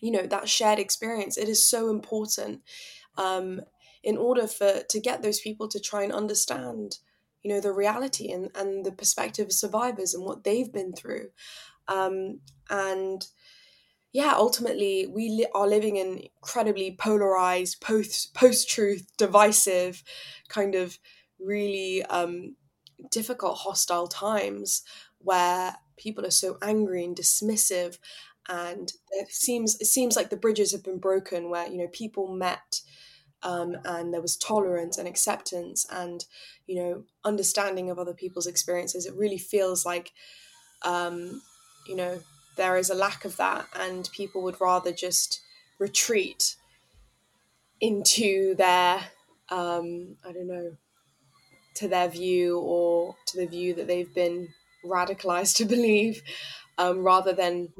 you 0.00 0.10
know 0.10 0.26
that 0.26 0.48
shared 0.48 0.78
experience 0.78 1.36
it 1.36 1.48
is 1.48 1.68
so 1.68 1.90
important 1.90 2.60
um, 3.16 3.60
in 4.02 4.16
order 4.16 4.46
for 4.46 4.82
to 4.88 5.00
get 5.00 5.22
those 5.22 5.40
people 5.40 5.68
to 5.68 5.80
try 5.80 6.02
and 6.02 6.12
understand 6.12 6.98
you 7.42 7.52
know 7.52 7.60
the 7.60 7.72
reality 7.72 8.30
and, 8.30 8.50
and 8.54 8.84
the 8.84 8.92
perspective 8.92 9.46
of 9.46 9.52
survivors 9.52 10.14
and 10.14 10.24
what 10.24 10.44
they've 10.44 10.72
been 10.72 10.92
through. 10.92 11.28
Um, 11.86 12.40
and 12.68 13.26
yeah 14.12 14.34
ultimately 14.36 15.06
we 15.06 15.28
li- 15.30 15.46
are 15.54 15.66
living 15.66 15.96
in 15.96 16.22
incredibly 16.36 16.96
polarized 16.98 17.80
post 17.80 18.34
post 18.34 18.68
truth 18.68 19.06
divisive 19.16 20.02
kind 20.48 20.74
of 20.74 20.98
really 21.38 22.02
um, 22.04 22.56
difficult, 23.10 23.58
hostile 23.58 24.08
times 24.08 24.82
where 25.18 25.76
people 25.98 26.24
are 26.24 26.30
so 26.30 26.56
angry 26.62 27.04
and 27.04 27.16
dismissive 27.16 27.98
and 28.48 28.92
it 29.10 29.28
seems 29.28 29.78
it 29.80 29.86
seems 29.86 30.16
like 30.16 30.30
the 30.30 30.36
bridges 30.36 30.72
have 30.72 30.82
been 30.82 30.98
broken 30.98 31.50
where 31.50 31.66
you 31.68 31.76
know 31.76 31.88
people 31.92 32.28
met 32.28 32.80
um, 33.42 33.76
and 33.84 34.12
there 34.12 34.20
was 34.20 34.36
tolerance 34.36 34.98
and 34.98 35.06
acceptance 35.06 35.86
and 35.90 36.24
you 36.66 36.76
know 36.76 37.04
understanding 37.24 37.90
of 37.90 37.98
other 37.98 38.14
people's 38.14 38.46
experiences. 38.46 39.06
It 39.06 39.14
really 39.14 39.38
feels 39.38 39.86
like 39.86 40.12
um, 40.82 41.42
you 41.86 41.96
know 41.96 42.20
there 42.56 42.76
is 42.76 42.90
a 42.90 42.94
lack 42.94 43.24
of 43.24 43.36
that 43.36 43.66
and 43.78 44.08
people 44.12 44.42
would 44.42 44.60
rather 44.60 44.92
just 44.92 45.40
retreat 45.78 46.56
into 47.80 48.56
their 48.56 48.96
um, 49.50 50.16
i 50.26 50.32
don't 50.32 50.48
know 50.48 50.76
to 51.74 51.86
their 51.86 52.08
view 52.08 52.58
or 52.58 53.14
to 53.26 53.36
the 53.36 53.46
view 53.46 53.72
that 53.72 53.86
they've 53.86 54.12
been 54.12 54.48
radicalized 54.84 55.56
to 55.56 55.64
believe, 55.64 56.22
um, 56.76 57.02
rather 57.04 57.32
than 57.32 57.70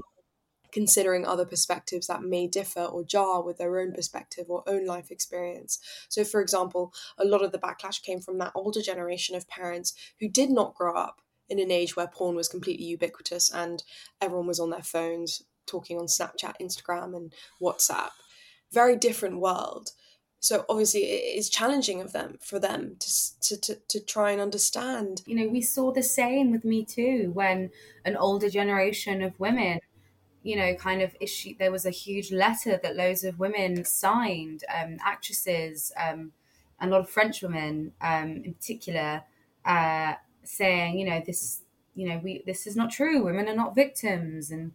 considering 0.71 1.25
other 1.25 1.47
perspectives 1.47 2.07
that 2.09 2.23
may 2.23 2.47
differ 2.47 2.83
or 2.83 3.03
jar 3.03 3.43
with 3.43 3.59
their 3.59 3.79
own 3.81 3.93
perspective 3.93 4.47
or 4.49 4.63
own 4.67 4.85
life 4.85 5.11
experience. 5.11 5.79
So, 6.09 6.25
for 6.25 6.41
example, 6.41 6.93
a 7.17 7.25
lot 7.25 7.43
of 7.43 7.53
the 7.53 7.59
backlash 7.59 8.03
came 8.03 8.21
from 8.21 8.39
that 8.39 8.53
older 8.55 8.83
generation 8.83 9.35
of 9.35 9.49
parents 9.49 9.95
who 10.21 10.29
did 10.29 10.51
not 10.51 10.75
grow 10.75 10.95
up 10.95 11.23
in 11.49 11.59
an 11.59 11.71
age 11.71 11.97
where 11.97 12.07
porn 12.07 12.37
was 12.37 12.49
completely 12.49 12.85
ubiquitous 12.85 13.51
and 13.51 13.83
everyone 14.21 14.47
was 14.47 14.61
on 14.61 14.71
their 14.71 14.83
phones 14.83 15.43
talking 15.67 15.99
on 15.99 16.07
Snapchat, 16.07 16.55
Instagram, 16.61 17.17
and 17.17 17.33
WhatsApp. 17.61 18.11
Very 18.73 18.97
different 18.97 19.41
world 19.41 19.93
so 20.41 20.65
obviously 20.69 21.01
it 21.01 21.39
is 21.39 21.49
challenging 21.49 22.01
of 22.01 22.13
them 22.13 22.39
for 22.41 22.59
them 22.59 22.97
to, 22.99 23.41
to, 23.41 23.61
to, 23.61 23.75
to, 23.89 24.01
try 24.01 24.31
and 24.31 24.41
understand. 24.41 25.23
You 25.27 25.37
know 25.37 25.49
we 25.49 25.61
saw 25.61 25.93
the 25.93 26.03
same 26.03 26.53
with 26.53 26.65
me 26.65 26.85
too 26.85 27.31
when 27.35 27.71
an 28.05 28.17
older 28.17 28.49
generation 28.49 29.23
of 29.23 29.39
women 29.41 29.81
you 30.43 30.57
know 30.57 30.75
kind 30.75 31.03
of 31.03 31.17
issue 31.21 31.55
there 31.59 31.73
was 31.73 31.85
a 31.85 31.91
huge 31.91 32.31
letter 32.33 32.79
that 32.83 32.97
loads 32.97 33.25
of 33.25 33.39
women 33.39 33.85
signed 33.85 34.63
um, 34.75 34.97
actresses 35.05 35.93
um, 35.97 36.33
and 36.81 36.91
a 36.91 36.95
lot 36.95 37.01
of 37.01 37.11
french 37.11 37.43
women 37.43 37.93
um, 38.01 38.43
in 38.45 38.55
particular 38.55 39.23
uh, 39.65 40.15
saying 40.45 40.99
you 40.99 41.05
know 41.05 41.21
this 41.27 41.63
you 41.99 42.09
know 42.09 42.21
we 42.23 42.43
this 42.47 42.67
is 42.67 42.77
not 42.77 42.91
true. 42.91 43.25
Women 43.25 43.49
are 43.49 43.57
not 43.57 43.75
victims 43.75 44.51
and 44.51 44.73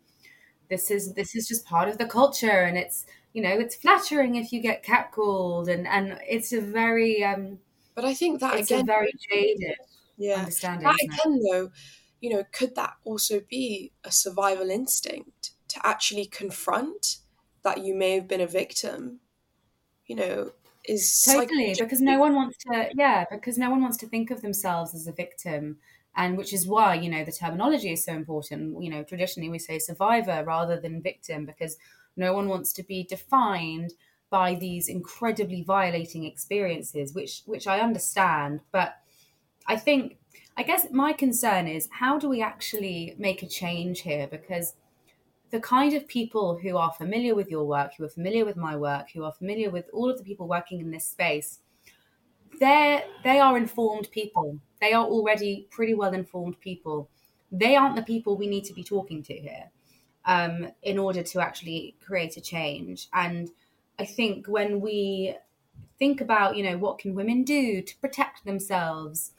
this 0.69 0.91
is 0.91 1.13
this 1.13 1.35
is 1.35 1.47
just 1.47 1.65
part 1.65 1.87
of 1.87 1.97
the 1.97 2.05
culture 2.05 2.63
and 2.63 2.77
it's 2.77 3.05
you 3.33 3.41
know 3.41 3.49
it's 3.49 3.75
flattering 3.75 4.35
if 4.35 4.53
you 4.53 4.61
get 4.61 4.85
catcalled 4.85 5.67
and 5.67 5.87
and 5.87 6.17
it's 6.27 6.53
a 6.53 6.61
very 6.61 7.23
um 7.23 7.59
but 7.95 8.05
i 8.05 8.13
think 8.13 8.39
that 8.39 8.59
it's 8.59 8.71
again 8.71 8.81
a 8.81 8.85
very 8.85 9.11
jaded 9.29 9.75
yeah. 10.17 10.35
understanding 10.35 10.83
that 10.83 10.97
again 11.01 11.41
though 11.51 11.71
you 12.21 12.29
know 12.29 12.43
could 12.53 12.75
that 12.75 12.93
also 13.03 13.41
be 13.49 13.91
a 14.03 14.11
survival 14.11 14.69
instinct 14.69 15.51
to 15.73 15.85
actually 15.85 16.25
confront 16.25 17.17
that 17.63 17.83
you 17.83 17.95
may 17.95 18.15
have 18.15 18.27
been 18.27 18.41
a 18.41 18.47
victim? 18.47 19.19
You 20.05 20.15
know 20.17 20.51
is 20.85 21.23
totally 21.25 21.73
because 21.79 22.01
no 22.01 22.19
one 22.19 22.35
wants 22.35 22.57
to 22.57 22.89
yeah 22.93 23.25
because 23.31 23.57
no 23.57 23.69
one 23.69 23.81
wants 23.81 23.95
to 23.97 24.05
think 24.05 24.31
of 24.31 24.41
themselves 24.41 24.93
as 24.93 25.07
a 25.07 25.13
victim 25.13 25.77
and 26.17 26.37
which 26.37 26.51
is 26.51 26.67
why 26.67 26.93
you 26.93 27.09
know 27.09 27.23
the 27.23 27.31
terminology 27.31 27.93
is 27.93 28.03
so 28.03 28.13
important. 28.13 28.83
You 28.83 28.89
know 28.89 29.03
traditionally 29.03 29.49
we 29.49 29.59
say 29.59 29.79
survivor 29.79 30.43
rather 30.45 30.79
than 30.79 31.01
victim 31.01 31.45
because 31.45 31.77
no 32.15 32.33
one 32.33 32.47
wants 32.47 32.73
to 32.73 32.83
be 32.83 33.03
defined 33.03 33.93
by 34.29 34.55
these 34.55 34.89
incredibly 34.89 35.61
violating 35.61 36.25
experiences, 36.25 37.13
which 37.13 37.43
which 37.45 37.67
I 37.67 37.79
understand, 37.79 38.61
but 38.71 38.95
I 39.67 39.75
think 39.75 40.17
I 40.57 40.63
guess 40.63 40.87
my 40.91 41.13
concern 41.13 41.67
is 41.67 41.87
how 41.91 42.17
do 42.17 42.29
we 42.29 42.41
actually 42.41 43.15
make 43.17 43.43
a 43.43 43.47
change 43.47 44.01
here? 44.01 44.27
Because 44.27 44.73
the 45.51 45.59
kind 45.59 45.93
of 45.93 46.07
people 46.07 46.57
who 46.57 46.77
are 46.77 46.91
familiar 46.93 47.35
with 47.35 47.49
your 47.49 47.63
work, 47.63 47.91
who 47.95 48.05
are 48.05 48.09
familiar 48.09 48.43
with 48.43 48.57
my 48.57 48.75
work, 48.75 49.11
who 49.11 49.23
are 49.23 49.31
familiar 49.31 49.69
with 49.69 49.85
all 49.93 50.09
of 50.09 50.17
the 50.17 50.23
people 50.23 50.47
working 50.47 50.79
in 50.79 50.89
this 50.89 51.05
space, 51.05 51.59
they 52.59 53.03
they 53.23 53.39
are 53.39 53.57
informed 53.57 54.09
people. 54.11 54.59
They 54.81 54.93
are 54.93 55.05
already 55.05 55.67
pretty 55.69 55.93
well 55.93 56.13
informed 56.13 56.59
people. 56.59 57.09
They 57.51 57.75
aren't 57.75 57.95
the 57.95 58.01
people 58.13 58.35
we 58.35 58.47
need 58.47 58.65
to 58.65 58.73
be 58.73 58.83
talking 58.83 59.21
to 59.23 59.33
here 59.33 59.69
um, 60.25 60.67
in 60.81 60.97
order 60.97 61.23
to 61.23 61.39
actually 61.39 61.95
create 62.05 62.37
a 62.37 62.41
change. 62.41 63.07
And 63.13 63.49
I 63.99 64.05
think 64.05 64.47
when 64.47 64.81
we 64.81 65.35
think 65.99 66.21
about, 66.21 66.55
you 66.57 66.63
know, 66.63 66.77
what 66.77 66.99
can 66.99 67.15
women 67.15 67.43
do 67.43 67.81
to 67.81 67.97
protect 67.97 68.45
themselves, 68.45 69.31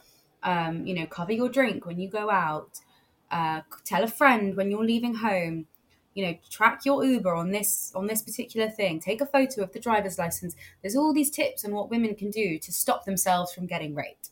um, 0.43 0.87
you 0.87 0.95
know, 0.95 1.07
cover 1.07 1.33
your 1.33 1.49
drink 1.49 1.87
when 1.87 1.99
you 1.99 2.09
go 2.09 2.31
out, 2.31 2.81
uh, 3.31 3.63
tell 3.85 4.05
a 4.05 4.09
friend 4.09 4.57
when 4.57 4.71
you're 4.71 4.85
leaving 4.85 5.15
home, 5.15 5.67
you 6.15 6.25
know, 6.25 6.39
track 6.49 6.85
your 6.85 7.05
Uber 7.05 7.35
on 7.35 7.51
this 7.51 7.91
on 7.95 8.07
this 8.07 8.23
particular 8.23 8.71
thing, 8.71 9.01
take 9.01 9.21
a 9.21 9.27
photo 9.27 9.63
of 9.63 9.73
the 9.73 9.81
driver's 9.81 10.19
license. 10.19 10.55
There's 10.81 10.95
all 10.95 11.13
these 11.13 11.31
tips 11.31 11.65
on 11.65 11.73
what 11.73 11.91
women 11.91 12.15
can 12.15 12.31
do 12.31 12.59
to 12.59 12.73
stop 12.73 13.05
themselves 13.05 13.53
from 13.53 13.67
getting 13.67 13.95
raped. 13.95 14.31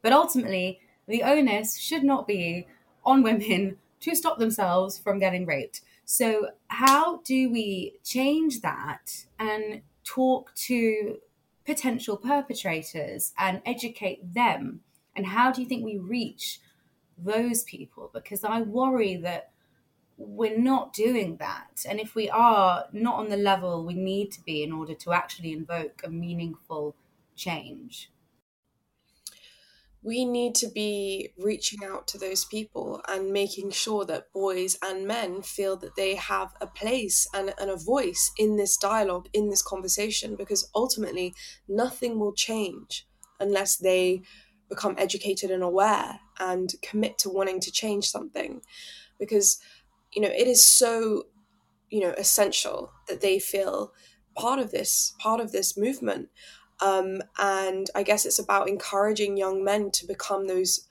But 0.00 0.12
ultimately, 0.12 0.80
the 1.08 1.22
onus 1.24 1.76
should 1.76 2.04
not 2.04 2.28
be 2.28 2.68
on 3.04 3.22
women 3.22 3.78
to 4.00 4.14
stop 4.14 4.38
themselves 4.38 4.98
from 4.98 5.18
getting 5.18 5.46
raped 5.46 5.80
So, 6.04 6.48
how 6.68 7.18
do 7.18 7.50
we 7.50 7.98
change 8.04 8.60
that 8.60 9.26
and 9.38 9.82
talk 10.04 10.54
to 10.54 11.18
potential 11.64 12.16
perpetrators 12.16 13.32
and 13.38 13.62
educate 13.64 14.34
them? 14.34 14.80
And 15.16 15.26
how 15.26 15.52
do 15.52 15.62
you 15.62 15.68
think 15.68 15.84
we 15.84 15.98
reach 15.98 16.60
those 17.16 17.62
people? 17.64 18.10
Because 18.12 18.44
I 18.44 18.60
worry 18.62 19.16
that 19.16 19.50
we're 20.16 20.58
not 20.58 20.92
doing 20.92 21.36
that. 21.38 21.84
And 21.88 21.98
if 21.98 22.14
we 22.14 22.28
are 22.28 22.86
not 22.92 23.16
on 23.16 23.30
the 23.30 23.36
level 23.36 23.84
we 23.84 23.94
need 23.94 24.30
to 24.32 24.42
be 24.42 24.62
in 24.62 24.72
order 24.72 24.94
to 24.94 25.12
actually 25.12 25.52
invoke 25.52 26.02
a 26.04 26.10
meaningful 26.10 26.94
change, 27.34 28.10
we 30.04 30.26
need 30.26 30.54
to 30.54 30.68
be 30.68 31.30
reaching 31.38 31.82
out 31.82 32.06
to 32.06 32.18
those 32.18 32.44
people 32.44 33.00
and 33.08 33.32
making 33.32 33.70
sure 33.70 34.04
that 34.04 34.30
boys 34.34 34.76
and 34.82 35.06
men 35.06 35.40
feel 35.40 35.76
that 35.78 35.96
they 35.96 36.14
have 36.14 36.52
a 36.60 36.66
place 36.66 37.26
and, 37.32 37.54
and 37.58 37.70
a 37.70 37.76
voice 37.76 38.30
in 38.36 38.56
this 38.56 38.76
dialogue, 38.76 39.28
in 39.32 39.48
this 39.48 39.62
conversation, 39.62 40.36
because 40.36 40.70
ultimately 40.74 41.34
nothing 41.66 42.20
will 42.20 42.34
change 42.34 43.06
unless 43.40 43.76
they 43.76 44.20
become 44.68 44.94
educated 44.98 45.50
and 45.50 45.62
aware 45.62 46.20
and 46.38 46.74
commit 46.82 47.16
to 47.16 47.30
wanting 47.30 47.58
to 47.60 47.72
change 47.72 48.06
something. 48.06 48.60
Because, 49.18 49.58
you 50.12 50.20
know, 50.20 50.28
it 50.28 50.46
is 50.46 50.62
so, 50.62 51.24
you 51.88 52.00
know, 52.00 52.14
essential 52.18 52.92
that 53.08 53.22
they 53.22 53.38
feel 53.38 53.94
part 54.36 54.58
of 54.58 54.70
this, 54.70 55.14
part 55.18 55.40
of 55.40 55.50
this 55.50 55.78
movement. 55.78 56.28
Um, 56.80 57.22
and 57.38 57.88
I 57.94 58.02
guess 58.02 58.26
it's 58.26 58.38
about 58.38 58.68
encouraging 58.68 59.36
young 59.36 59.64
men 59.64 59.90
to 59.92 60.06
become 60.06 60.46
those 60.46 60.88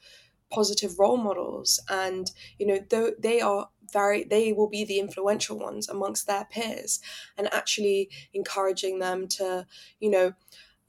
positive 0.51 0.99
role 0.99 1.17
models. 1.17 1.79
And, 1.89 2.31
you 2.57 2.67
know, 2.67 2.79
though 2.89 3.11
they 3.19 3.41
are 3.41 3.69
very, 3.91 4.23
they 4.23 4.53
will 4.53 4.69
be 4.69 4.86
the 4.86 4.99
influential 4.99 5.57
ones 5.57 5.89
amongst 5.89 6.27
their 6.27 6.45
peers 6.45 6.99
and 7.38 7.53
actually 7.53 8.09
encouraging 8.34 8.99
them 8.99 9.27
to, 9.29 9.65
you 9.99 10.09
know, 10.09 10.34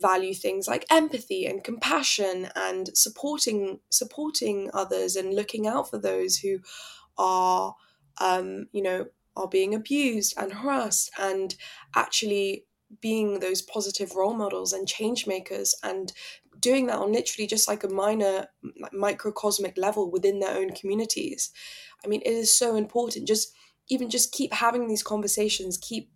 value 0.00 0.34
things 0.34 0.66
like 0.66 0.84
empathy 0.90 1.46
and 1.46 1.62
compassion 1.62 2.48
and 2.56 2.96
supporting 2.96 3.78
supporting 3.90 4.68
others 4.74 5.14
and 5.14 5.34
looking 5.34 5.66
out 5.66 5.88
for 5.88 5.98
those 5.98 6.38
who 6.38 6.58
are 7.16 7.76
um, 8.18 8.66
you 8.72 8.82
know 8.82 9.06
are 9.36 9.48
being 9.48 9.74
abused 9.74 10.34
and 10.36 10.52
harassed 10.52 11.10
and 11.18 11.54
actually 11.94 12.64
being 13.00 13.40
those 13.40 13.62
positive 13.62 14.14
role 14.14 14.34
models 14.34 14.72
and 14.72 14.88
change 14.88 15.26
makers 15.26 15.74
and 15.82 16.12
doing 16.60 16.86
that 16.86 16.98
on 16.98 17.12
literally 17.12 17.46
just 17.46 17.68
like 17.68 17.84
a 17.84 17.88
minor 17.88 18.46
microcosmic 18.92 19.76
level 19.76 20.10
within 20.10 20.40
their 20.40 20.56
own 20.56 20.70
communities. 20.70 21.50
I 22.04 22.08
mean 22.08 22.22
it 22.24 22.32
is 22.32 22.56
so 22.56 22.76
important. 22.76 23.28
Just 23.28 23.52
even 23.88 24.10
just 24.10 24.32
keep 24.32 24.52
having 24.52 24.88
these 24.88 25.02
conversations 25.02 25.78
keep 25.78 26.10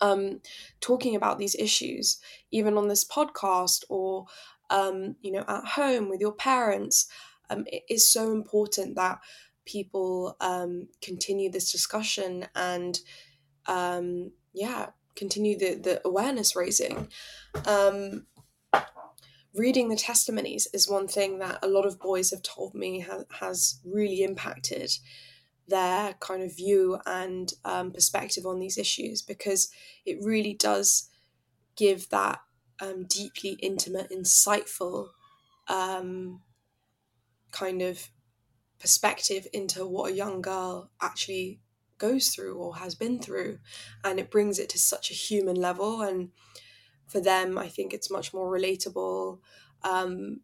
um, 0.00 0.40
talking 0.80 1.16
about 1.16 1.38
these 1.38 1.54
issues 1.54 2.20
even 2.50 2.76
on 2.76 2.88
this 2.88 3.04
podcast 3.04 3.84
or 3.88 4.26
um, 4.70 5.16
you 5.22 5.32
know 5.32 5.44
at 5.48 5.64
home 5.64 6.08
with 6.08 6.20
your 6.20 6.32
parents. 6.32 7.06
Um, 7.48 7.64
it 7.66 7.84
is 7.88 8.10
so 8.10 8.32
important 8.32 8.96
that 8.96 9.20
people 9.64 10.36
um, 10.40 10.88
continue 11.00 11.50
this 11.50 11.70
discussion 11.70 12.46
and 12.54 12.98
um, 13.66 14.32
yeah 14.52 14.90
continue 15.16 15.58
the, 15.58 15.74
the 15.74 16.00
awareness 16.04 16.54
raising. 16.54 17.08
Um, 17.66 18.26
reading 19.54 19.88
the 19.88 19.96
testimonies 19.96 20.68
is 20.72 20.88
one 20.88 21.08
thing 21.08 21.38
that 21.38 21.58
a 21.62 21.68
lot 21.68 21.86
of 21.86 21.98
boys 21.98 22.30
have 22.30 22.42
told 22.42 22.74
me 22.74 23.00
ha- 23.00 23.24
has 23.40 23.80
really 23.84 24.22
impacted 24.22 24.92
their 25.68 26.14
kind 26.20 26.42
of 26.42 26.56
view 26.56 26.98
and 27.06 27.52
um, 27.64 27.90
perspective 27.90 28.46
on 28.46 28.60
these 28.60 28.78
issues 28.78 29.22
because 29.22 29.70
it 30.04 30.18
really 30.22 30.54
does 30.54 31.08
give 31.76 32.08
that 32.10 32.40
um, 32.80 33.04
deeply 33.04 33.58
intimate, 33.62 34.10
insightful 34.10 35.08
um, 35.68 36.40
kind 37.50 37.82
of 37.82 38.10
perspective 38.78 39.46
into 39.52 39.86
what 39.86 40.12
a 40.12 40.14
young 40.14 40.42
girl 40.42 40.90
actually 41.00 41.60
goes 41.98 42.28
through 42.28 42.56
or 42.56 42.76
has 42.76 42.94
been 42.94 43.18
through 43.18 43.58
and 44.04 44.18
it 44.18 44.30
brings 44.30 44.58
it 44.58 44.68
to 44.70 44.78
such 44.78 45.10
a 45.10 45.14
human 45.14 45.56
level. 45.56 46.02
And 46.02 46.30
for 47.06 47.20
them 47.20 47.56
i 47.56 47.68
think 47.68 47.94
it's 47.94 48.10
much 48.10 48.34
more 48.34 48.50
relatable. 48.50 49.38
Um, 49.82 50.40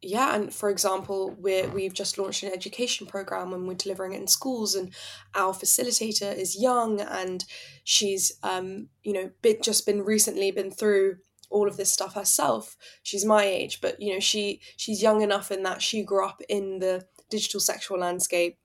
yeah 0.00 0.34
and 0.34 0.52
for 0.52 0.70
example 0.70 1.36
we 1.38 1.62
we've 1.66 1.94
just 1.94 2.18
launched 2.18 2.42
an 2.42 2.52
education 2.52 3.06
program 3.06 3.52
and 3.52 3.68
we're 3.68 3.74
delivering 3.74 4.14
it 4.14 4.20
in 4.20 4.26
schools 4.26 4.74
and 4.74 4.92
our 5.34 5.52
facilitator 5.52 6.34
is 6.34 6.60
young 6.60 7.00
and 7.00 7.44
she's 7.84 8.32
um, 8.42 8.88
you 9.02 9.12
know 9.12 9.30
just 9.62 9.86
been 9.86 10.02
recently 10.02 10.50
been 10.50 10.70
through 10.70 11.18
all 11.50 11.68
of 11.68 11.76
this 11.76 11.92
stuff 11.92 12.14
herself. 12.14 12.76
She's 13.02 13.24
my 13.24 13.44
age 13.44 13.80
but 13.80 14.00
you 14.00 14.14
know 14.14 14.20
she 14.20 14.60
she's 14.76 15.02
young 15.02 15.20
enough 15.20 15.50
in 15.52 15.62
that 15.64 15.82
she 15.82 16.02
grew 16.02 16.26
up 16.26 16.40
in 16.48 16.78
the 16.78 17.06
digital 17.30 17.60
sexual 17.60 17.98
landscape. 17.98 18.58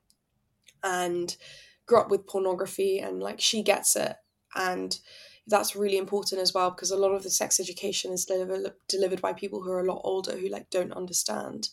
And 0.83 1.35
grew 1.87 1.99
up 1.99 2.11
with 2.11 2.27
pornography 2.27 2.99
and 2.99 3.21
like 3.21 3.41
she 3.41 3.63
gets 3.63 3.95
it. 3.95 4.15
And 4.55 4.97
that's 5.47 5.75
really 5.75 5.97
important 5.97 6.41
as 6.41 6.53
well 6.53 6.69
because 6.69 6.91
a 6.91 6.97
lot 6.97 7.13
of 7.13 7.23
the 7.23 7.29
sex 7.29 7.59
education 7.59 8.11
is 8.11 8.25
delivered 8.25 8.73
delivered 8.87 9.21
by 9.21 9.33
people 9.33 9.61
who 9.63 9.71
are 9.71 9.79
a 9.79 9.91
lot 9.91 10.01
older 10.03 10.37
who 10.37 10.49
like 10.49 10.69
don't 10.69 10.93
understand. 10.93 11.69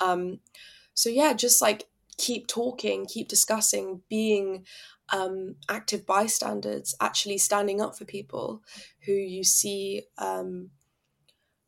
Um 0.00 0.40
so 0.94 1.10
yeah 1.10 1.32
just 1.32 1.60
like 1.60 1.88
keep 2.16 2.46
talking 2.48 3.06
keep 3.06 3.28
discussing 3.28 4.02
being 4.08 4.64
um 5.10 5.54
active 5.68 6.04
bystanders 6.04 6.94
actually 7.00 7.38
standing 7.38 7.80
up 7.80 7.96
for 7.96 8.04
people 8.04 8.62
who 9.06 9.12
you 9.12 9.44
see 9.44 10.02
um 10.18 10.70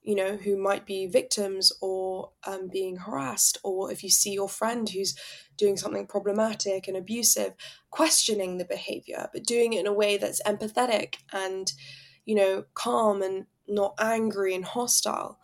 you 0.02 0.14
know, 0.14 0.36
who 0.36 0.56
might 0.56 0.86
be 0.86 1.06
victims 1.06 1.72
or 1.82 2.30
um, 2.46 2.68
being 2.68 2.96
harassed, 2.96 3.58
or 3.62 3.92
if 3.92 4.02
you 4.02 4.08
see 4.10 4.32
your 4.32 4.48
friend 4.48 4.88
who's 4.88 5.14
doing 5.56 5.76
something 5.76 6.06
problematic 6.06 6.88
and 6.88 6.96
abusive, 6.96 7.52
questioning 7.90 8.56
the 8.56 8.64
behavior, 8.64 9.28
but 9.32 9.44
doing 9.44 9.74
it 9.74 9.80
in 9.80 9.86
a 9.86 9.92
way 9.92 10.16
that's 10.16 10.42
empathetic 10.42 11.16
and, 11.32 11.72
you 12.24 12.34
know, 12.34 12.64
calm 12.74 13.20
and 13.20 13.46
not 13.68 13.94
angry 14.00 14.54
and 14.54 14.64
hostile. 14.64 15.38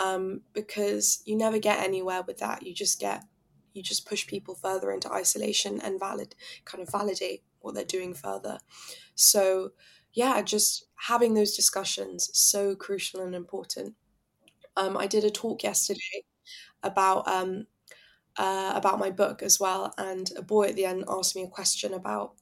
Um, 0.00 0.42
because 0.52 1.22
you 1.26 1.36
never 1.36 1.58
get 1.58 1.80
anywhere 1.80 2.22
with 2.22 2.38
that. 2.38 2.64
You 2.64 2.72
just 2.72 3.00
get, 3.00 3.24
you 3.74 3.82
just 3.82 4.06
push 4.06 4.28
people 4.28 4.54
further 4.54 4.92
into 4.92 5.12
isolation 5.12 5.80
and 5.80 5.98
valid, 5.98 6.36
kind 6.64 6.80
of 6.80 6.92
validate 6.92 7.42
what 7.58 7.74
they're 7.74 7.84
doing 7.84 8.14
further. 8.14 8.60
So, 9.16 9.72
yeah, 10.12 10.40
just 10.42 10.86
having 10.96 11.34
those 11.34 11.54
discussions 11.54 12.30
so 12.32 12.74
crucial 12.74 13.20
and 13.20 13.34
important. 13.34 13.94
Um, 14.76 14.96
I 14.96 15.06
did 15.06 15.24
a 15.24 15.30
talk 15.30 15.62
yesterday 15.62 16.24
about 16.82 17.26
um, 17.28 17.66
uh, 18.36 18.72
about 18.74 18.98
my 18.98 19.10
book 19.10 19.42
as 19.42 19.58
well, 19.58 19.92
and 19.98 20.30
a 20.36 20.42
boy 20.42 20.68
at 20.68 20.76
the 20.76 20.84
end 20.84 21.04
asked 21.08 21.36
me 21.36 21.42
a 21.42 21.48
question 21.48 21.94
about 21.94 22.34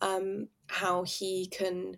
um, 0.00 0.48
how 0.68 1.04
he 1.04 1.46
can 1.46 1.96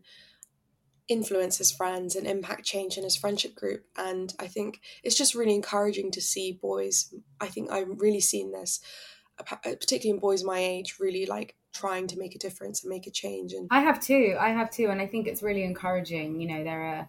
influence 1.09 1.59
his 1.59 1.71
friends 1.71 2.17
and 2.17 2.27
impact 2.27 2.65
change 2.65 2.97
in 2.97 3.05
his 3.05 3.17
friendship 3.17 3.55
group. 3.55 3.85
And 3.97 4.33
I 4.39 4.47
think 4.47 4.81
it's 5.03 5.17
just 5.17 5.35
really 5.35 5.55
encouraging 5.55 6.11
to 6.13 6.21
see 6.21 6.53
boys. 6.53 7.13
I 7.41 7.49
think 7.49 7.71
I've 7.71 8.01
really 8.01 8.21
seen 8.21 8.53
this, 8.53 8.81
particularly 9.63 10.11
in 10.11 10.19
boys 10.19 10.43
my 10.45 10.59
age, 10.59 10.97
really 10.99 11.27
like 11.27 11.57
trying 11.75 12.07
to 12.07 12.19
make 12.19 12.35
a 12.35 12.39
difference 12.39 12.83
and 12.83 12.91
make 12.91 13.07
a 13.07 13.11
change 13.11 13.53
and 13.53 13.69
i 13.71 13.81
have 13.81 14.01
too 14.01 14.37
i 14.41 14.51
have 14.51 14.71
too 14.71 14.89
and 14.91 15.01
i 15.01 15.07
think 15.07 15.27
it's 15.27 15.43
really 15.43 15.65
encouraging 15.65 16.41
you 16.41 16.47
know 16.47 16.65
there 16.65 16.83
are 16.83 17.09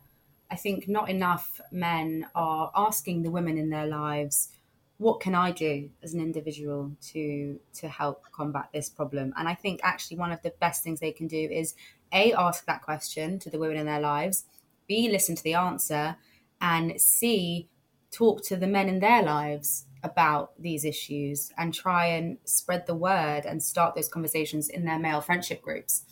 i 0.52 0.56
think 0.56 0.88
not 0.88 1.10
enough 1.10 1.62
men 1.72 2.28
are 2.36 2.72
asking 2.76 3.22
the 3.24 3.32
women 3.32 3.58
in 3.58 3.70
their 3.70 3.86
lives 3.86 4.50
what 4.98 5.20
can 5.20 5.36
i 5.36 5.52
do 5.52 5.90
as 6.04 6.14
an 6.14 6.22
individual 6.22 6.92
to 7.02 7.60
to 7.74 7.88
help 7.88 8.24
combat 8.32 8.70
this 8.74 8.90
problem? 8.90 9.34
And 9.38 9.48
i 9.48 9.54
think 9.54 9.82
actually 9.84 10.18
one 10.18 10.32
of 10.32 10.42
the 10.42 10.54
best 10.60 10.84
things 10.84 11.00
they 11.00 11.12
can 11.12 11.28
do 11.28 11.50
is 11.52 11.76
a 12.14 12.34
ask 12.34 12.66
that 12.66 12.82
question 12.82 13.40
to 13.40 13.50
the 13.50 13.60
women 13.60 13.78
in 13.78 13.86
their 13.86 14.00
lives 14.00 14.46
b 14.88 15.10
listen 15.12 15.36
to 15.36 15.44
the 15.44 15.54
answer 15.54 16.16
and 16.62 17.00
c 17.00 17.68
talk 18.12 18.44
to 18.44 18.56
the 18.56 18.68
men 18.68 18.88
in 18.88 19.00
their 19.00 19.22
lives 19.22 19.86
about 20.06 20.52
these 20.62 20.86
issues 20.86 21.52
and 21.58 21.74
try 21.74 22.06
and 22.06 22.38
spread 22.46 22.86
the 22.86 22.96
word 22.96 23.46
and 23.46 23.62
start 23.62 23.96
those 23.96 24.08
conversations 24.08 24.70
in 24.70 24.86
their 24.86 25.00
male 25.00 25.20
friendship 25.20 25.62
groups. 25.62 26.06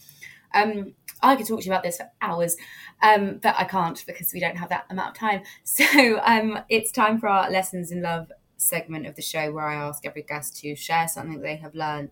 Um, 0.53 0.93
I 1.21 1.35
could 1.35 1.47
talk 1.47 1.59
to 1.59 1.65
you 1.65 1.71
about 1.71 1.83
this 1.83 1.97
for 1.97 2.09
hours, 2.21 2.57
um, 3.01 3.39
but 3.41 3.55
I 3.57 3.63
can't 3.63 4.03
because 4.05 4.33
we 4.33 4.39
don't 4.39 4.57
have 4.57 4.69
that 4.69 4.85
amount 4.89 5.09
of 5.09 5.15
time. 5.15 5.43
So 5.63 6.19
um, 6.23 6.59
it's 6.69 6.91
time 6.91 7.19
for 7.19 7.29
our 7.29 7.49
lessons 7.49 7.91
in 7.91 8.01
love 8.01 8.31
segment 8.57 9.05
of 9.07 9.15
the 9.15 9.21
show 9.21 9.51
where 9.51 9.67
I 9.67 9.75
ask 9.75 10.05
every 10.05 10.23
guest 10.23 10.57
to 10.61 10.75
share 10.75 11.07
something 11.07 11.41
they 11.41 11.57
have 11.57 11.75
learned 11.75 12.11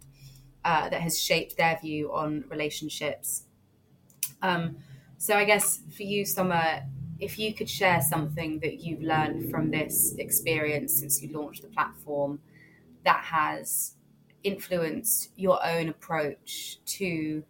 uh, 0.63 0.89
that 0.89 1.01
has 1.01 1.19
shaped 1.19 1.57
their 1.57 1.77
view 1.81 2.11
on 2.13 2.45
relationships. 2.49 3.43
Um, 4.41 4.77
so 5.17 5.35
I 5.35 5.45
guess 5.45 5.81
for 5.95 6.03
you, 6.03 6.25
Soma, 6.25 6.83
if 7.21 7.37
you 7.37 7.53
could 7.53 7.69
share 7.69 8.01
something 8.01 8.59
that 8.59 8.81
you've 8.81 9.03
learned 9.03 9.49
from 9.51 9.69
this 9.69 10.15
experience 10.17 10.99
since 10.99 11.21
you 11.21 11.31
launched 11.31 11.61
the 11.61 11.67
platform 11.69 12.41
that 13.05 13.23
has 13.23 13.93
influenced 14.43 15.31
your 15.37 15.63
own 15.65 15.87
approach 15.87 16.79
to 16.85 17.43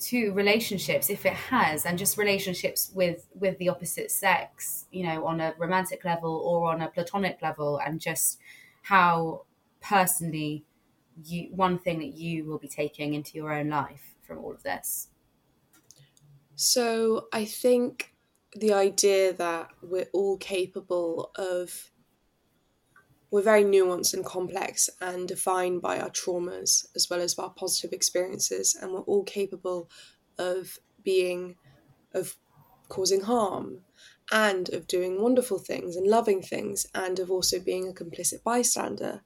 to 0.00 0.32
relationships 0.32 1.10
if 1.10 1.24
it 1.24 1.34
has 1.34 1.86
and 1.86 1.98
just 1.98 2.18
relationships 2.18 2.90
with 2.94 3.28
with 3.34 3.56
the 3.58 3.68
opposite 3.68 4.10
sex 4.10 4.86
you 4.90 5.04
know 5.04 5.24
on 5.26 5.40
a 5.40 5.54
romantic 5.58 6.04
level 6.04 6.36
or 6.38 6.72
on 6.72 6.80
a 6.80 6.88
platonic 6.88 7.40
level 7.42 7.78
and 7.78 8.00
just 8.00 8.40
how 8.82 9.44
personally 9.80 10.64
you 11.24 11.48
one 11.54 11.78
thing 11.78 11.98
that 11.98 12.14
you 12.14 12.44
will 12.44 12.58
be 12.58 12.66
taking 12.66 13.14
into 13.14 13.36
your 13.36 13.52
own 13.52 13.68
life 13.68 14.14
from 14.22 14.38
all 14.38 14.52
of 14.52 14.62
this? 14.62 15.08
So 16.56 17.28
i 17.32 17.44
think 17.44 18.09
the 18.54 18.72
idea 18.72 19.32
that 19.32 19.68
we're 19.82 20.08
all 20.12 20.36
capable 20.36 21.30
of 21.36 21.90
we're 23.30 23.42
very 23.42 23.62
nuanced 23.62 24.12
and 24.12 24.24
complex 24.24 24.90
and 25.00 25.28
defined 25.28 25.80
by 25.80 26.00
our 26.00 26.10
traumas 26.10 26.86
as 26.96 27.08
well 27.08 27.20
as 27.20 27.38
our 27.38 27.50
positive 27.50 27.92
experiences 27.92 28.76
and 28.80 28.92
we're 28.92 29.00
all 29.02 29.22
capable 29.22 29.88
of 30.36 30.78
being 31.04 31.54
of 32.12 32.36
causing 32.88 33.22
harm 33.22 33.78
and 34.30 34.68
of 34.70 34.86
doing 34.86 35.20
wonderful 35.20 35.58
things 35.58 35.96
and 35.96 36.06
loving 36.06 36.42
things 36.42 36.86
and 36.94 37.18
of 37.18 37.30
also 37.30 37.58
being 37.58 37.88
a 37.88 37.92
complicit 37.92 38.42
bystander. 38.42 39.22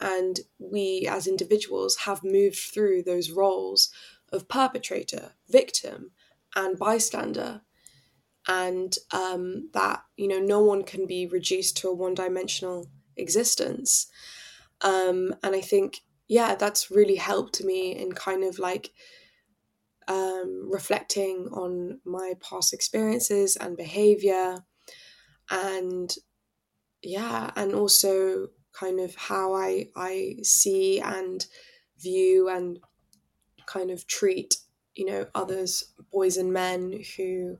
And 0.00 0.40
we 0.58 1.06
as 1.08 1.26
individuals 1.26 1.96
have 1.98 2.24
moved 2.24 2.58
through 2.58 3.04
those 3.04 3.30
roles 3.30 3.90
of 4.32 4.48
perpetrator 4.48 5.32
victim 5.48 6.10
and 6.56 6.78
bystander 6.78 7.62
and 8.48 8.96
um, 9.12 9.70
that 9.74 10.02
you 10.16 10.28
know 10.28 10.40
no 10.40 10.60
one 10.60 10.82
can 10.82 11.06
be 11.06 11.26
reduced 11.26 11.76
to 11.78 11.88
a 11.88 11.94
one-dimensional 11.94 12.86
existence. 13.16 14.08
Um, 14.80 15.34
and 15.42 15.54
I 15.54 15.60
think, 15.60 16.00
yeah, 16.28 16.56
that's 16.56 16.90
really 16.90 17.16
helped 17.16 17.62
me 17.62 17.92
in 17.96 18.12
kind 18.12 18.42
of 18.42 18.58
like 18.58 18.90
um, 20.08 20.68
reflecting 20.70 21.48
on 21.52 22.00
my 22.04 22.34
past 22.40 22.72
experiences 22.72 23.56
and 23.56 23.76
behavior. 23.76 24.64
And 25.50 26.12
yeah, 27.02 27.50
and 27.54 27.74
also 27.74 28.48
kind 28.72 29.00
of 29.00 29.14
how 29.14 29.54
I, 29.54 29.88
I 29.94 30.36
see 30.42 31.00
and 31.00 31.46
view 31.98 32.48
and 32.48 32.80
kind 33.66 33.90
of 33.90 34.06
treat, 34.06 34.56
you 34.96 35.04
know, 35.04 35.26
others, 35.34 35.84
boys 36.10 36.36
and 36.36 36.52
men 36.52 37.04
who 37.16 37.58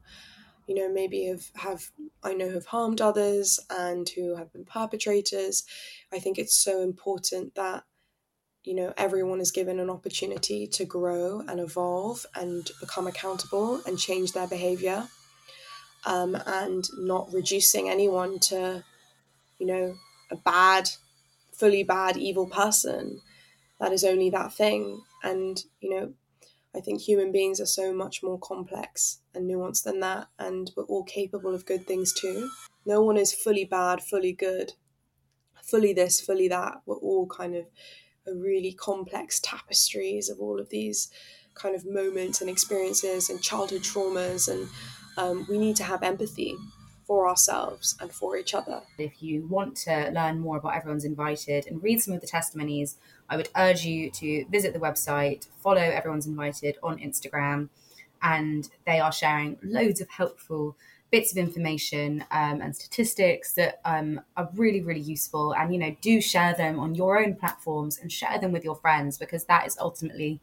you 0.66 0.74
know 0.74 0.92
maybe 0.92 1.26
have 1.26 1.50
have 1.56 1.90
i 2.22 2.32
know 2.32 2.50
have 2.50 2.66
harmed 2.66 3.00
others 3.00 3.58
and 3.70 4.08
who 4.10 4.36
have 4.36 4.52
been 4.52 4.64
perpetrators. 4.64 5.64
I 6.12 6.18
think 6.18 6.38
it's 6.38 6.56
so 6.56 6.82
important 6.82 7.54
that 7.54 7.84
you 8.64 8.74
know 8.74 8.92
everyone 8.96 9.40
is 9.40 9.50
given 9.50 9.80
an 9.80 9.90
opportunity 9.90 10.66
to 10.68 10.84
grow 10.84 11.40
and 11.48 11.60
evolve 11.60 12.24
and 12.34 12.70
become 12.80 13.06
accountable 13.06 13.80
and 13.86 13.98
change 13.98 14.32
their 14.32 14.46
behavior 14.46 15.08
um, 16.04 16.36
and 16.46 16.88
not 16.98 17.32
reducing 17.32 17.88
anyone 17.88 18.38
to 18.38 18.84
you 19.58 19.66
know 19.66 19.94
a 20.30 20.36
bad 20.36 20.88
fully 21.52 21.82
bad 21.82 22.16
evil 22.16 22.46
person. 22.46 23.20
That 23.78 23.92
is 23.92 24.04
only 24.04 24.30
that 24.30 24.52
thing. 24.52 25.02
And 25.22 25.62
you 25.80 25.90
know 25.90 26.12
I 26.74 26.80
think 26.80 27.02
human 27.02 27.32
beings 27.32 27.60
are 27.60 27.66
so 27.66 27.92
much 27.92 28.22
more 28.22 28.38
complex 28.38 29.20
and 29.34 29.48
nuanced 29.48 29.84
than 29.84 30.00
that, 30.00 30.28
and 30.38 30.70
we're 30.76 30.84
all 30.84 31.04
capable 31.04 31.54
of 31.54 31.66
good 31.66 31.86
things 31.86 32.12
too. 32.12 32.48
No 32.86 33.02
one 33.02 33.16
is 33.16 33.32
fully 33.32 33.64
bad, 33.64 34.02
fully 34.02 34.32
good, 34.32 34.72
fully 35.62 35.92
this, 35.92 36.20
fully 36.20 36.48
that. 36.48 36.80
We're 36.86 36.96
all 36.96 37.26
kind 37.26 37.54
of 37.54 37.66
a 38.26 38.34
really 38.34 38.72
complex 38.72 39.40
tapestries 39.40 40.30
of 40.30 40.40
all 40.40 40.58
of 40.60 40.70
these 40.70 41.10
kind 41.54 41.74
of 41.74 41.84
moments 41.84 42.40
and 42.40 42.48
experiences 42.48 43.28
and 43.28 43.42
childhood 43.42 43.82
traumas, 43.82 44.48
and 44.50 44.68
um, 45.18 45.46
we 45.50 45.58
need 45.58 45.76
to 45.76 45.84
have 45.84 46.02
empathy 46.02 46.56
for 47.06 47.28
ourselves 47.28 47.96
and 48.00 48.10
for 48.12 48.36
each 48.36 48.54
other. 48.54 48.80
If 48.96 49.22
you 49.22 49.46
want 49.46 49.76
to 49.78 50.10
learn 50.12 50.38
more 50.38 50.56
about 50.56 50.76
Everyone's 50.76 51.04
Invited 51.04 51.66
and 51.66 51.82
read 51.82 52.00
some 52.00 52.14
of 52.14 52.20
the 52.20 52.26
testimonies, 52.26 52.96
I 53.32 53.36
would 53.36 53.48
urge 53.56 53.82
you 53.84 54.10
to 54.10 54.44
visit 54.50 54.74
the 54.74 54.78
website, 54.78 55.48
follow 55.62 55.80
Everyone's 55.80 56.26
Invited 56.26 56.76
on 56.82 56.98
Instagram, 56.98 57.70
and 58.22 58.68
they 58.86 59.00
are 59.00 59.10
sharing 59.10 59.56
loads 59.62 60.02
of 60.02 60.10
helpful 60.10 60.76
bits 61.10 61.32
of 61.32 61.38
information 61.38 62.24
um, 62.30 62.60
and 62.60 62.76
statistics 62.76 63.54
that 63.54 63.80
um, 63.84 64.20
are 64.36 64.50
really 64.54 64.80
really 64.80 65.00
useful 65.00 65.54
and 65.54 65.72
you 65.72 65.78
know 65.78 65.94
do 66.00 66.20
share 66.22 66.54
them 66.54 66.78
on 66.78 66.94
your 66.94 67.22
own 67.22 67.34
platforms 67.34 67.98
and 67.98 68.10
share 68.10 68.38
them 68.38 68.50
with 68.50 68.64
your 68.64 68.76
friends 68.76 69.18
because 69.18 69.44
that 69.44 69.66
is 69.66 69.76
ultimately 69.78 70.40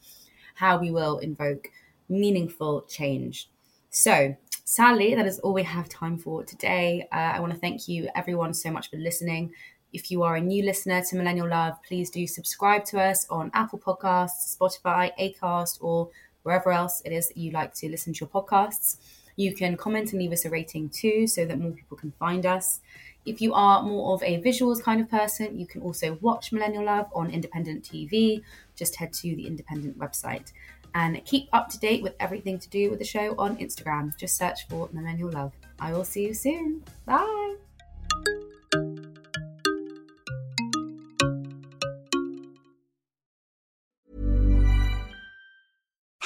how 0.55 0.77
we 0.77 0.91
will 0.91 1.17
invoke 1.19 1.69
meaningful 2.07 2.81
change 2.81 3.49
so 3.89 4.35
sadly, 4.69 5.15
that 5.15 5.25
is 5.25 5.39
all 5.39 5.53
we 5.53 5.63
have 5.63 5.89
time 5.89 6.17
for 6.17 6.43
today. 6.43 7.07
Uh, 7.11 7.15
I 7.15 7.39
want 7.39 7.53
to 7.53 7.59
thank 7.59 7.87
you, 7.87 8.07
everyone, 8.13 8.53
so 8.53 8.69
much 8.69 8.89
for 8.89 8.97
listening. 8.97 9.51
If 9.91 10.11
you 10.11 10.21
are 10.23 10.35
a 10.35 10.41
new 10.41 10.63
listener 10.63 11.01
to 11.01 11.15
Millennial 11.15 11.49
Love, 11.49 11.81
please 11.83 12.09
do 12.11 12.27
subscribe 12.27 12.85
to 12.85 13.01
us 13.01 13.25
on 13.29 13.49
Apple 13.55 13.79
Podcasts, 13.79 14.55
Spotify, 14.55 15.11
Acast, 15.19 15.79
or 15.81 16.09
wherever 16.43 16.71
else 16.71 17.01
it 17.05 17.11
is 17.11 17.29
that 17.29 17.37
you 17.37 17.51
like 17.51 17.73
to 17.75 17.89
listen 17.89 18.13
to 18.13 18.19
your 18.19 18.29
podcasts. 18.29 18.97
You 19.35 19.55
can 19.55 19.77
comment 19.77 20.11
and 20.11 20.21
leave 20.21 20.31
us 20.31 20.45
a 20.45 20.49
rating 20.49 20.89
too 20.89 21.25
so 21.25 21.45
that 21.45 21.59
more 21.59 21.71
people 21.71 21.97
can 21.97 22.11
find 22.19 22.45
us. 22.45 22.81
If 23.25 23.41
you 23.41 23.53
are 23.53 23.81
more 23.81 24.13
of 24.13 24.23
a 24.23 24.41
visuals 24.41 24.81
kind 24.81 25.01
of 25.01 25.09
person, 25.09 25.57
you 25.57 25.65
can 25.65 25.81
also 25.81 26.17
watch 26.21 26.51
Millennial 26.51 26.85
Love 26.85 27.07
on 27.13 27.31
independent 27.31 27.83
TV. 27.83 28.43
Just 28.75 28.95
head 28.95 29.11
to 29.13 29.35
the 29.35 29.47
independent 29.47 29.97
website 29.97 30.51
and 30.95 31.23
keep 31.25 31.49
up 31.53 31.69
to 31.69 31.79
date 31.79 32.03
with 32.03 32.15
everything 32.19 32.59
to 32.59 32.69
do 32.69 32.89
with 32.89 32.99
the 32.99 33.05
show 33.05 33.35
on 33.37 33.57
Instagram. 33.57 34.15
Just 34.17 34.37
search 34.37 34.67
for 34.67 34.89
Millennial 34.91 35.31
Love. 35.31 35.53
I 35.79 35.93
will 35.93 36.05
see 36.05 36.27
you 36.27 36.33
soon. 36.33 36.83
Bye. 37.05 37.55